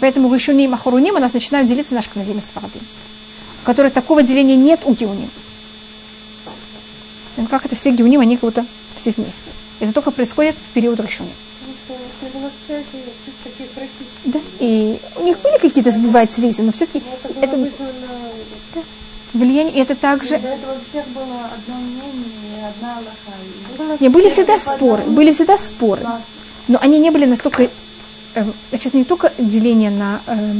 Поэтому 0.00 0.32
Ришуним 0.34 0.70
и 0.70 0.74
Ахуруним 0.74 1.16
у 1.16 1.18
нас 1.18 1.32
начинают 1.32 1.68
делиться 1.68 1.94
наши 1.94 2.08
князьями 2.08 2.42
у 3.62 3.66
которых 3.66 3.92
такого 3.92 4.22
деления 4.22 4.56
нет 4.56 4.80
у 4.84 4.92
Геуним. 4.92 5.30
Ну, 7.36 7.46
как 7.46 7.66
это 7.66 7.76
все 7.76 7.90
геуним, 7.90 8.20
они 8.20 8.36
как 8.36 8.50
будто 8.50 8.66
все 8.96 9.12
вместе. 9.16 9.34
Это 9.80 9.92
только 9.92 10.10
происходит 10.10 10.54
в 10.54 10.72
период 10.72 11.00
Рашуни. 11.00 11.32
Да, 14.24 14.40
и 14.60 14.98
у 15.16 15.24
них 15.24 15.38
были 15.40 15.58
какие-то 15.58 15.90
сбивать 15.90 16.32
связи, 16.32 16.60
но 16.60 16.72
все-таки 16.72 17.02
ну, 17.04 17.30
это, 17.42 17.56
это 17.56 17.72
да, 18.74 18.80
влияние, 19.34 19.82
это 19.82 19.94
также... 19.94 20.38
До 20.38 20.48
этого 20.48 20.76
всех 20.88 21.06
было 21.08 21.50
одно 21.52 21.76
мнение, 21.80 22.68
одна 22.68 22.98
Аллаха. 22.98 24.00
Не, 24.00 24.08
были 24.08 24.30
всегда 24.30 24.58
споры, 24.58 25.02
были 25.04 25.32
всегда 25.32 25.58
споры, 25.58 26.06
но 26.68 26.78
они 26.80 26.98
не 26.98 27.10
были 27.10 27.26
настолько, 27.26 27.68
э, 28.34 28.44
значит, 28.70 28.94
не 28.94 29.04
только 29.04 29.32
деление 29.38 29.90
на 29.90 30.22
э, 30.26 30.54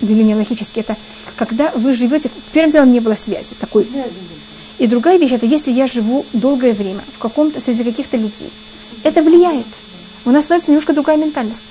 деление 0.00 0.36
логически, 0.36 0.80
это 0.80 0.96
когда 1.36 1.70
вы 1.74 1.94
живете, 1.94 2.30
первым 2.52 2.72
делом 2.72 2.92
не 2.92 3.00
было 3.00 3.14
связи 3.14 3.54
такой. 3.58 3.86
И 4.80 4.86
другая 4.86 5.18
вещь, 5.18 5.32
это 5.32 5.44
если 5.44 5.70
я 5.70 5.86
живу 5.86 6.24
долгое 6.32 6.72
время 6.72 7.02
в 7.14 7.18
каком-то, 7.18 7.60
среди 7.60 7.84
каких-то 7.84 8.16
людей. 8.16 8.48
Это 9.02 9.22
влияет. 9.22 9.66
У 10.24 10.30
нас 10.30 10.44
становится 10.44 10.70
немножко 10.70 10.94
другая 10.94 11.18
ментальность. 11.18 11.66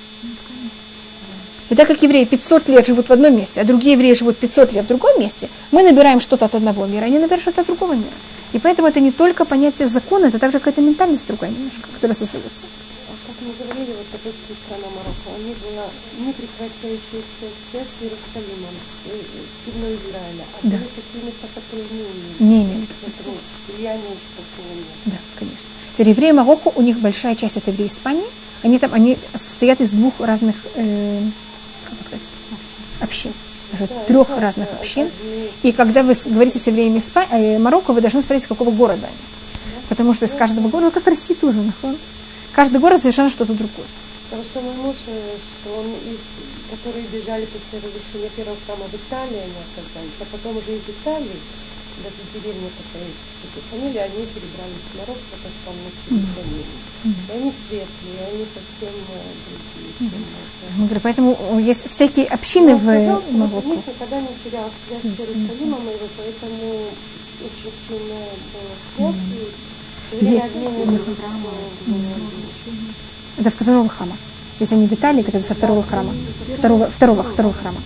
И 1.70 1.74
так 1.74 1.88
как 1.88 2.00
евреи 2.02 2.24
500 2.24 2.68
лет 2.68 2.86
живут 2.86 3.08
в 3.08 3.12
одном 3.12 3.36
месте, 3.36 3.60
а 3.60 3.64
другие 3.64 3.94
евреи 3.94 4.14
живут 4.14 4.36
500 4.36 4.72
лет 4.72 4.84
в 4.84 4.88
другом 4.88 5.18
месте, 5.20 5.48
мы 5.72 5.82
набираем 5.82 6.20
что-то 6.20 6.44
от 6.44 6.54
одного 6.54 6.86
мира, 6.86 7.04
они 7.04 7.18
набирают 7.18 7.42
что-то 7.42 7.62
от 7.62 7.66
другого 7.66 7.94
мира. 7.94 8.14
И 8.52 8.60
поэтому 8.60 8.86
это 8.86 9.00
не 9.00 9.10
только 9.10 9.44
понятие 9.44 9.88
закона, 9.88 10.26
это 10.26 10.38
также 10.38 10.60
какая-то 10.60 10.80
ментальность 10.80 11.26
другая 11.26 11.50
немножко, 11.50 11.88
которая 11.92 12.14
создается 12.14 12.66
мы 13.42 13.52
говорили, 13.56 13.92
вот, 13.96 14.06
допустим, 14.12 14.56
страна 14.66 14.88
Марокко, 14.92 15.28
у 15.32 15.42
них 15.42 15.56
была 15.58 15.86
непрекращающаяся 16.18 17.46
связь 17.70 17.88
с 17.88 18.02
Иерусалимом, 18.02 18.74
с, 18.76 19.08
с 19.08 19.56
землей 19.66 19.96
Израиля. 19.96 20.44
А 20.52 20.58
да. 20.62 20.76
были 20.76 21.26
места, 21.26 21.46
которые 21.54 21.86
не 21.90 22.00
имели. 22.00 22.86
Влияние 23.68 24.10
нет. 24.10 24.18
Да, 25.06 25.18
конечно. 25.38 25.66
Теперь 25.92 26.08
евреи 26.10 26.32
Марокко, 26.32 26.72
у 26.74 26.82
них 26.82 26.98
большая 27.00 27.36
часть 27.36 27.56
это 27.56 27.70
евреи 27.70 27.88
Испании. 27.88 28.24
Они 28.62 28.78
там, 28.78 28.92
они 28.92 29.16
состоят 29.32 29.80
из 29.80 29.90
двух 29.90 30.14
разных, 30.20 30.56
э, 30.74 31.22
как 31.84 31.98
сказать, 32.06 32.26
общин. 33.00 33.32
Даже 33.72 33.86
да, 33.86 34.04
трех 34.04 34.28
да, 34.28 34.40
разных 34.40 34.68
да, 34.70 34.76
общин. 34.76 35.06
Одни... 35.06 35.50
И 35.62 35.72
когда 35.72 36.02
вы 36.02 36.14
говорите 36.26 36.58
с 36.58 36.66
евреями 36.66 36.98
Испа... 36.98 37.26
э, 37.30 37.58
Марокко, 37.58 37.92
вы 37.92 38.00
должны 38.00 38.22
спросить, 38.22 38.46
какого 38.46 38.70
города 38.70 39.06
они. 39.06 39.16
Да? 39.16 39.80
Потому 39.88 40.14
что 40.14 40.26
из 40.26 40.32
каждого 40.32 40.68
города, 40.68 40.90
как 40.90 41.04
в 41.04 41.08
России 41.08 41.34
тоже, 41.34 41.60
нахон. 41.62 41.96
Каждый 42.52 42.80
город 42.80 43.00
совершенно 43.00 43.30
что-то 43.30 43.54
другое. 43.54 43.86
Потому 44.30 44.44
что 44.44 44.60
мой 44.60 44.74
муж, 44.76 44.96
э, 45.06 45.36
что 45.42 45.74
он 45.74 45.86
из, 46.06 46.22
которые 46.70 47.04
бежали 47.10 47.46
после 47.46 47.82
разрушения 47.82 48.30
первого 48.36 48.56
храма 48.64 48.86
в 48.86 48.94
Италии, 48.94 49.42
они 49.42 49.58
оказались, 49.58 50.18
а 50.20 50.26
потом 50.30 50.56
уже 50.56 50.78
из 50.78 50.86
Италии, 50.86 51.40
даже 51.98 52.22
деревня 52.32 52.70
такая 52.78 53.10
есть, 53.10 53.66
фамилия, 53.70 54.02
они 54.06 54.22
перебрались 54.30 54.86
в 54.86 54.94
Марокко, 55.02 55.26
потому 55.34 55.50
что 55.50 55.62
там 55.66 55.76
начали 55.82 56.22
фамилии. 56.38 56.78
И 57.04 57.32
они 57.34 57.50
светлые, 57.50 58.20
они 58.30 58.44
совсем 58.54 58.94
э, 59.02 59.18
другие. 59.50 59.90
Mm-hmm. 59.98 60.86
Говорю, 60.86 61.00
поэтому 61.02 61.58
есть 61.58 61.90
всякие 61.90 62.26
общины 62.26 62.76
в 62.76 62.84
Марокко. 62.84 63.66
У 63.66 63.74
них 63.74 63.86
никогда 63.86 64.20
не 64.20 64.34
терял 64.44 64.70
связь 64.86 65.02
с 65.02 65.18
Иерусалимом, 65.18 65.82
поэтому 66.16 66.86
очень 67.42 67.72
сильная 67.88 68.30
была 68.96 69.12
связь. 69.12 69.54
Есть. 70.20 70.46
Это 73.38 73.50
второго 73.50 73.88
храма. 73.88 74.16
Если 74.58 74.74
они 74.74 74.86
в 74.86 74.92
Италии, 74.92 75.24
это 75.26 75.40
со 75.40 75.54
второго 75.54 75.82
храма. 75.82 76.12
Второго, 76.58 76.90
второго, 76.90 77.22
второго 77.22 77.54
храма. 77.54 77.78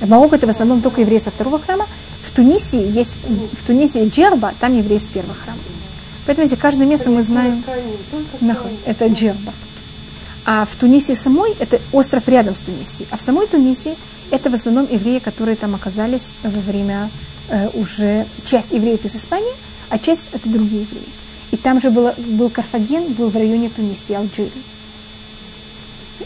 В 0.00 0.08
Марокко 0.08 0.36
это 0.36 0.46
в 0.46 0.50
основном 0.50 0.82
только 0.82 1.00
евреи 1.00 1.18
со 1.18 1.30
второго 1.30 1.58
храма. 1.58 1.86
В 2.24 2.34
Тунисе 2.34 2.88
есть, 2.88 3.12
в 3.24 3.66
Тунисе 3.66 4.06
Джерба, 4.06 4.54
там 4.60 4.76
евреи 4.76 4.98
с 4.98 5.06
первого 5.06 5.34
храма. 5.34 5.58
Поэтому 6.26 6.46
если 6.46 6.56
каждое 6.60 6.86
место 6.86 7.10
мы 7.10 7.22
знаем, 7.22 7.62
это 8.84 9.06
Джерба. 9.08 9.52
А 10.44 10.66
в 10.66 10.76
Тунисе 10.76 11.14
самой, 11.14 11.54
это 11.58 11.80
остров 11.92 12.28
рядом 12.28 12.54
с 12.54 12.60
Тунисией. 12.60 13.06
А 13.10 13.16
в 13.16 13.22
самой 13.22 13.46
Тунисе 13.46 13.96
это 14.30 14.50
в 14.50 14.54
основном 14.54 14.88
евреи, 14.90 15.18
которые 15.18 15.56
там 15.56 15.74
оказались 15.74 16.28
во 16.42 16.60
время 16.60 17.10
э, 17.48 17.68
уже 17.74 18.26
часть 18.44 18.72
евреев 18.72 19.04
из 19.04 19.14
Испании, 19.14 19.52
а 19.88 19.98
часть 19.98 20.30
это 20.32 20.48
другие 20.48 20.82
евреи. 20.82 21.21
И 21.52 21.56
там 21.56 21.80
же 21.80 21.90
было, 21.90 22.14
был 22.18 22.50
Карфаген, 22.50 23.12
был 23.12 23.28
в 23.28 23.36
районе 23.36 23.68
Тунисии, 23.68 24.14
Алжира. 24.14 24.50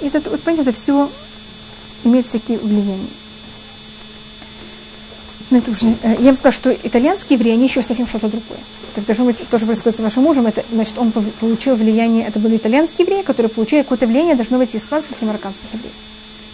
И 0.01 0.07
это, 0.07 0.31
вот, 0.31 0.41
понимаете, 0.41 0.71
это 0.71 0.79
все 0.79 1.11
имеет 2.05 2.27
всякие 2.27 2.59
влияния. 2.59 3.09
Но 5.51 5.59
это 5.59 5.71
уже, 5.71 5.95
э, 6.03 6.17
я 6.21 6.33
бы 6.33 6.39
сказала, 6.39 6.53
что 6.53 6.73
итальянские 6.73 7.39
евреи, 7.39 7.55
они 7.55 7.67
еще 7.67 7.83
совсем 7.83 8.07
что-то 8.07 8.29
другое. 8.29 8.59
Так 8.95 9.05
должно 9.05 9.27
быть, 9.27 9.49
тоже 9.49 9.67
происходит 9.67 9.99
с 9.99 10.01
вашим 10.01 10.23
мужем, 10.23 10.47
это, 10.47 10.65
значит, 10.73 10.97
он 10.97 11.13
получил 11.13 11.77
влияние, 11.77 12.27
это 12.27 12.39
были 12.39 12.57
итальянские 12.57 13.07
евреи, 13.07 13.23
которые 13.23 13.51
получили 13.51 13.83
какое-то 13.83 14.07
влияние, 14.07 14.37
должно 14.37 14.59
быть 14.59 14.75
испанских 14.75 15.23
и 15.23 15.25
марокканских 15.25 15.73
евреев. 15.73 15.93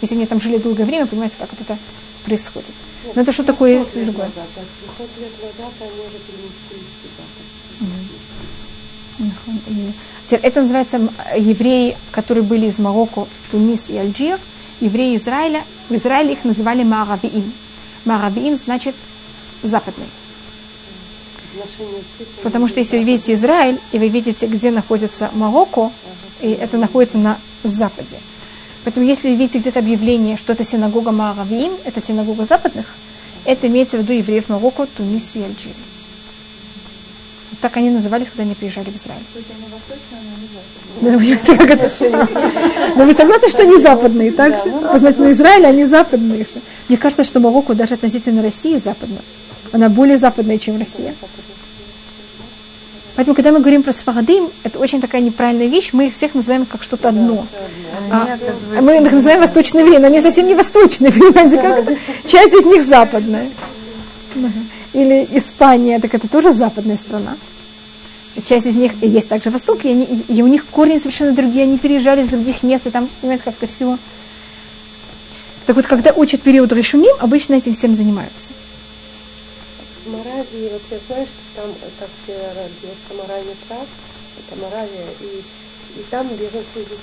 Если 0.01 0.15
они 0.15 0.25
там 0.25 0.41
жили 0.41 0.57
долгое 0.57 0.85
время, 0.85 1.05
понимаете, 1.05 1.35
как 1.39 1.49
вот 1.51 1.61
это 1.61 1.77
происходит. 2.25 2.71
Но 3.15 3.21
это 3.21 3.31
что 3.31 3.43
такое 3.43 3.85
другое? 3.93 4.29
Это 10.29 10.61
называется 10.61 10.97
евреи, 11.37 11.97
которые 12.11 12.43
были 12.43 12.67
из 12.67 12.79
Марокко, 12.79 13.27
Тунис 13.51 13.89
и 13.89 13.97
Алжир. 13.97 14.39
Евреи 14.79 15.17
Израиля, 15.17 15.63
в 15.89 15.95
Израиле 15.95 16.33
их 16.33 16.43
называли 16.43 16.83
Маравиим. 16.83 17.51
Маравиим 18.05 18.57
значит 18.57 18.95
западный. 19.61 20.07
Потому 22.41 22.67
что 22.67 22.79
если 22.79 22.97
вы 22.97 23.03
видите 23.03 23.33
Израиль, 23.33 23.79
и 23.91 23.99
вы 23.99 24.07
видите, 24.07 24.47
где 24.47 24.71
находится 24.71 25.29
Марокко, 25.33 25.91
и 26.41 26.49
это 26.49 26.77
находится 26.77 27.17
на 27.17 27.37
западе. 27.63 28.17
Поэтому 28.83 29.05
если 29.05 29.29
вы 29.29 29.35
видите 29.35 29.59
где-то 29.59 29.79
объявление, 29.79 30.35
что 30.35 30.53
это 30.53 30.65
синагога 30.65 31.11
Маравиим, 31.11 31.73
это 31.85 32.01
синагога 32.05 32.45
западных, 32.45 32.87
это 33.45 33.67
имеется 33.67 33.97
в 33.97 34.01
виду 34.01 34.13
евреев 34.13 34.49
Марокко, 34.49 34.87
Тунис 34.87 35.23
и 35.35 35.39
Алжир. 35.39 35.75
Так 37.61 37.77
они 37.77 37.89
назывались, 37.89 38.27
когда 38.27 38.43
они 38.43 38.55
приезжали 38.55 38.89
в 38.89 38.95
Израиль. 38.95 39.23
Но 42.95 43.05
вы 43.05 43.13
согласны, 43.13 43.49
что 43.49 43.61
они 43.63 43.81
западные, 43.81 44.31
так 44.31 44.57
же? 44.57 44.71
Вы 44.71 44.99
знаете, 44.99 45.21
на 45.21 45.31
Израиле 45.31 45.67
они 45.67 45.85
западные. 45.85 46.45
Мне 46.87 46.97
кажется, 46.97 47.23
что 47.23 47.39
Марокко 47.39 47.73
даже 47.73 47.95
относительно 47.95 48.41
России 48.41 48.77
западна. 48.77 49.17
Она 49.71 49.89
более 49.89 50.17
западная, 50.17 50.59
чем 50.59 50.77
Россия. 50.77 51.13
Поэтому, 53.15 53.35
когда 53.35 53.51
мы 53.51 53.59
говорим 53.59 53.83
про 53.83 53.93
Сфарадим, 53.93 54.49
это 54.63 54.79
очень 54.79 54.99
такая 54.99 55.21
неправильная 55.21 55.67
вещь, 55.67 55.89
мы 55.93 56.07
их 56.07 56.15
всех 56.15 56.33
называем 56.33 56.65
как 56.65 56.81
что-то 56.81 57.09
одно. 57.09 57.45
А, 58.09 58.37
мы 58.81 58.97
их 58.97 59.11
называем 59.11 59.39
восточные 59.39 59.85
евреи, 59.85 59.99
но 59.99 60.07
они 60.07 60.19
совсем 60.19 60.47
не 60.47 60.55
восточные, 60.55 61.11
понимаете, 61.13 61.57
как 61.57 61.79
это? 61.79 61.97
Часть 62.27 62.53
из 62.53 62.65
них 62.65 62.83
западная. 62.83 63.49
Или 64.93 65.27
Испания, 65.31 65.99
так 65.99 66.13
это 66.13 66.27
тоже 66.27 66.51
западная 66.51 66.97
страна. 66.97 67.35
Часть 68.45 68.65
из 68.65 68.75
них 68.75 68.93
есть 69.01 69.27
также 69.27 69.51
Восток, 69.51 69.85
и, 69.85 69.89
они, 69.89 70.05
и 70.27 70.41
у 70.41 70.47
них 70.47 70.65
корни 70.65 70.97
совершенно 70.97 71.33
другие, 71.33 71.63
они 71.63 71.77
переезжали 71.77 72.23
из 72.23 72.29
других 72.29 72.63
мест, 72.63 72.87
и 72.87 72.89
там, 72.89 73.07
понимаете, 73.21 73.43
как-то 73.43 73.67
все. 73.67 73.97
Так 75.67 75.75
вот, 75.75 75.85
когда 75.85 76.11
учат 76.11 76.41
период 76.41 76.73
Решуним, 76.73 77.15
обычно 77.19 77.53
этим 77.53 77.75
всем 77.75 77.93
занимаются. 77.93 78.51
Моравии, 80.07 80.69
вот 80.71 80.81
я 80.89 80.97
знаю, 81.07 81.27
что 81.27 81.61
там, 81.61 81.71
как 81.99 83.17
моральный 83.17 83.55
тракт, 83.67 83.87
это 84.39 84.59
Моравия, 84.59 85.07
и 85.21 85.41
и 85.95 86.03
там 86.09 86.27
из 86.27 86.41
Испании. 86.41 86.97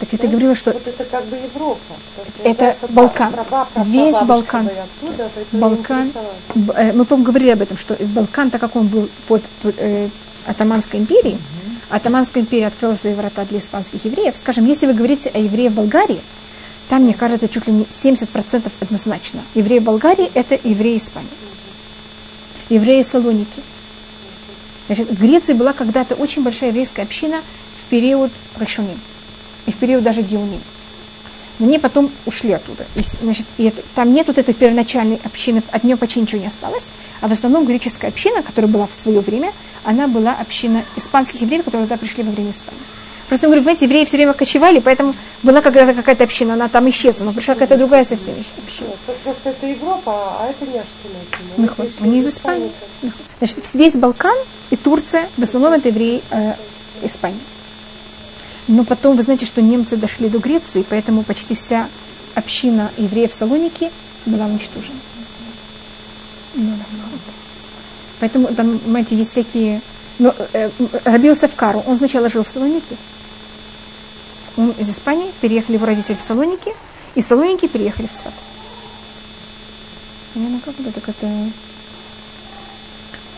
Так 0.00 0.08
да? 0.10 0.18
ты 0.18 0.28
говорила, 0.28 0.54
что... 0.54 0.72
Вот 0.72 0.86
это 0.86 1.04
как 1.04 1.24
бы 1.26 1.36
Европа. 1.36 1.94
Это 2.42 2.54
знаю, 2.54 2.76
Балкан. 2.90 3.32
Права, 3.32 3.68
Весь 3.84 4.14
Балкан. 4.26 4.68
Оттуда, 4.68 5.30
Балкан. 5.52 6.12
Э, 6.74 6.92
мы, 6.92 7.04
по 7.04 7.16
говорили 7.16 7.50
об 7.50 7.62
этом, 7.62 7.76
что 7.76 7.96
Балкан, 8.00 8.50
так 8.50 8.60
как 8.60 8.76
он 8.76 8.86
был 8.86 9.08
под 9.28 9.42
э, 9.64 10.08
Атаманской 10.46 11.00
империей, 11.00 11.34
угу. 11.34 11.76
Атаманская 11.90 12.42
империя 12.42 12.68
открыла 12.68 12.94
свои 12.94 13.14
врата 13.14 13.44
для 13.44 13.58
испанских 13.58 14.04
евреев. 14.04 14.34
Скажем, 14.36 14.66
если 14.66 14.86
вы 14.86 14.94
говорите 14.94 15.28
о 15.28 15.38
евреях 15.38 15.72
Болгарии, 15.72 16.20
там, 16.88 17.02
мне 17.02 17.14
кажется, 17.14 17.48
чуть 17.48 17.66
ли 17.66 17.72
не 17.72 17.84
70% 17.84 18.70
однозначно. 18.80 19.40
Евреи 19.54 19.78
Болгарии– 19.78 20.30
это 20.34 20.58
евреи 20.62 20.98
Испании. 20.98 21.28
Евреи 22.68 23.02
Салоники. 23.02 23.62
Значит, 24.86 25.10
в 25.10 25.18
Греции 25.18 25.54
была 25.54 25.72
когда-то 25.72 26.14
очень 26.14 26.42
большая 26.42 26.70
еврейская 26.70 27.02
община– 27.02 27.42
в 27.86 27.90
период 27.90 28.30
Рашуним 28.56 28.98
и 29.66 29.72
в 29.72 29.76
период 29.76 30.02
даже 30.02 30.22
Геуним. 30.22 30.60
Но 31.58 31.66
они 31.66 31.78
потом 31.78 32.10
ушли 32.26 32.52
оттуда. 32.52 32.84
И, 32.96 33.00
значит, 33.00 33.46
и 33.58 33.64
это, 33.64 33.80
там 33.94 34.12
нет 34.12 34.26
вот 34.26 34.38
этой 34.38 34.54
первоначальной 34.54 35.20
общины, 35.22 35.62
от 35.70 35.84
нее 35.84 35.96
почти 35.96 36.20
ничего 36.20 36.40
не 36.40 36.48
осталось. 36.48 36.84
А 37.20 37.28
в 37.28 37.32
основном 37.32 37.64
греческая 37.64 38.10
община, 38.10 38.42
которая 38.42 38.70
была 38.70 38.86
в 38.86 38.94
свое 38.94 39.20
время, 39.20 39.52
она 39.84 40.08
была 40.08 40.32
община 40.32 40.84
испанских 40.96 41.42
евреев, 41.42 41.64
которые 41.64 41.86
туда 41.86 41.96
пришли 41.96 42.24
во 42.24 42.32
время 42.32 42.50
Испании. 42.50 42.82
Просто, 43.28 43.46
говорю, 43.46 43.62
понимаете, 43.62 43.86
евреи 43.86 44.04
все 44.04 44.16
время 44.16 44.34
кочевали, 44.34 44.80
поэтому 44.80 45.14
была 45.42 45.62
когда-то 45.62 45.94
какая-то 45.94 46.24
община, 46.24 46.54
она 46.54 46.68
там 46.68 46.88
исчезла, 46.90 47.24
но 47.24 47.32
пришла 47.32 47.54
какая-то 47.54 47.78
другая 47.78 48.04
совсем 48.04 48.34
община. 48.34 48.90
Просто 49.22 49.50
это 49.50 49.66
Европа, 49.66 50.36
а 50.40 50.48
это 50.50 50.70
не 50.70 50.78
Ашкина. 50.78 51.88
Они 52.00 52.18
из 52.18 52.28
Испании. 52.28 52.70
Значит, 53.38 53.74
весь 53.74 53.94
Балкан 53.94 54.36
и 54.70 54.76
Турция, 54.76 55.28
в 55.36 55.42
основном 55.42 55.72
это 55.72 55.88
евреи 55.88 56.22
э, 56.30 56.54
Испании. 57.02 57.40
Но 58.66 58.84
потом, 58.84 59.16
вы 59.16 59.22
знаете, 59.22 59.46
что 59.46 59.60
немцы 59.60 59.96
дошли 59.96 60.28
до 60.28 60.38
Греции, 60.38 60.84
поэтому 60.88 61.22
почти 61.22 61.54
вся 61.54 61.88
община 62.34 62.90
евреев 62.96 63.32
в 63.32 63.34
Салонике 63.34 63.90
была 64.26 64.46
уничтожена. 64.46 64.96
Ну, 66.54 66.72
поэтому 68.20 68.48
там, 68.48 68.80
знаете, 68.86 69.16
есть 69.16 69.32
всякие... 69.32 69.80
Но 70.18 70.34
ну, 70.38 70.46
э, 70.52 70.70
Раби 71.04 71.32
Кару, 71.56 71.82
он 71.86 71.98
сначала 71.98 72.28
жил 72.28 72.44
в 72.44 72.48
Салонике. 72.48 72.96
Он 74.56 74.70
из 74.70 74.88
Испании, 74.88 75.32
переехали 75.40 75.76
его 75.76 75.86
родители 75.86 76.16
в 76.16 76.22
Салоники, 76.22 76.72
и 77.16 77.20
Салоники 77.20 77.66
переехали 77.66 78.06
в 78.06 78.12
Цвет. 78.12 78.32
Я 80.36 80.42
ну 80.42 80.60
как 80.64 80.74
это, 80.78 80.92
так 80.92 81.08
это... 81.08 81.26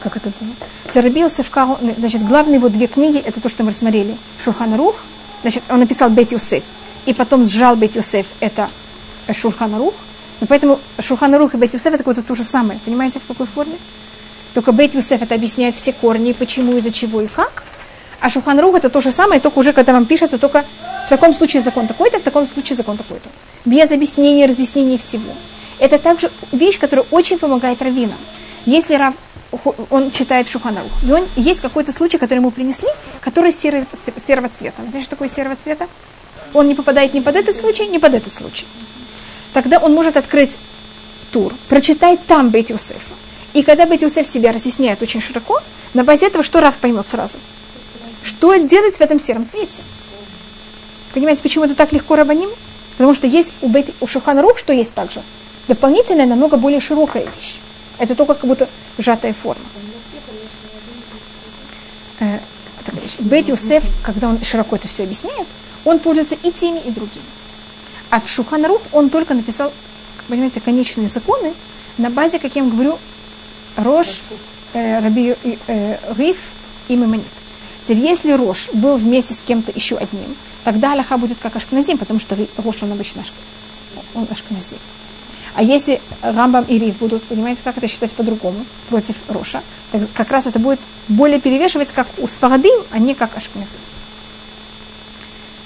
Как 0.06 0.18
это 0.18 0.30
было? 0.40 1.02
Раби 1.02 1.24
Кару, 1.50 1.78
значит, 1.98 2.24
главные 2.24 2.56
его 2.56 2.68
две 2.68 2.86
книги, 2.86 3.18
это 3.18 3.40
то, 3.40 3.48
что 3.48 3.64
мы 3.64 3.70
рассмотрели. 3.70 4.16
Шурхан 4.44 4.76
Рух 4.76 4.94
Значит, 5.42 5.62
он 5.68 5.80
написал 5.80 6.10
Бет 6.10 6.32
Юсеф, 6.32 6.62
и 7.06 7.12
потом 7.12 7.46
сжал 7.46 7.76
Бет 7.76 7.96
Юсеф, 7.96 8.26
это 8.40 8.68
Шурхан 9.32 9.76
Рух. 9.76 9.94
И 10.40 10.44
поэтому 10.44 10.78
Шурхан 11.00 11.34
Рух 11.34 11.54
и 11.54 11.56
Бет 11.56 11.74
Юсеф 11.74 11.88
это 11.88 11.98
какое-то 11.98 12.22
то 12.22 12.34
же 12.34 12.44
самое. 12.44 12.80
Понимаете, 12.84 13.20
в 13.20 13.26
какой 13.26 13.46
форме? 13.46 13.76
Только 14.54 14.72
Бет 14.72 14.94
Юсеф 14.94 15.22
это 15.22 15.34
объясняет 15.34 15.76
все 15.76 15.92
корни, 15.92 16.32
почему, 16.32 16.76
из-за 16.78 16.90
чего 16.90 17.20
и 17.20 17.26
как. 17.26 17.64
А 18.20 18.30
Шурхан 18.30 18.58
Рух 18.60 18.76
это 18.76 18.90
то 18.90 19.00
же 19.00 19.10
самое, 19.10 19.40
только 19.40 19.58
уже 19.58 19.72
когда 19.72 19.92
вам 19.92 20.06
пишется, 20.06 20.38
только 20.38 20.64
в 21.06 21.08
таком 21.08 21.34
случае 21.34 21.62
закон 21.62 21.86
такой-то, 21.86 22.18
в 22.18 22.22
таком 22.22 22.46
случае 22.46 22.76
закон 22.76 22.96
такой-то. 22.96 23.28
Без 23.64 23.90
объяснения, 23.90 24.46
разъяснения 24.46 24.98
всего. 24.98 25.32
Это 25.78 25.98
также 25.98 26.30
вещь, 26.52 26.78
которая 26.78 27.06
очень 27.10 27.38
помогает 27.38 27.82
раввинам. 27.82 28.18
Если 28.64 28.94
рав 28.94 29.14
он 29.90 30.10
читает 30.10 30.48
Шуханарух. 30.48 30.90
И 31.02 31.10
он, 31.10 31.24
есть 31.36 31.60
какой-то 31.60 31.92
случай, 31.92 32.18
который 32.18 32.38
ему 32.38 32.50
принесли, 32.50 32.88
который 33.20 33.52
серый, 33.52 33.84
серого 34.26 34.48
цвета. 34.48 34.82
Знаете, 34.82 35.02
что 35.02 35.10
такое 35.10 35.28
серого 35.28 35.56
цвета? 35.56 35.86
Он 36.52 36.68
не 36.68 36.74
попадает 36.74 37.14
ни 37.14 37.20
под 37.20 37.36
этот 37.36 37.56
случай, 37.56 37.86
ни 37.86 37.98
под 37.98 38.14
этот 38.14 38.34
случай. 38.34 38.66
Тогда 39.52 39.78
он 39.78 39.94
может 39.94 40.16
открыть 40.16 40.52
тур, 41.32 41.54
прочитать 41.68 42.24
там 42.26 42.50
Бейт 42.50 42.70
Юсефа. 42.70 43.00
И 43.52 43.62
когда 43.62 43.86
Бейт 43.86 44.02
Юсеф 44.02 44.26
себя 44.26 44.52
разъясняет 44.52 45.02
очень 45.02 45.20
широко, 45.20 45.60
на 45.94 46.04
базе 46.04 46.26
этого 46.26 46.44
что 46.44 46.60
Раф 46.60 46.76
поймет 46.76 47.06
сразу? 47.08 47.38
Что 48.22 48.56
делать 48.56 48.96
в 48.96 49.00
этом 49.00 49.20
сером 49.20 49.48
цвете? 49.48 49.82
Понимаете, 51.14 51.42
почему 51.42 51.64
это 51.64 51.74
так 51.74 51.92
легко 51.92 52.16
рабаним? 52.16 52.50
Потому 52.96 53.14
что 53.14 53.26
есть 53.26 53.52
у, 53.62 53.68
Бейт, 53.68 53.94
у 54.00 54.06
Шуханарух, 54.06 54.58
что 54.58 54.72
есть 54.72 54.92
также, 54.92 55.22
дополнительная, 55.68 56.26
намного 56.26 56.56
более 56.56 56.80
широкая 56.80 57.24
вещь. 57.24 57.56
Это 57.98 58.14
только 58.14 58.34
как 58.34 58.46
будто 58.46 58.68
сжатая 58.98 59.32
форма. 59.32 59.64
Э, 62.20 62.38
Бет 63.18 63.48
Юсеф, 63.48 63.84
когда 64.02 64.28
он 64.28 64.42
широко 64.42 64.76
это 64.76 64.88
все 64.88 65.04
объясняет, 65.04 65.46
он 65.84 65.98
пользуется 65.98 66.36
и 66.42 66.52
теми, 66.52 66.80
и 66.80 66.90
другими. 66.90 67.24
А 68.10 68.20
в 68.20 68.28
Шуханарух 68.28 68.80
он 68.92 69.10
только 69.10 69.34
написал, 69.34 69.72
понимаете, 70.28 70.60
конечные 70.60 71.08
законы 71.08 71.54
на 71.98 72.10
базе, 72.10 72.38
как 72.38 72.54
я 72.54 72.62
вам 72.62 72.70
говорю, 72.70 72.98
Рош, 73.76 74.20
э, 74.72 75.00
Раби 75.00 75.34
э, 75.66 75.96
Риф 76.16 76.36
и 76.88 76.96
Мемонит. 76.96 77.26
Теперь, 77.84 77.98
если 77.98 78.32
Рош 78.32 78.68
был 78.72 78.96
вместе 78.96 79.34
с 79.34 79.38
кем-то 79.46 79.72
еще 79.74 79.96
одним, 79.96 80.36
тогда 80.64 80.92
Аллаха 80.92 81.16
будет 81.16 81.38
как 81.38 81.56
Ашкназим, 81.56 81.98
потому 81.98 82.20
что 82.20 82.36
Рош, 82.58 82.82
он 82.82 82.92
обычно 82.92 83.24
он 84.14 84.26
Ашкназим. 84.30 84.78
А 85.56 85.62
если 85.62 86.02
Рамбам 86.20 86.66
и 86.68 86.78
Риф 86.78 86.98
будут, 86.98 87.22
понимаете, 87.22 87.62
как 87.64 87.78
это 87.78 87.88
считать 87.88 88.12
по-другому, 88.12 88.58
против 88.90 89.16
Роша, 89.26 89.62
так 89.90 90.02
как 90.12 90.30
раз 90.30 90.46
это 90.46 90.58
будет 90.58 90.78
более 91.08 91.40
перевешивать, 91.40 91.88
как 91.88 92.06
у 92.18 92.28
Сфарадим, 92.28 92.78
а 92.90 92.98
не 92.98 93.14
как 93.14 93.34
Ашкназим. 93.34 93.70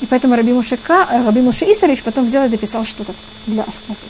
И 0.00 0.07
поэтому 0.07 0.37
Раби 0.37 0.53
Мушека, 0.53 1.09
э, 1.11 1.26
Раби 1.26 1.40
Муше 1.40 1.64
Исарич 1.64 2.05
потом 2.05 2.26
взял 2.26 2.46
и 2.46 2.48
дописал 2.48 2.87
что-то 2.87 3.12
для 3.48 3.62
Ашкназим. 3.62 4.09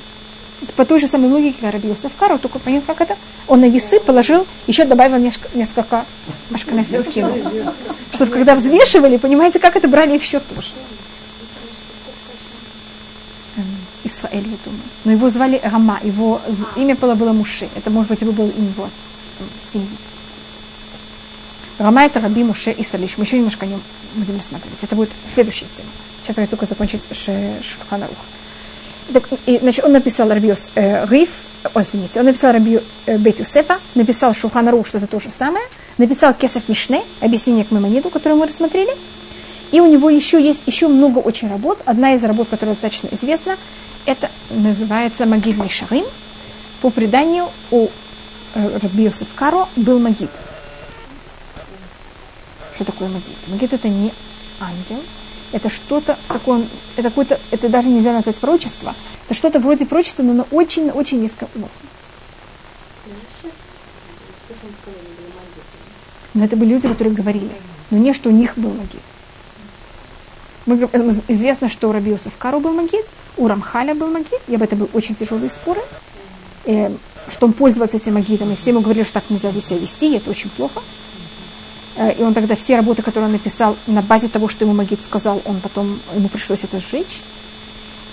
По 0.77 0.85
той 0.85 1.01
же 1.01 1.07
самой 1.07 1.31
логике, 1.31 1.57
как 1.63 1.73
Раби 1.73 1.89
Йосеф 1.89 2.13
Кару, 2.15 2.39
только 2.39 2.59
понятно, 2.59 2.95
как 2.95 3.09
это. 3.09 3.17
Он 3.49 3.61
на 3.61 3.69
весы 3.71 4.01
положил, 4.01 4.47
еще 4.67 4.85
добавил 4.85 5.17
несколько 5.17 6.05
ашканазим 6.53 7.05
кинул. 7.05 7.39
Чтобы 8.13 8.31
когда 8.31 8.55
взвешивали, 8.55 9.17
понимаете, 9.17 9.59
как 9.59 9.77
это 9.77 9.89
брали 9.89 10.19
в 10.19 10.23
счет 10.23 10.43
тоже. 10.55 10.69
Исраэль, 14.21 14.47
я 14.49 14.57
думаю. 14.65 14.83
Но 15.05 15.13
его 15.13 15.31
звали 15.31 15.61
Рама, 15.63 15.99
его 16.03 16.41
имя 16.77 16.95
было, 16.97 17.15
было 17.15 17.33
Муше. 17.33 17.69
Это, 17.75 17.91
может 17.91 18.11
быть, 18.11 18.21
его 18.21 18.33
было 18.33 18.49
имя 18.51 18.69
его 18.69 18.89
семьи. 19.73 19.89
Рама 21.79 22.05
это 22.05 22.21
Раби 22.21 22.45
Муше 22.45 22.73
и 22.73 22.85
Салиш. 22.85 23.17
Мы 23.17 23.25
еще 23.25 23.39
немножко 23.39 23.65
о 23.65 23.69
нем 23.69 23.81
будем 24.15 24.37
рассматривать. 24.37 24.79
Это 24.83 24.95
будет 24.95 25.11
следующая 25.35 25.67
тема. 25.75 25.89
Сейчас 26.23 26.37
я 26.37 26.47
только 26.47 26.67
закончить 26.67 27.01
Шурханарух. 27.13 28.17
Так, 29.13 29.29
и, 29.47 29.59
значит, 29.59 29.85
он 29.85 29.93
написал 29.93 30.29
Рабиос 30.29 30.71
э, 30.75 31.07
Риф, 31.07 31.31
о, 31.75 31.83
извините, 31.83 32.21
он 32.21 32.27
написал 32.27 32.53
Раби 32.53 32.81
э, 33.07 33.17
Бет 33.17 33.41
Юсефа, 33.41 33.79
написал 33.95 34.35
Шуханарух, 34.35 34.87
что 34.87 34.99
это 34.99 35.07
то 35.07 35.19
же 35.19 35.31
самое, 35.31 35.65
написал 35.99 36.33
Кесов 36.33 36.69
Мишне, 36.69 37.03
объяснение 37.21 37.65
к 37.65 37.73
Мемониду, 37.73 38.11
которое 38.11 38.37
мы 38.37 38.47
рассмотрели, 38.47 38.95
и 39.73 39.81
у 39.81 39.87
него 39.87 40.11
еще 40.11 40.43
есть 40.43 40.61
еще 40.67 40.89
много 40.89 41.19
очень 41.19 41.49
работ. 41.49 41.79
Одна 41.85 42.15
из 42.15 42.23
работ, 42.23 42.49
которая 42.51 42.75
достаточно 42.75 43.09
известна, 43.13 43.57
это 44.07 44.31
называется 44.51 45.27
Магид 45.27 45.57
Мишарим. 45.59 46.05
По 46.83 46.91
преданию 46.91 47.49
у 47.71 47.89
э, 48.55 48.79
Раби 48.79 49.05
Йосеф 49.05 49.29
Каро 49.35 49.69
был 49.77 49.99
Магид. 49.99 50.31
Что 52.75 52.85
такое 52.85 53.09
Магид? 53.09 53.37
Магид 53.49 53.73
это 53.73 53.89
не 53.89 54.13
ангел, 54.61 55.03
это 55.53 55.69
что-то 55.69 56.19
такое, 56.29 56.67
это 56.97 57.09
какое-то, 57.09 57.39
это 57.51 57.69
даже 57.69 57.89
нельзя 57.89 58.13
назвать 58.13 58.37
пророчество, 58.37 58.95
это 59.27 59.35
что-то 59.35 59.61
вроде 59.61 59.85
пророчества, 59.85 60.23
но 60.23 60.33
на 60.33 60.43
очень-очень 60.51 61.21
низком 61.21 61.49
уровне. 61.55 61.71
Но 66.33 66.45
это 66.45 66.57
были 66.57 66.71
люди, 66.71 66.89
которые 66.89 67.15
говорили, 67.15 67.51
но 67.91 67.99
не 67.99 68.15
что 68.15 68.29
у 68.29 68.33
них 68.33 68.57
был 68.57 68.71
Магид. 68.71 69.01
Мы, 70.67 70.77
известно, 71.29 71.69
что 71.69 71.89
у 71.89 71.93
Раби 71.93 72.13
Йосеф 72.13 72.33
Кару 72.39 72.61
был 72.61 72.73
Магид, 72.73 73.05
у 73.41 73.49
Рамхаля 73.49 73.95
был 73.95 74.09
магит, 74.09 74.41
и 74.47 74.55
об 74.55 74.63
этом 74.63 74.79
были 74.81 74.91
очень 74.93 75.15
тяжелые 75.15 75.51
споры, 75.51 75.81
э, 76.67 76.91
что 77.33 77.47
он 77.47 77.55
пользовался 77.55 77.97
этим 77.97 78.15
магитом, 78.15 78.53
и 78.53 78.57
все 78.57 78.71
ему 78.71 78.81
говорили, 78.81 79.03
что 79.03 79.15
так 79.15 79.31
нельзя 79.31 79.51
себя 79.53 79.79
вести, 79.79 80.13
и 80.13 80.17
это 80.19 80.31
очень 80.31 80.51
плохо. 80.51 80.83
Э, 81.97 82.13
и 82.13 82.23
он 82.23 82.35
тогда 82.35 82.55
все 82.55 82.77
работы, 82.77 83.03
которые 83.03 83.27
он 83.27 83.33
написал, 83.33 83.77
на 83.87 84.03
базе 84.03 84.29
того, 84.29 84.49
что 84.49 84.65
ему 84.65 84.75
магит 84.75 85.03
сказал, 85.03 85.41
он 85.47 85.59
потом, 85.61 85.99
ему 86.15 86.29
пришлось 86.29 86.65
это 86.65 86.79
сжечь. 86.81 87.23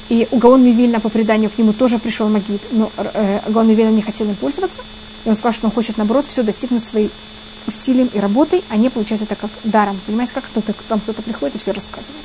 И 0.07 0.25
у 0.31 0.37
Гаон 0.37 0.63
Мивильна, 0.63 1.01
по 1.01 1.09
преданию 1.09 1.49
к 1.49 1.57
нему, 1.57 1.73
тоже 1.73 1.99
пришел 1.99 2.29
магит, 2.29 2.61
но 2.71 2.89
э, 2.95 3.41
Гаон 3.49 3.67
Мивильна 3.67 3.91
не 3.91 4.01
хотел 4.01 4.27
им 4.29 4.35
пользоваться. 4.35 4.81
И 5.25 5.29
он 5.29 5.35
сказал, 5.35 5.51
что 5.51 5.67
он 5.67 5.73
хочет, 5.73 5.97
наоборот, 5.97 6.25
все 6.27 6.41
достигнуть 6.41 6.85
своей 6.85 7.11
усилием 7.67 8.09
и 8.13 8.19
работой, 8.19 8.63
а 8.69 8.77
не 8.77 8.89
получать 8.89 9.21
это 9.21 9.35
как 9.35 9.49
даром. 9.65 9.99
Понимаете, 10.05 10.33
как 10.33 10.45
кто-то, 10.45 10.73
там 10.87 11.01
кто-то 11.01 11.21
приходит 11.21 11.57
и 11.57 11.59
все 11.59 11.73
рассказывает. 11.73 12.23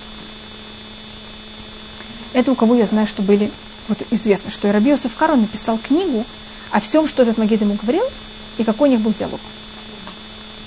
Это 2.33 2.53
у 2.53 2.55
кого 2.55 2.75
я 2.75 2.87
знаю, 2.87 3.07
что 3.07 3.23
были, 3.23 3.51
вот 3.89 3.99
известно, 4.11 4.51
что 4.51 4.73
Раби 4.73 4.91
Йосеф 4.91 5.15
Каро 5.15 5.37
написал 5.37 5.79
книгу 5.79 6.25
о 6.71 6.81
всем, 6.81 7.07
что 7.07 7.23
этот 7.23 7.39
Магид 7.39 7.61
ему 7.61 7.75
говорил, 7.75 8.05
и 8.59 8.65
какой 8.65 8.89
у 8.89 8.93
них 8.93 9.01
был 9.01 9.13
диалог. 9.19 9.41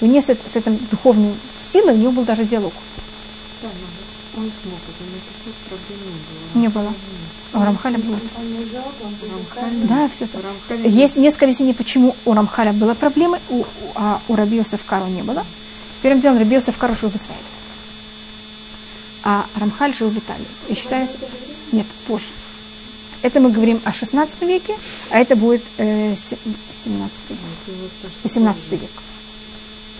И 0.01 0.05
не 0.05 0.21
с, 0.21 0.25
с 0.25 0.55
этой 0.55 0.77
духовной 0.91 1.33
силой 1.71 1.93
у 1.93 1.97
него 1.97 2.11
был 2.11 2.23
даже 2.23 2.43
диалог. 2.43 2.73
Да, 3.61 3.69
он 4.37 4.51
смог 4.61 4.79
это 4.89 5.03
написать, 5.11 5.55
проблем 5.69 5.99
не 6.53 6.67
было. 6.67 6.85
Не 6.85 6.89
было. 6.89 6.93
А 7.53 7.61
у 7.61 7.63
Рамхаля 7.63 7.97
было. 7.97 8.19
Да, 9.83 10.09
все. 10.13 10.27
Есть 10.83 11.15
несколько 11.15 11.45
объяснений, 11.45 11.73
почему 11.73 12.15
у 12.25 12.33
Рамхаля 12.33 12.73
была 12.73 12.95
проблема, 12.95 13.39
у, 13.49 13.63
а 13.95 14.21
у 14.27 14.35
Рабиоса 14.35 14.77
в 14.77 14.83
Кару 14.83 15.07
не 15.07 15.23
было. 15.23 15.45
Первым 16.01 16.21
делом 16.21 16.37
Рабиоса 16.37 16.71
в 16.71 16.77
Кару 16.77 16.95
жил 16.95 17.09
в 17.09 17.15
Израиле. 17.15 17.43
А 19.23 19.45
Рамхаль 19.55 19.95
жил 19.95 20.09
в 20.09 20.17
Италии. 20.17 20.45
И 20.67 20.75
считается... 20.75 21.17
Нет, 21.71 21.85
позже. 22.07 22.25
Это 23.21 23.39
мы 23.39 23.49
говорим 23.49 23.81
о 23.83 23.91
16 23.91 24.41
веке, 24.43 24.75
а 25.09 25.19
это 25.19 25.35
будет 25.35 25.63
э, 25.77 26.15
17 26.83 27.13
век. 27.29 27.39
18 28.23 28.71
век. 28.71 28.89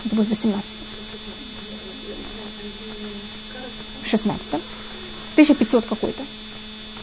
Это 0.05 0.15
будет 0.15 0.29
18. 0.29 0.63
В 4.03 4.07
16. 4.07 4.53
1500 5.33 5.85
какой-то. 5.85 6.21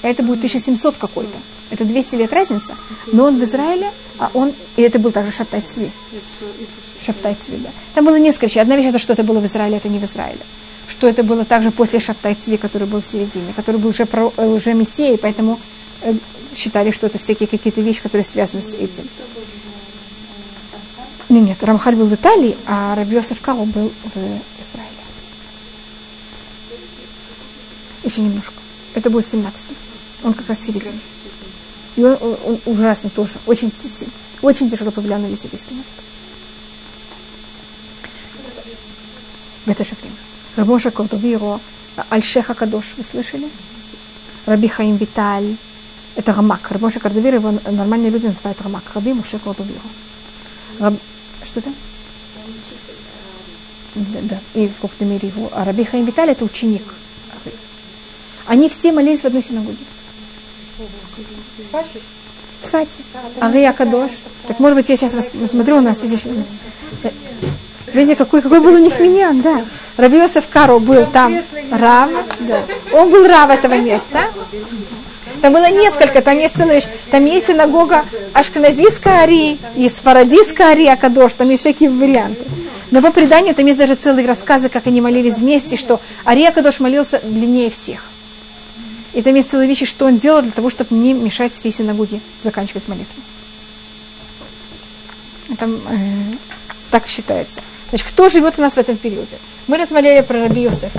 А 0.02 0.08
это 0.08 0.22
будет 0.22 0.38
1700 0.38 0.96
какой-то. 0.96 1.38
Это 1.70 1.84
200 1.84 2.14
лет 2.16 2.32
разница. 2.32 2.76
Но 3.12 3.24
он 3.24 3.38
в 3.38 3.44
Израиле, 3.44 3.90
а 4.18 4.30
он... 4.34 4.52
И 4.76 4.82
это 4.82 4.98
был 4.98 5.10
также 5.10 5.32
Шаптай 5.32 5.62
Цви. 5.62 5.90
Шаптай 7.04 7.36
Цви, 7.44 7.56
да. 7.56 7.70
Там 7.94 8.04
было 8.04 8.18
несколько 8.18 8.46
вещей. 8.46 8.60
Одна 8.60 8.76
вещь, 8.76 8.86
это 8.86 8.98
что 8.98 9.12
это 9.12 9.24
было 9.24 9.40
в 9.40 9.46
Израиле, 9.46 9.78
это 9.78 9.88
не 9.88 9.98
в 9.98 10.04
Израиле 10.04 10.40
что 11.02 11.08
это 11.08 11.24
было 11.24 11.44
также 11.44 11.72
после 11.72 11.98
Шаптай 11.98 12.36
Цви, 12.36 12.56
который 12.56 12.86
был 12.86 13.00
в 13.00 13.06
середине, 13.06 13.52
который 13.54 13.78
был 13.78 13.90
уже, 13.90 14.06
про, 14.06 14.32
э, 14.36 14.46
уже 14.46 14.72
Мессией, 14.72 15.18
поэтому 15.18 15.58
э, 16.02 16.14
считали, 16.54 16.92
что 16.92 17.08
это 17.08 17.18
всякие 17.18 17.48
какие-то 17.48 17.80
вещи, 17.80 18.00
которые 18.00 18.22
связаны 18.22 18.62
с 18.62 18.72
этим. 18.74 19.08
Нет, 21.28 21.42
нет, 21.42 21.64
Рамхаль 21.64 21.96
был 21.96 22.06
в 22.06 22.14
Италии, 22.14 22.56
а 22.68 22.94
Рабиосов 22.94 23.40
Кало 23.40 23.64
был 23.64 23.92
в 24.14 24.16
Израиле. 24.16 25.02
Еще 28.04 28.20
немножко. 28.20 28.54
Это 28.94 29.10
будет 29.10 29.26
17 29.26 29.66
Он 30.22 30.34
как 30.34 30.48
раз 30.48 30.60
в 30.60 30.66
середине. 30.66 31.00
И 31.96 32.04
он, 32.04 32.16
он, 32.20 32.36
он 32.44 32.60
ужасно 32.66 33.10
тоже. 33.10 33.34
Очень, 33.46 33.72
очень 34.40 34.70
тяжело 34.70 34.92
повлиял 34.92 35.18
на 35.18 35.26
весь 35.26 35.42
еврейский 35.42 35.74
народ. 35.74 35.86
В 39.66 39.68
это 39.68 39.82
же 39.84 39.96
время. 40.00 40.21
Рабоша 40.56 40.90
Кордовиро, 40.90 41.60
Альшеха 42.10 42.54
Кадош, 42.54 42.84
вы 42.96 43.04
слышали? 43.04 43.48
Раби 44.46 44.68
Хаим 44.68 44.96
Виталь, 44.96 45.56
это 46.14 46.32
Рамак. 46.32 46.70
Рабоша 46.70 47.00
Кордовиро, 47.00 47.36
его 47.36 47.54
нормальные 47.70 48.10
люди 48.10 48.26
называют 48.26 48.60
Рамак. 48.60 48.82
Раби 48.94 49.12
Муше 49.12 49.38
Кордовиро. 49.38 49.80
Раб... 50.78 50.94
Что 51.44 51.60
это? 51.60 51.70
Да, 53.94 54.18
да, 54.22 54.38
и 54.54 54.68
в 54.68 54.74
каком-то 54.74 55.04
мере 55.04 55.28
его. 55.28 55.50
А 55.52 55.64
Раби 55.64 55.84
Хаим 55.84 56.04
Виталь 56.04 56.30
это 56.30 56.44
ученик. 56.44 56.82
Они 58.46 58.68
все 58.68 58.92
молились 58.92 59.20
в 59.20 59.24
одной 59.24 59.42
синагоге. 59.42 59.78
Свати. 62.64 62.88
Ария 63.40 63.72
Кадош. 63.72 64.10
Так 64.46 64.58
может 64.60 64.76
быть 64.76 64.88
я 64.88 64.96
сейчас 64.96 65.14
рассмотрю, 65.14 65.78
у 65.78 65.80
нас 65.80 66.00
здесь 66.00 66.22
Видите, 67.92 68.16
какой, 68.16 68.40
какой 68.42 68.60
был 68.60 68.74
у 68.74 68.78
них 68.78 68.98
меня, 68.98 69.32
да. 69.32 69.64
Рабиосов 69.96 70.44
Каро 70.48 70.78
был 70.78 71.06
там 71.06 71.36
Рав, 71.70 72.10
да. 72.40 72.62
он 72.92 73.10
был 73.10 73.26
Рав 73.26 73.50
этого 73.50 73.74
места. 73.74 74.30
Там 75.42 75.52
было 75.52 75.70
несколько, 75.70 76.22
там 76.22 76.38
есть 76.38 76.54
целая. 76.56 76.82
Там 77.10 77.24
есть 77.26 77.48
синагога 77.48 78.04
Ашканазийская 78.32 79.22
Ари 79.22 79.58
и 79.76 79.88
Сфарадийская 79.88 80.70
Ари 80.70 80.86
Акадош, 80.86 81.32
там 81.32 81.50
есть 81.50 81.62
всякие 81.62 81.90
варианты. 81.90 82.42
Но 82.90 83.02
по 83.02 83.10
преданию 83.10 83.54
там 83.54 83.66
есть 83.66 83.78
даже 83.78 83.94
целые 83.96 84.26
рассказы, 84.26 84.68
как 84.68 84.86
они 84.86 85.00
молились 85.00 85.36
вместе, 85.36 85.76
что 85.76 86.00
Ари 86.24 86.44
Акадош 86.44 86.78
молился 86.78 87.20
длиннее 87.22 87.70
всех. 87.70 88.04
И 89.12 89.20
там 89.20 89.34
есть 89.34 89.50
целые 89.50 89.68
вещи, 89.68 89.84
что 89.84 90.06
он 90.06 90.18
делал 90.18 90.42
для 90.42 90.52
того, 90.52 90.70
чтобы 90.70 90.94
не 90.94 91.12
мешать 91.12 91.52
всей 91.54 91.72
синагоге 91.72 92.20
заканчивать 92.44 92.88
молитву. 92.88 93.22
Там 95.58 95.74
э, 95.74 96.36
так 96.90 97.06
считается. 97.08 97.60
Значит, 97.92 98.08
кто 98.08 98.30
живет 98.30 98.54
у 98.58 98.62
нас 98.62 98.72
в 98.72 98.78
этом 98.78 98.96
периоде? 98.96 99.36
Мы 99.68 99.76
рассмотрели 99.76 100.22
про 100.22 100.48
Раби 100.48 100.62
Йосеф. 100.62 100.92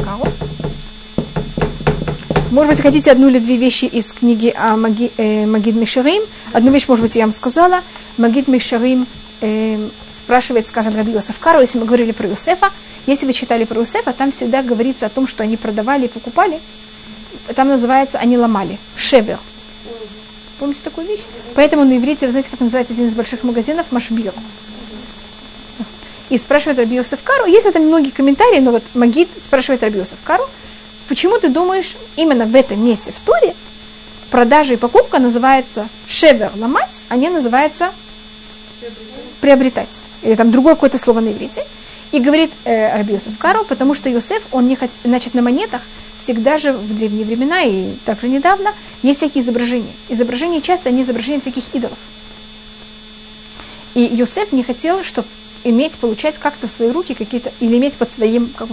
Может 2.52 2.72
быть, 2.72 2.82
хотите 2.84 3.10
одну 3.10 3.30
или 3.30 3.40
две 3.40 3.58
вещи 3.58 3.86
из 3.86 4.14
книги 4.14 4.54
о 4.56 4.78
Маги, 4.78 5.12
э, 5.18 5.48
Магид 5.48 5.74
Мишарим. 5.74 6.22
Одну 6.52 6.70
вещь, 6.70 6.88
может 6.88 7.04
быть, 7.04 7.16
я 7.16 7.24
вам 7.24 7.32
сказала. 7.32 7.82
Магид 8.18 8.48
Мишарим 8.48 9.08
э, 9.42 9.90
спрашивает, 10.16 10.68
скажем, 10.68 10.96
Раби 10.96 11.14
Йосеф 11.14 11.38
если 11.62 11.80
мы 11.80 11.86
говорили 11.86 12.12
про 12.12 12.28
Йосефа. 12.28 12.70
Если 13.08 13.26
вы 13.26 13.34
читали 13.34 13.64
про 13.64 13.80
Йосефа, 13.80 14.14
там 14.14 14.32
всегда 14.32 14.62
говорится 14.62 15.08
о 15.08 15.10
том, 15.10 15.28
что 15.28 15.42
они 15.42 15.58
продавали 15.58 16.06
и 16.06 16.10
покупали. 16.10 16.60
Там 17.56 17.70
называется, 17.70 18.20
они 18.20 18.38
ломали. 18.38 18.78
Шевер. 18.96 19.40
Помните 20.60 20.82
такую 20.84 21.08
вещь? 21.08 21.22
Поэтому 21.56 21.86
на 21.86 21.98
иврите, 21.98 22.28
вы 22.28 22.34
знаете, 22.34 22.50
как 22.52 22.60
называется 22.60 22.94
один 22.94 23.08
из 23.08 23.16
больших 23.16 23.42
магазинов? 23.42 23.88
Машбир 23.92 24.32
и 26.30 26.38
спрашивает 26.38 26.80
Раби 26.80 26.96
Йосеф 26.96 27.24
Кару. 27.24 27.46
Есть 27.46 27.66
это 27.66 27.80
многие 27.80 28.12
комментарии, 28.12 28.60
но 28.60 28.72
вот 28.72 28.84
Магид 28.94 29.30
спрашивает 29.46 29.84
Раби 29.84 30.00
Йосеф 30.00 30.18
Кару, 30.24 30.44
почему 31.08 31.38
ты 31.38 31.50
думаешь, 31.50 31.96
именно 32.16 32.46
в 32.46 32.56
этом 32.56 32.84
месте 32.84 33.12
в 33.12 33.26
Туре 33.26 33.54
продажа 34.34 34.74
и 34.74 34.78
покупка 34.78 35.20
называется 35.20 35.88
шевер 36.08 36.52
ломать, 36.56 36.90
а 37.08 37.18
не 37.18 37.30
называется 37.30 37.92
приобретать. 39.42 40.02
Или 40.24 40.34
там 40.34 40.52
другое 40.52 40.74
какое-то 40.74 40.98
слово 40.98 41.20
на 41.20 41.30
иврите. 41.30 41.64
И 42.12 42.20
говорит 42.20 42.52
э, 42.66 42.98
Раби 42.98 43.14
Йосеф 43.14 43.38
Кару, 43.38 43.64
потому 43.64 43.94
что 43.94 44.10
Йосеф, 44.10 44.42
он 44.52 44.68
не 44.68 44.76
хотел, 44.76 44.96
значит, 45.04 45.36
на 45.36 45.44
монетах 45.44 45.84
всегда 46.24 46.58
же 46.58 46.74
в 46.74 46.98
древние 46.98 47.26
времена 47.26 47.62
и 47.62 47.94
также 48.06 48.28
недавно 48.28 48.74
есть 49.04 49.20
всякие 49.20 49.44
изображения. 49.44 49.94
Изображения 50.10 50.62
часто 50.62 50.90
они 50.90 51.04
изображения 51.04 51.40
всяких 51.40 51.64
идолов. 51.74 51.98
И 53.94 54.02
Йосеф 54.02 54.52
не 54.52 54.64
хотел, 54.64 55.04
чтобы 55.04 55.28
иметь, 55.64 55.94
получать 55.94 56.38
как-то 56.38 56.68
в 56.68 56.72
свои 56.72 56.90
руки 56.90 57.14
какие-то, 57.14 57.52
или 57.60 57.78
иметь 57.78 57.98
под 57.98 58.12
своим, 58.12 58.50
как 58.50 58.68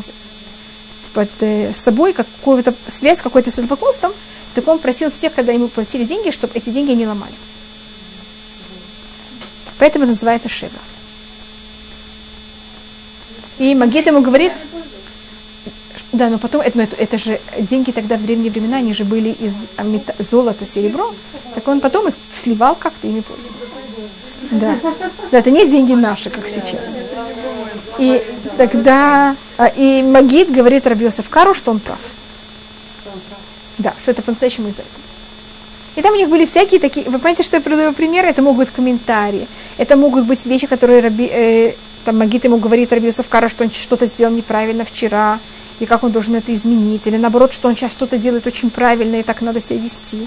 под 1.13 1.31
э, 1.41 1.73
собой 1.73 2.13
какую-то 2.13 2.75
связь, 2.89 3.19
какой-то 3.19 3.51
с 3.51 3.55
идолопоклонством, 3.55 4.13
так 4.55 4.67
он 4.69 4.79
просил 4.79 5.11
всех, 5.11 5.35
когда 5.35 5.53
ему 5.53 5.69
платили 5.69 6.05
деньги, 6.05 6.31
чтобы 6.31 6.53
эти 6.55 6.71
деньги 6.71 6.93
не 6.93 7.07
ломали. 7.07 7.35
Поэтому 9.79 10.05
это 10.05 10.13
называется 10.13 10.49
шева. 10.49 10.73
И 13.59 13.75
Магид 13.75 14.07
ему 14.07 14.21
говорит, 14.21 14.53
да, 16.13 16.29
но 16.29 16.39
потом, 16.39 16.61
это, 16.61 16.81
это, 16.81 16.97
это 16.97 17.19
же 17.19 17.41
деньги 17.59 17.93
тогда 17.93 18.17
в 18.17 18.25
древние 18.25 18.51
времена, 18.51 18.79
они 18.79 18.95
же 18.95 19.05
были 19.05 19.31
из 19.31 19.53
золота, 20.29 20.67
серебро, 20.67 21.15
так 21.55 21.67
он 21.69 21.81
потом 21.81 22.09
их 22.09 22.15
сливал 22.35 22.75
как-то, 22.75 23.07
ими 23.07 23.21
пользовался. 23.21 23.67
Да. 24.51 24.77
да, 25.31 25.39
это 25.39 25.51
не 25.51 25.69
деньги 25.69 25.93
наши, 25.93 26.31
как 26.31 26.49
сейчас. 26.49 26.81
И 27.99 28.23
тогда, 28.57 29.37
а, 29.57 29.67
и 29.67 30.03
Магид 30.03 30.51
говорит 30.51 30.87
Рабиосов 30.87 31.29
Кару, 31.29 31.55
что 31.55 31.71
он 31.71 31.79
прав. 31.79 31.99
Да, 33.79 33.95
что 34.03 34.11
это 34.11 34.23
по-настоящему 34.23 34.69
из 34.69 34.75
этого. 34.75 34.89
И 35.97 36.03
там 36.03 36.15
у 36.15 36.17
них 36.17 36.29
были 36.29 36.47
всякие 36.47 36.81
такие, 36.81 37.07
вы 37.07 37.19
понимаете, 37.19 37.43
что 37.43 37.57
я 37.57 37.63
приведу 37.63 37.93
примеры, 37.93 38.29
это 38.29 38.43
могут 38.43 38.67
быть 38.67 38.75
комментарии, 38.75 39.47
это 39.77 39.97
могут 39.97 40.25
быть 40.25 40.45
вещи, 40.47 40.67
которые 40.67 41.01
Раби, 41.03 41.29
э, 41.31 41.75
там 42.05 42.19
Магид 42.19 42.45
ему 42.45 42.57
говорит 42.57 42.93
Рабиосов 42.93 43.29
Кара, 43.29 43.49
что 43.49 43.65
он 43.65 43.71
что-то 43.71 44.07
сделал 44.07 44.33
неправильно 44.33 44.85
вчера, 44.85 45.39
и 45.81 45.87
как 45.87 46.05
он 46.05 46.13
должен 46.13 46.37
это 46.37 46.55
изменить, 46.55 47.07
или 47.07 47.17
наоборот, 47.17 47.53
что 47.53 47.69
он 47.69 47.75
сейчас 47.75 47.91
что-то 47.91 48.19
делает 48.19 48.47
очень 48.47 48.71
правильно, 48.71 49.17
и 49.17 49.23
так 49.23 49.41
надо 49.41 49.61
себя 49.61 49.79
вести. 49.79 50.27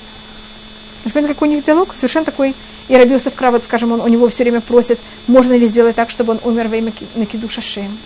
Понимаете, 1.03 1.33
какой 1.33 1.49
у 1.49 1.51
них 1.51 1.65
диалог? 1.65 1.93
Совершенно 1.95 2.25
такой 2.25 2.55
и 2.87 2.95
Рабиусов 2.95 3.33
Крават, 3.33 3.63
скажем, 3.63 3.91
он 3.91 4.01
у 4.01 4.07
него 4.07 4.27
все 4.29 4.43
время 4.43 4.61
просит, 4.61 4.99
можно 5.27 5.53
ли 5.53 5.67
сделать 5.67 5.95
так, 5.95 6.09
чтобы 6.09 6.33
он 6.33 6.39
умер 6.43 6.67
во 6.67 6.77
имя 6.77 6.91
Накиду 7.15 7.49
Шашем. 7.49 7.97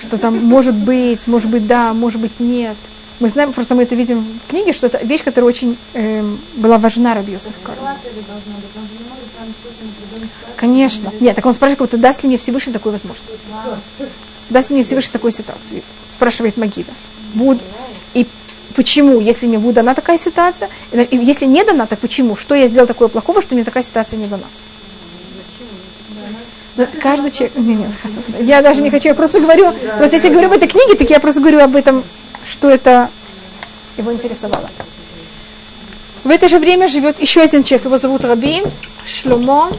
Что 0.00 0.18
там 0.18 0.36
может 0.44 0.74
быть, 0.74 1.26
может 1.26 1.50
быть 1.50 1.66
да, 1.66 1.92
может 1.94 2.20
быть 2.20 2.38
нет. 2.38 2.76
Мы 3.18 3.30
знаем, 3.30 3.54
просто 3.54 3.74
мы 3.74 3.84
это 3.84 3.94
видим 3.94 4.22
в 4.46 4.50
книге, 4.50 4.74
что 4.74 4.88
это 4.88 4.98
вещь, 4.98 5.24
которая 5.24 5.48
очень 5.48 5.78
эм, 5.94 6.38
была 6.56 6.76
важна 6.76 7.14
Рабиусов 7.14 7.54
Крават. 7.62 7.96
Конечно. 10.56 11.10
Нет, 11.20 11.34
так 11.34 11.46
он 11.46 11.54
спрашивает, 11.54 11.92
вот, 11.92 12.00
даст 12.00 12.22
ли 12.22 12.28
мне 12.28 12.36
Всевышний 12.36 12.74
такую 12.74 12.92
возможность? 12.92 13.30
Даст 14.50 14.70
мне 14.70 14.84
Всевышний 14.84 15.12
такую 15.12 15.32
ситуацию? 15.32 15.82
Спрашивает 16.12 16.56
Магида. 16.56 16.92
Буд. 17.34 17.58
И 18.14 18.26
Почему, 18.76 19.20
если 19.20 19.46
мне 19.46 19.58
будет 19.58 19.76
дана 19.76 19.94
такая 19.94 20.18
ситуация? 20.18 20.68
И 20.92 21.16
если 21.16 21.46
не 21.46 21.64
дана, 21.64 21.86
то 21.86 21.96
почему? 21.96 22.36
Что 22.36 22.54
я 22.54 22.68
сделал 22.68 22.86
такое 22.86 23.08
плохого, 23.08 23.40
что 23.40 23.54
мне 23.54 23.64
такая 23.64 23.82
ситуация 23.82 24.18
не 24.18 24.26
дана? 24.26 24.44
Но 26.76 26.86
каждый 27.00 27.30
человек... 27.30 27.56
Не, 27.56 27.74
нет, 27.74 27.90
я 28.40 28.60
даже 28.60 28.82
не 28.82 28.90
хочу, 28.90 29.08
я 29.08 29.14
просто 29.14 29.40
говорю, 29.40 29.72
просто 29.96 30.16
если 30.16 30.28
я 30.28 30.32
говорю 30.34 30.48
об 30.48 30.52
этой 30.52 30.68
книге, 30.68 30.94
так 30.94 31.08
я 31.08 31.20
просто 31.20 31.40
говорю 31.40 31.60
об 31.60 31.74
этом, 31.74 32.04
что 32.46 32.68
это 32.68 33.08
его 33.96 34.12
интересовало. 34.12 34.68
В 36.22 36.28
это 36.28 36.46
же 36.50 36.58
время 36.58 36.86
живет 36.86 37.18
еще 37.18 37.40
один 37.40 37.62
человек, 37.62 37.86
его 37.86 37.96
зовут 37.96 38.26
Раби 38.26 38.62
Шломо 39.06 39.70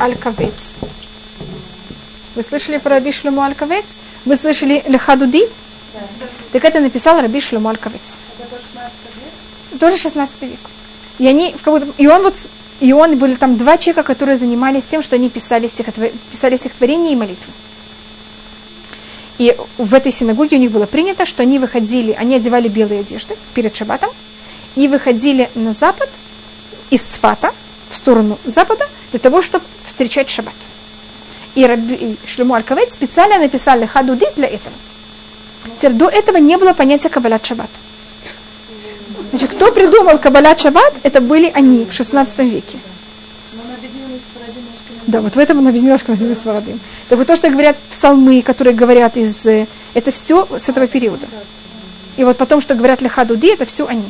Аль-Кавец. 0.00 0.74
Вы 2.38 2.44
слышали 2.44 2.78
про 2.78 2.90
Раби 2.90 3.10
Шломо 3.10 3.46
Аль-Кавец? 3.46 3.84
Вы 4.24 4.36
слышали 4.36 4.84
Лехадуди? 4.86 5.42
Да. 5.92 6.00
Так 6.52 6.64
это 6.66 6.78
написал 6.78 7.20
Раби 7.20 7.40
Шломо 7.40 7.70
Аль-Кавец. 7.70 8.16
Тоже 9.80 9.96
16 9.96 10.42
век. 10.42 10.60
И, 11.18 11.26
они 11.26 11.52
в 11.58 11.62
каком 11.64 11.92
и 11.98 12.06
он 12.06 12.22
вот 12.22 12.36
и 12.78 12.92
он 12.92 13.18
были 13.18 13.34
там 13.34 13.56
два 13.56 13.76
человека, 13.76 14.04
которые 14.04 14.38
занимались 14.38 14.84
тем, 14.88 15.02
что 15.02 15.16
они 15.16 15.28
писали, 15.30 15.66
стихотвор... 15.66 16.10
писали 16.30 16.56
стихотворения 16.56 17.14
и 17.14 17.16
молитвы. 17.16 17.52
И 19.38 19.56
в 19.76 19.92
этой 19.92 20.12
синагоге 20.12 20.58
у 20.58 20.60
них 20.60 20.70
было 20.70 20.86
принято, 20.86 21.26
что 21.26 21.42
они 21.42 21.58
выходили, 21.58 22.12
они 22.12 22.36
одевали 22.36 22.68
белые 22.68 23.00
одежды 23.00 23.34
перед 23.52 23.74
шаббатом 23.74 24.10
и 24.76 24.86
выходили 24.86 25.50
на 25.56 25.72
запад 25.72 26.08
из 26.90 27.02
Цфата 27.02 27.52
в 27.90 27.96
сторону 27.96 28.38
запада 28.44 28.88
для 29.10 29.18
того, 29.18 29.42
чтобы 29.42 29.64
встречать 29.88 30.30
шаббат. 30.30 30.54
И, 31.58 31.66
Раби, 31.66 31.94
и 31.94 32.16
Шлему 32.24 32.54
аль 32.54 32.62
специально 32.88 33.36
написали 33.38 33.84
хадуди 33.84 34.26
для 34.36 34.46
этого. 34.46 34.76
Теперь 35.76 35.92
до 35.94 36.08
этого 36.08 36.36
не 36.36 36.56
было 36.56 36.72
понятия 36.72 37.08
кабалят 37.08 37.44
шаббат. 37.44 37.68
Значит, 39.30 39.50
кто 39.50 39.72
придумал 39.72 40.18
кабалят 40.20 40.60
шаббат, 40.60 40.94
это 41.02 41.20
были 41.20 41.50
они 41.52 41.84
в 41.84 41.92
16 41.92 42.38
веке. 42.38 42.78
Да, 45.08 45.20
вот 45.20 45.34
в 45.34 45.38
этом 45.40 45.58
он 45.58 45.66
объяснил 45.66 45.94
Ашканазим 45.94 46.30
и 46.30 46.36
Сварадим. 46.36 46.78
Так 47.08 47.18
вот 47.18 47.26
то, 47.26 47.34
что 47.34 47.50
говорят 47.50 47.76
псалмы, 47.90 48.40
которые 48.42 48.76
говорят 48.76 49.16
из... 49.16 49.44
Э, 49.44 49.66
это 49.94 50.12
все 50.12 50.46
с 50.56 50.68
этого 50.68 50.86
периода. 50.86 51.26
И 52.16 52.22
вот 52.22 52.36
потом, 52.36 52.60
что 52.60 52.76
говорят 52.76 53.02
Лехадуди, 53.02 53.52
это 53.52 53.64
все 53.64 53.84
они. 53.88 54.08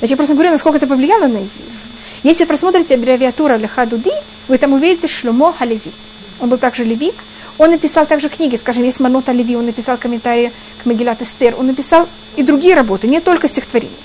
Значит, 0.00 0.10
я 0.10 0.16
просто 0.16 0.34
говорю, 0.34 0.50
насколько 0.50 0.78
это 0.78 0.88
повлияло 0.88 1.28
на 1.28 1.36
евреев. 1.36 1.76
Если 2.24 2.46
просмотрите 2.46 2.94
аббревиатуру 2.94 3.56
Лехадуди, 3.56 4.10
вы 4.48 4.58
там 4.58 4.72
увидите 4.72 5.06
Шлюмо 5.06 5.52
Халеви. 5.52 5.92
Он 6.40 6.48
был 6.48 6.58
также 6.58 6.84
левик. 6.84 7.14
Он 7.58 7.70
написал 7.70 8.06
также 8.06 8.28
книги, 8.28 8.56
скажем, 8.56 8.84
есть 8.84 9.00
Манота 9.00 9.32
Леви, 9.32 9.56
он 9.56 9.64
написал 9.64 9.96
комментарии 9.96 10.52
к 10.82 10.86
Магилат 10.86 11.22
Эстер, 11.22 11.54
он 11.58 11.68
написал 11.68 12.06
и 12.36 12.42
другие 12.42 12.74
работы, 12.74 13.08
не 13.08 13.20
только 13.20 13.48
стихотворения. 13.48 13.96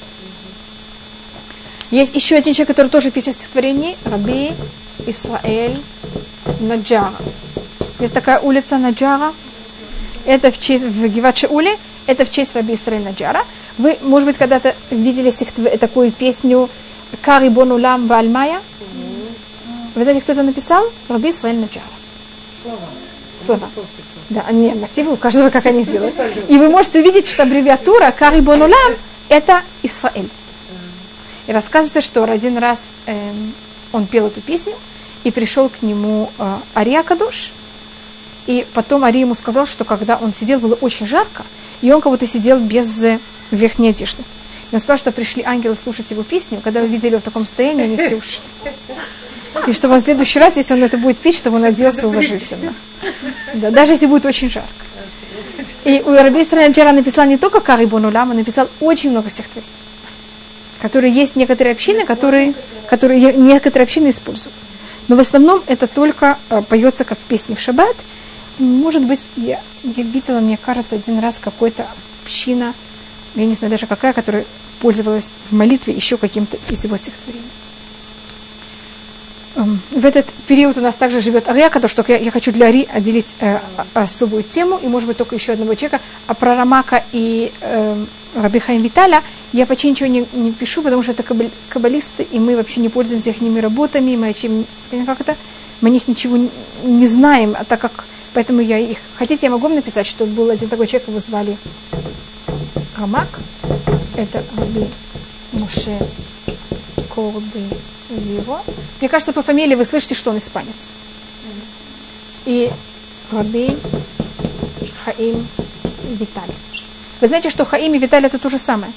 Есть 1.89 2.15
еще 2.15 2.37
один 2.37 2.53
человек, 2.53 2.69
который 2.69 2.87
тоже 2.87 3.11
пишет 3.11 3.33
стихотворения, 3.33 3.97
Раби 4.05 4.53
Исраэль 5.05 5.77
Наджара. 6.61 7.13
Есть 7.99 8.13
такая 8.13 8.39
улица 8.39 8.77
Наджара, 8.77 9.33
это 10.25 10.51
в 10.51 10.59
честь, 10.59 10.85
в 10.85 11.07
Гивачеуле, 11.09 11.77
это 12.07 12.23
в 12.23 12.31
честь 12.31 12.55
Раби 12.55 12.75
Исраэль 12.75 13.03
Наджара. 13.03 13.45
Вы, 13.77 13.97
может 14.01 14.27
быть, 14.27 14.37
когда-то 14.37 14.75
видели 14.91 15.29
такую 15.75 16.13
песню 16.13 16.69
Кари 17.21 17.49
Бонулам 17.49 18.07
Вальмая? 18.07 18.61
Вы 19.93 20.03
знаете, 20.03 20.21
кто 20.21 20.31
это 20.31 20.43
написал? 20.43 20.85
Раби 21.09 21.31
Исраэль 21.31 21.59
Наджара. 21.59 21.83
Слова. 23.45 23.69
Да, 24.29 24.45
не, 24.51 24.73
мотивы 24.73 25.13
у 25.13 25.17
каждого, 25.17 25.49
как 25.49 25.65
они 25.65 25.83
сделают. 25.83 26.15
И 26.47 26.57
вы 26.57 26.69
можете 26.69 26.99
увидеть, 26.99 27.27
что 27.27 27.43
аббревиатура 27.43 28.11
Кари 28.11 28.41
Бонулам 28.41 28.93
это 29.29 29.63
Исраэль. 29.83 30.29
И 31.47 31.51
рассказывается, 31.51 32.01
что 32.01 32.23
один 32.23 32.57
раз 32.57 32.85
эм, 33.07 33.53
он 33.91 34.05
пел 34.05 34.27
эту 34.27 34.41
песню, 34.41 34.73
и 35.23 35.31
пришел 35.31 35.69
к 35.69 35.81
нему 35.81 36.31
э, 36.37 36.57
Ария 36.75 37.03
Кадуш, 37.03 37.51
и 38.47 38.65
потом 38.73 39.03
Ари 39.03 39.19
ему 39.19 39.35
сказал, 39.35 39.67
что 39.67 39.83
когда 39.83 40.17
он 40.17 40.33
сидел, 40.33 40.59
было 40.59 40.75
очень 40.75 41.07
жарко, 41.07 41.43
и 41.81 41.91
он 41.91 42.01
как 42.01 42.11
будто 42.11 42.27
сидел 42.27 42.59
без 42.59 43.03
э, 43.03 43.19
верхней 43.51 43.89
одежды. 43.89 44.23
И 44.71 44.75
он 44.75 44.79
сказал, 44.79 44.97
что 44.97 45.11
пришли 45.11 45.43
ангелы 45.43 45.75
слушать 45.75 46.09
его 46.11 46.23
песню, 46.23 46.61
когда 46.63 46.81
увидели 46.81 47.11
его 47.11 47.19
в 47.19 47.23
таком 47.23 47.45
состоянии, 47.45 47.83
они 47.83 47.97
все 47.97 48.15
ушли. 48.15 48.41
И 49.67 49.73
чтобы 49.73 49.95
он 49.95 49.99
в 49.99 50.03
следующий 50.03 50.39
раз, 50.39 50.55
если 50.55 50.73
он 50.73 50.83
это 50.83 50.97
будет 50.97 51.17
петь, 51.17 51.35
чтобы 51.35 51.57
он 51.57 51.65
оделся 51.65 52.07
уважительно. 52.07 52.73
Да, 53.53 53.71
даже 53.71 53.93
если 53.93 54.05
будет 54.05 54.25
очень 54.25 54.49
жарко. 54.49 54.69
И 55.83 56.01
у 56.05 56.13
Раби 56.13 56.43
Джара 56.43 56.91
написал 56.91 57.25
не 57.25 57.37
только 57.37 57.59
Кари 57.59 57.85
Бонулям, 57.85 58.31
он 58.31 58.37
написал 58.37 58.69
очень 58.79 59.09
много 59.09 59.29
стихотворений, 59.29 59.67
которые 60.81 61.11
есть 61.11 61.35
некоторые 61.35 61.73
общины, 61.73 62.05
которые, 62.05 62.53
которые 62.87 63.33
некоторые 63.33 63.85
общины 63.85 64.09
используют. 64.09 64.53
Но 65.07 65.15
в 65.15 65.19
основном 65.19 65.63
это 65.65 65.87
только 65.87 66.37
э, 66.49 66.61
поется 66.61 67.03
как 67.03 67.17
песни 67.17 67.55
в 67.55 67.59
шаббат. 67.59 67.95
Может 68.59 69.03
быть, 69.03 69.21
я, 69.35 69.59
я 69.83 70.03
видела, 70.03 70.39
мне 70.39 70.57
кажется, 70.57 70.95
один 70.95 71.19
раз 71.19 71.39
какой-то 71.39 71.87
община, 72.23 72.73
я 73.35 73.45
не 73.45 73.55
знаю 73.55 73.71
даже 73.71 73.87
какая, 73.87 74.13
которая 74.13 74.45
пользовалась 74.81 75.29
в 75.49 75.55
молитве 75.55 75.93
еще 75.93 76.17
каким-то 76.17 76.57
из 76.69 76.83
его 76.83 76.97
стихотворений. 76.97 77.45
Эм, 79.55 79.79
в 79.91 80.05
этот 80.05 80.27
период 80.47 80.77
у 80.77 80.81
нас 80.81 80.95
также 80.95 81.19
живет 81.19 81.49
Арьяка, 81.49 81.81
то 81.81 81.87
что 81.87 82.05
я, 82.07 82.17
я 82.17 82.31
хочу 82.31 82.51
для 82.51 82.67
Ари 82.67 82.87
отделить 82.91 83.35
э, 83.39 83.59
особую 83.93 84.43
тему, 84.43 84.79
и, 84.81 84.87
может 84.87 85.07
быть, 85.07 85.17
только 85.17 85.35
еще 85.35 85.51
одного 85.53 85.75
человека, 85.75 85.99
а 86.27 86.33
про 86.33 86.55
Рамака 86.55 87.03
и 87.11 87.51
э, 87.59 88.05
Раби 88.35 88.59
Хаим 88.59 88.81
Виталя 88.81 89.21
я 89.51 89.65
почти 89.65 89.89
ничего 89.89 90.07
не, 90.07 90.25
не 90.31 90.53
пишу, 90.53 90.81
потому 90.81 91.03
что 91.03 91.11
это 91.11 91.23
каббалисты, 91.67 92.23
и 92.23 92.39
мы 92.39 92.55
вообще 92.55 92.79
не 92.79 92.87
пользуемся 92.87 93.31
их 93.31 93.61
работами, 93.61 94.15
мы, 94.15 94.33
чем, 94.33 94.65
как 95.05 95.19
это, 95.19 95.35
мы 95.81 95.89
о 95.89 95.91
них 95.91 96.07
ничего 96.07 96.37
не, 96.37 96.49
не 96.83 97.07
знаем, 97.07 97.53
а 97.59 97.65
так 97.65 97.81
как, 97.81 98.05
поэтому 98.33 98.61
я 98.61 98.77
их, 98.77 98.99
хотите, 99.15 99.47
я 99.47 99.51
могу 99.51 99.63
вам 99.63 99.75
написать, 99.75 100.07
что 100.07 100.25
был 100.25 100.49
один 100.49 100.69
такой 100.69 100.87
человек, 100.87 101.09
его 101.09 101.19
звали? 101.19 101.57
Рамак, 102.97 103.27
это 104.15 104.43
Раби 104.55 104.85
Муше 105.51 105.97
Корды 107.13 107.67
его. 108.09 108.61
Мне 108.99 109.09
кажется, 109.09 109.33
по 109.33 109.43
фамилии 109.43 109.75
вы 109.75 109.85
слышите, 109.85 110.15
что 110.15 110.31
он 110.31 110.37
испанец. 110.37 110.89
И 112.45 112.71
Раби 113.31 113.77
Хаим 115.03 115.47
Виталий. 116.03 116.55
Вы 117.19 117.27
знаете, 117.27 117.49
что 117.49 117.65
Хаим 117.65 117.93
и 117.93 117.99
Виталий 117.99 118.27
это 118.27 118.39
то 118.39 118.49
же 118.49 118.57
самое. 118.57 118.91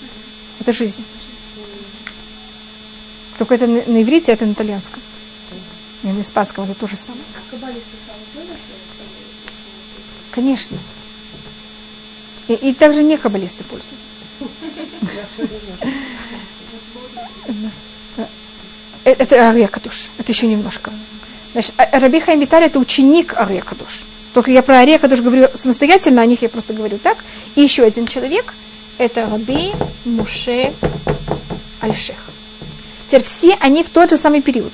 Это 0.61 0.73
жизнь. 0.73 1.05
Только 3.39 3.55
это 3.57 3.67
на 3.67 4.03
иврите, 4.03 4.33
это 4.33 4.47
на 4.47 4.53
итальянском. 4.53 5.03
И 6.03 6.07
на 6.07 6.21
испанском 6.21 6.65
это 6.65 6.75
то 6.75 6.87
же 6.87 6.97
самое. 6.97 7.25
Конечно. 10.31 10.79
И, 12.49 12.55
и 12.55 12.75
также 12.75 13.03
не 13.03 13.17
каббалисты 13.17 13.65
пользуются. 13.65 13.95
Э, 19.05 19.13
это 19.19 19.49
Ария 19.49 19.69
Кадуш. 19.69 20.11
Это 20.19 20.33
еще 20.33 20.47
немножко. 20.47 20.91
Значит, 21.53 21.75
а, 21.77 21.99
Раби 21.99 22.21
Хайм 22.21 22.41
Виталий 22.41 22.67
это 22.67 22.79
ученик 22.79 23.35
Ария 23.39 23.61
Кадуш. 23.61 24.05
Только 24.33 24.51
я 24.51 24.63
про 24.63 24.79
Ария 24.79 24.99
Кадуш 24.99 25.21
говорю 25.21 25.49
самостоятельно, 25.55 26.23
о 26.23 26.27
них 26.27 26.43
я 26.43 26.49
просто 26.49 26.73
говорю 26.73 26.99
так. 26.99 27.19
И 27.55 27.61
еще 27.61 27.85
один 27.85 28.07
человек, 28.07 28.55
это 28.99 29.29
Раби 29.31 29.73
Муше 30.05 30.73
Альшех. 31.81 32.17
Теперь 33.07 33.25
все 33.25 33.57
они 33.61 33.85
в 33.85 33.91
тот 33.91 34.11
же 34.11 34.17
самый 34.17 34.43
период. 34.43 34.73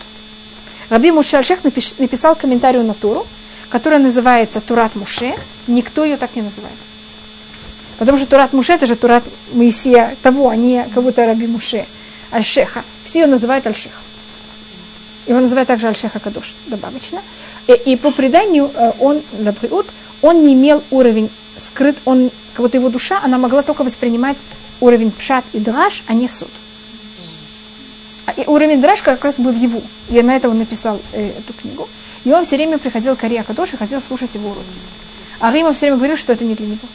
Раби 0.88 1.10
Муше 1.10 1.36
Альшех 1.36 1.62
написал 1.64 2.36
комментарий 2.36 2.82
на 2.82 2.94
Туру, 2.94 3.26
которая 3.68 4.00
называется 4.00 4.60
Турат 4.60 4.94
Муше. 4.94 5.34
Никто 5.66 6.04
ее 6.04 6.16
так 6.16 6.34
не 6.36 6.42
называет. 6.42 6.74
Потому 7.98 8.16
что 8.16 8.26
Турат 8.26 8.52
Муше 8.52 8.72
это 8.72 8.86
же 8.86 8.96
Турат 8.96 9.24
Моисея 9.52 10.16
того, 10.22 10.48
а 10.48 10.56
не 10.56 10.86
кого-то 10.94 11.26
Раби 11.26 11.46
Муше 11.46 11.84
Альшеха. 12.30 12.82
Все 13.04 13.20
ее 13.20 13.26
называют 13.26 13.66
Альшеха. 13.66 13.98
Его 15.30 15.38
называют 15.38 15.68
также 15.68 15.86
Альшеха 15.86 16.18
Кадош 16.18 16.56
добавочно. 16.66 17.22
И, 17.68 17.92
и 17.92 17.96
по 17.96 18.10
преданию 18.10 18.68
э, 18.74 18.90
он, 18.98 19.22
Лабриут, 19.38 19.86
он 20.22 20.44
не 20.44 20.54
имел 20.54 20.82
уровень 20.90 21.30
скрыт, 21.64 21.96
он, 22.04 22.32
как 22.52 22.64
будто 22.64 22.78
его 22.78 22.88
душа, 22.88 23.20
она 23.22 23.38
могла 23.38 23.62
только 23.62 23.84
воспринимать 23.84 24.36
уровень 24.80 25.12
пшат 25.12 25.44
и 25.52 25.60
драж, 25.60 26.02
а 26.08 26.14
не 26.14 26.26
суд. 26.26 26.50
А, 28.26 28.32
и 28.32 28.44
уровень 28.44 28.80
драж 28.80 29.02
как 29.02 29.24
раз 29.24 29.36
был 29.36 29.52
его. 29.52 29.80
Я 30.08 30.24
на 30.24 30.34
это 30.34 30.48
он 30.48 30.58
написал 30.58 31.00
э, 31.12 31.28
эту 31.38 31.52
книгу. 31.52 31.88
И 32.24 32.32
он 32.32 32.44
все 32.44 32.56
время 32.56 32.78
приходил 32.78 33.14
к 33.14 33.22
Ария 33.22 33.44
Кадош 33.44 33.74
и 33.74 33.76
хотел 33.76 34.02
слушать 34.08 34.34
его 34.34 34.50
уроки. 34.50 34.66
А 35.38 35.52
Рима 35.52 35.72
все 35.74 35.82
время 35.82 35.98
говорил, 35.98 36.16
что 36.16 36.32
это 36.32 36.44
не 36.44 36.56
для 36.56 36.66
него. 36.66 36.88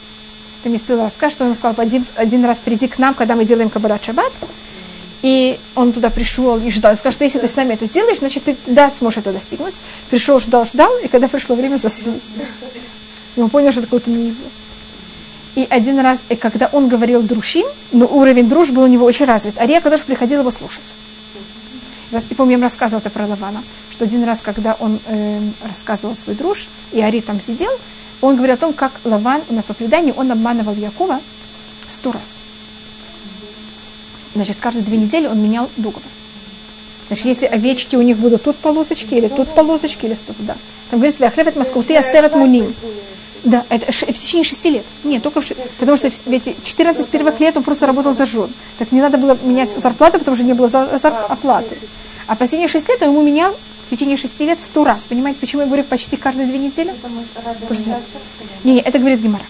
Целый 0.86 1.04
рассказ, 1.04 1.32
что 1.32 1.46
он 1.46 1.54
сказал, 1.54 1.74
один, 1.78 2.04
один 2.16 2.44
раз 2.44 2.58
приди 2.62 2.86
к 2.86 2.98
нам, 2.98 3.14
когда 3.14 3.34
мы 3.34 3.46
делаем 3.46 3.70
Каббалат 3.70 4.04
Шаббат, 4.04 4.32
и 5.22 5.58
он 5.74 5.92
туда 5.92 6.10
пришел 6.10 6.58
и 6.58 6.70
ждал. 6.70 6.94
Сказал, 6.96 7.12
что 7.12 7.24
если 7.24 7.38
ты 7.38 7.48
с 7.48 7.56
нами 7.56 7.74
это 7.74 7.86
сделаешь, 7.86 8.18
значит, 8.18 8.44
ты 8.44 8.56
да, 8.66 8.90
сможешь 8.98 9.18
это 9.18 9.32
достигнуть. 9.32 9.74
Пришел, 10.10 10.40
ждал, 10.40 10.66
ждал, 10.66 10.92
и 11.02 11.08
когда 11.08 11.28
пришло 11.28 11.56
время, 11.56 11.78
заснул. 11.78 12.18
И 13.36 13.40
он 13.40 13.50
понял, 13.50 13.72
что 13.72 13.82
такое 13.82 14.00
то 14.00 14.10
не 14.10 14.28
его. 14.28 14.44
И 15.54 15.66
один 15.70 15.98
раз, 16.00 16.18
и 16.28 16.36
когда 16.36 16.68
он 16.72 16.88
говорил 16.88 17.22
друшим, 17.22 17.64
но 17.90 18.06
уровень 18.06 18.48
дружбы 18.48 18.82
у 18.82 18.86
него 18.86 19.06
очень 19.06 19.24
развит, 19.24 19.54
а 19.56 19.66
Река 19.66 19.90
тоже 19.90 20.04
приходил 20.04 20.40
его 20.40 20.50
слушать. 20.50 20.84
И 22.30 22.34
помню, 22.34 22.58
я 22.58 22.62
рассказывала 22.62 23.00
это 23.00 23.10
про 23.10 23.26
Лавана, 23.26 23.62
что 23.90 24.04
один 24.04 24.22
раз, 24.24 24.38
когда 24.42 24.76
он 24.78 25.00
э, 25.06 25.40
рассказывал 25.66 26.14
свой 26.14 26.36
друж, 26.36 26.68
и 26.92 27.00
Ари 27.00 27.20
там 27.20 27.40
сидел, 27.40 27.70
он 28.20 28.36
говорил 28.36 28.54
о 28.54 28.58
том, 28.58 28.72
как 28.74 28.92
Лаван, 29.04 29.42
у 29.48 29.54
нас 29.54 29.64
по 29.64 29.74
преданию, 29.74 30.14
он 30.16 30.30
обманывал 30.30 30.74
Якова 30.74 31.20
сто 31.88 32.12
раз. 32.12 32.34
Значит, 34.36 34.58
каждые 34.60 34.84
две 34.84 34.98
недели 34.98 35.26
он 35.26 35.42
менял 35.42 35.70
договор. 35.78 36.02
Значит, 37.08 37.24
если 37.24 37.46
овечки 37.46 37.96
у 37.96 38.02
них 38.02 38.18
будут 38.18 38.42
тут 38.42 38.56
полосочки, 38.56 39.14
или 39.14 39.28
тут 39.28 39.48
полосочки, 39.54 40.04
или 40.04 40.14
что-то, 40.14 40.42
да. 40.42 40.56
Там 40.90 41.00
говорится, 41.00 41.22
«Вяхлевет 41.22 41.56
Москвуты 41.56 41.96
асерат 41.96 42.34
муним». 42.34 42.74
Да, 43.44 43.64
это 43.70 43.90
в 43.92 44.18
течение 44.18 44.44
шести 44.44 44.70
лет. 44.70 44.84
Нет, 45.04 45.22
только 45.22 45.40
в, 45.40 45.48
потому 45.78 45.96
что 45.96 46.08
эти 46.08 46.54
14 46.64 47.08
первых 47.08 47.40
лет 47.40 47.56
он 47.56 47.62
просто 47.62 47.86
работал 47.86 48.14
за 48.14 48.26
жен. 48.26 48.50
Так 48.78 48.92
не 48.92 49.00
надо 49.00 49.18
было 49.18 49.38
менять 49.42 49.70
зарплату, 49.78 50.18
потому 50.18 50.36
что 50.36 50.44
не 50.44 50.52
было 50.52 50.68
за, 50.68 50.98
за 50.98 51.08
оплаты. 51.08 51.76
А 52.26 52.34
последние 52.34 52.68
шесть 52.68 52.88
лет 52.88 53.00
он 53.02 53.10
ему 53.10 53.22
менял 53.22 53.54
в 53.86 53.90
течение 53.90 54.16
шести 54.16 54.44
лет 54.44 54.58
сто 54.60 54.84
раз. 54.84 54.98
Понимаете, 55.08 55.38
почему 55.40 55.62
я 55.62 55.66
говорю 55.68 55.84
почти 55.84 56.16
каждые 56.16 56.48
две 56.48 56.58
недели? 56.58 56.92
Что... 57.72 58.00
Не, 58.64 58.74
не, 58.74 58.80
это 58.80 58.98
говорит 58.98 59.20
Гимара. 59.20 59.44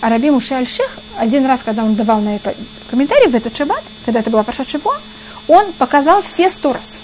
А 0.00 0.08
Раби 0.10 0.30
Муше 0.30 0.54
Аль-Шех, 0.54 0.98
один 1.18 1.44
раз, 1.46 1.60
когда 1.64 1.84
он 1.84 1.96
давал 1.96 2.20
на 2.20 2.36
это 2.36 2.54
комментарий 2.88 3.28
в 3.28 3.34
этот 3.34 3.56
шаббат, 3.56 3.82
когда 4.04 4.20
это 4.20 4.30
была 4.30 4.44
Паша 4.44 4.68
Шиво, 4.68 5.00
он 5.48 5.72
показал 5.72 6.22
все 6.22 6.48
сто 6.50 6.72
раз. 6.72 7.02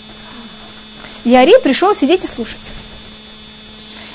И 1.25 1.35
Ари 1.35 1.61
пришел 1.63 1.95
сидеть 1.97 2.23
и 2.23 2.27
слушать. 2.29 2.71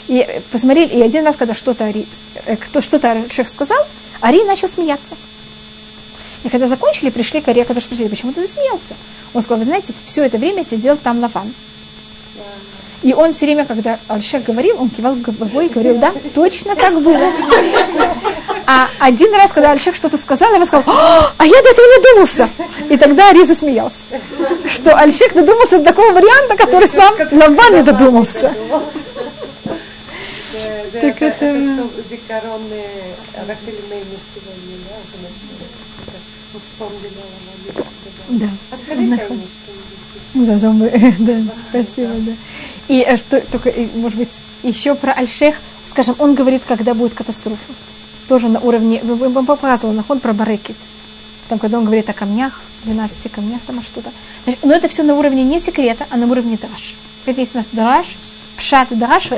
И 0.07 0.41
посмотрели, 0.51 0.93
и 0.93 1.01
один 1.01 1.25
раз, 1.25 1.36
когда 1.36 1.53
что-то 1.53 1.86
Ари, 1.86 2.07
э, 2.45 2.55
кто, 2.55 2.82
что-то 2.82 3.25
Шех 3.30 3.49
сказал, 3.49 3.86
Ари 4.21 4.43
начал 4.43 4.69
смеяться. 4.69 5.15
И 6.43 6.49
когда 6.49 6.67
закончили, 6.67 7.09
пришли 7.09 7.41
к 7.41 7.47
Ари, 7.49 7.63
когда 7.63 7.82
спросили, 7.82 8.07
почему 8.07 8.32
ты 8.32 8.47
засмеялся? 8.47 8.95
Он 9.34 9.41
сказал, 9.41 9.59
вы 9.59 9.65
знаете, 9.65 9.93
все 10.05 10.23
это 10.23 10.38
время 10.38 10.63
сидел 10.63 10.95
там 10.95 11.19
Лаван. 11.19 11.53
И 13.01 13.13
он 13.13 13.34
все 13.34 13.45
время, 13.45 13.65
когда 13.65 13.99
Альшех 14.07 14.43
говорил, 14.43 14.77
он 14.80 14.89
кивал 14.89 15.15
головой 15.15 15.67
и 15.67 15.69
говорил, 15.69 15.99
да, 15.99 16.13
точно 16.34 16.75
так 16.75 17.01
было. 17.01 17.32
А 18.72 18.88
один 18.99 19.34
раз, 19.34 19.51
когда 19.51 19.72
Альшех 19.72 19.95
что-то 19.95 20.15
сказал, 20.15 20.53
я 20.53 20.63
сказал, 20.63 20.84
а 20.86 21.43
я 21.43 21.61
до 21.63 21.70
этого 21.70 21.86
не 21.88 22.03
додумался. 22.03 22.49
И 22.88 22.97
тогда 22.97 23.30
Ари 23.30 23.43
засмеялся. 23.43 23.97
Что 24.67 24.95
Альшех 24.95 25.34
додумался 25.34 25.80
до 25.80 25.86
такого 25.86 26.11
варианта, 26.11 26.55
который 26.55 26.88
сам 26.88 27.15
Лаван 27.32 27.74
не 27.74 27.82
додумался. 27.82 28.53
Так 30.91 31.20
это... 31.20 31.51
Зикароны 32.11 32.84
Рахельмейни 33.47 34.20
сегодня, 34.36 34.78
да? 34.86 36.59
Вспомнила 36.59 37.24
Да. 38.28 38.49
А 38.70 38.93
мне 38.93 39.20
Да, 41.17 41.41
спасибо, 41.70 42.13
да. 42.20 42.32
И 42.88 43.01
э, 43.01 43.17
что 43.17 43.41
только, 43.51 43.74
может 43.95 44.20
быть, 44.20 44.30
еще 44.61 44.93
про 44.93 45.13
Альшех, 45.13 45.55
скажем, 45.89 46.15
он 46.20 46.36
говорит, 46.36 46.61
когда 46.67 46.93
будет 46.93 47.15
катастрофа. 47.15 47.57
Тоже 48.30 48.47
на 48.47 48.59
уровне, 48.59 49.01
вам 49.03 49.45
показывал 49.47 49.91
нахон 49.91 50.19
про 50.19 50.34
Барекет. 50.34 50.75
Там, 51.47 51.57
когда 51.57 51.80
он 51.80 51.86
говорит 51.86 52.07
о 52.11 52.13
камнях, 52.13 52.61
12 52.84 53.32
камнях, 53.32 53.59
там 53.65 53.82
что-то. 53.82 54.11
Но 54.61 54.71
это 54.71 54.88
все 54.88 55.01
на 55.01 55.15
уровне 55.15 55.43
не 55.43 55.59
секрета, 55.59 56.05
а 56.11 56.15
на 56.15 56.27
уровне 56.27 56.55
Драш. 56.61 56.95
Это 57.25 57.41
есть 57.41 57.55
у 57.55 57.57
нас 57.57 57.65
Драш, 57.71 58.05
Пшат 58.55 58.91
и 58.91 58.95
Драш, 58.95 59.32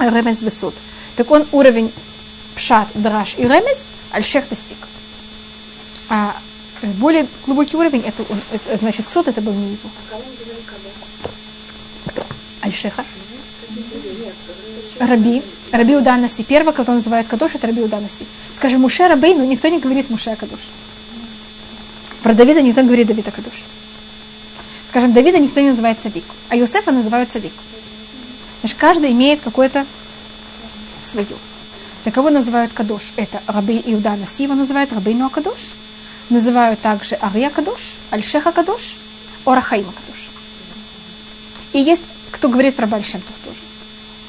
Ремес 0.00 0.42
Весуд. 0.42 0.74
Так 1.14 1.30
он 1.30 1.46
уровень 1.52 1.92
Пшат, 2.56 2.88
Драш 2.94 3.36
и 3.38 3.42
Ремес 3.42 3.78
Альшех 4.10 4.48
достиг. 4.48 4.78
А 6.08 6.34
более 6.82 7.28
глубокий 7.46 7.76
уровень, 7.76 8.02
это, 8.04 8.24
это 8.52 8.76
значит, 8.78 9.06
суд 9.08 9.28
это 9.28 9.40
был 9.40 9.52
не 9.52 9.72
его. 9.72 9.88
Альшеха. 12.60 13.04
Раби. 14.98 15.42
Раби 15.72 15.96
Уданаси. 15.96 16.42
Первое, 16.42 16.72
кого 16.72 16.92
называют 16.92 17.28
Кадош, 17.28 17.52
это 17.54 17.66
Раби 17.66 17.82
Уданаси. 17.82 18.26
Скажем, 18.56 18.80
Муше 18.80 19.08
Рабей, 19.08 19.34
но 19.34 19.44
никто 19.44 19.68
не 19.68 19.78
говорит 19.78 20.10
Муше 20.10 20.36
Кадош. 20.36 20.60
Про 22.22 22.34
Давида 22.34 22.62
никто 22.62 22.80
не 22.80 22.86
говорит 22.86 23.06
Давида 23.06 23.30
Кадош. 23.30 23.64
Скажем, 24.90 25.12
Давида 25.12 25.38
никто 25.38 25.60
не 25.60 25.70
называет 25.70 26.00
цадик, 26.00 26.24
а 26.48 26.56
Юсефа 26.56 26.92
называют 26.92 27.30
цадик. 27.30 27.52
Значит, 28.60 28.78
каждый 28.78 29.10
имеет 29.12 29.40
какое-то 29.40 29.86
свое. 31.10 31.26
Так 32.04 32.14
кого 32.14 32.30
называют 32.30 32.72
Кадош? 32.72 33.02
Это 33.16 33.40
Раби 33.46 33.82
Иуда 33.86 34.16
Наси, 34.16 34.44
его 34.44 34.54
называют 34.54 34.90
Ноа 34.92 35.28
Кадош. 35.30 35.58
Называют 36.30 36.80
также 36.80 37.18
Ария 37.20 37.50
Кадош, 37.50 37.80
Альшеха 38.10 38.52
Кадош, 38.52 38.96
Орахаима 39.44 39.92
Кадош. 39.92 40.30
И 41.72 41.78
есть 41.78 42.02
кто 42.30 42.48
говорит 42.48 42.74
про 42.74 42.86
Бальшемтов 42.86 43.34
тоже. 43.44 43.58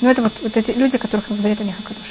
Но 0.03 0.11
это 0.11 0.21
вот, 0.21 0.33
вот 0.41 0.57
эти 0.57 0.71
люди, 0.71 0.97
которых 0.97 1.29
говорят 1.29 1.61
о 1.61 1.63
них 1.63 1.79
Акадош. 1.79 2.03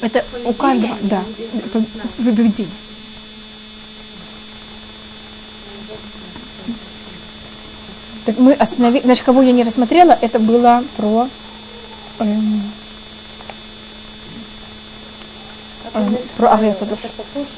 Это 0.00 0.24
у 0.44 0.52
каждого, 0.52 0.96
да, 1.02 1.22
поведение. 2.16 2.66
Так 8.26 8.36
мы 8.38 8.54
остановили, 8.54 9.02
значит, 9.04 9.24
кого 9.24 9.42
я 9.42 9.52
не 9.52 9.62
рассмотрела, 9.62 10.18
это 10.20 10.40
было 10.40 10.82
про 10.96 11.28
эм, 12.18 12.62
эм, 15.94 16.16
про 16.36 16.48
Кадош. 16.74 16.98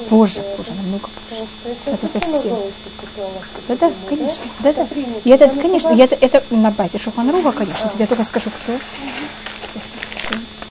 Позже, 0.09 0.41
позже, 0.55 0.71
намного 0.73 1.09
позже. 1.29 1.45
Это 1.85 2.07
совсем. 2.07 2.57
Да, 3.67 3.75
да, 3.75 3.91
конечно. 4.07 4.45
Да, 4.59 4.73
да. 4.73 4.87
И 5.23 5.29
это, 5.29 5.49
конечно, 5.49 5.89
это, 6.03 6.15
это 6.15 6.43
на 6.49 6.71
базе 6.71 6.99
Шуханруга, 6.99 7.51
конечно. 7.51 7.91
Я 7.99 8.07
только 8.07 8.23
скажу, 8.23 8.49
кто. 8.49 8.73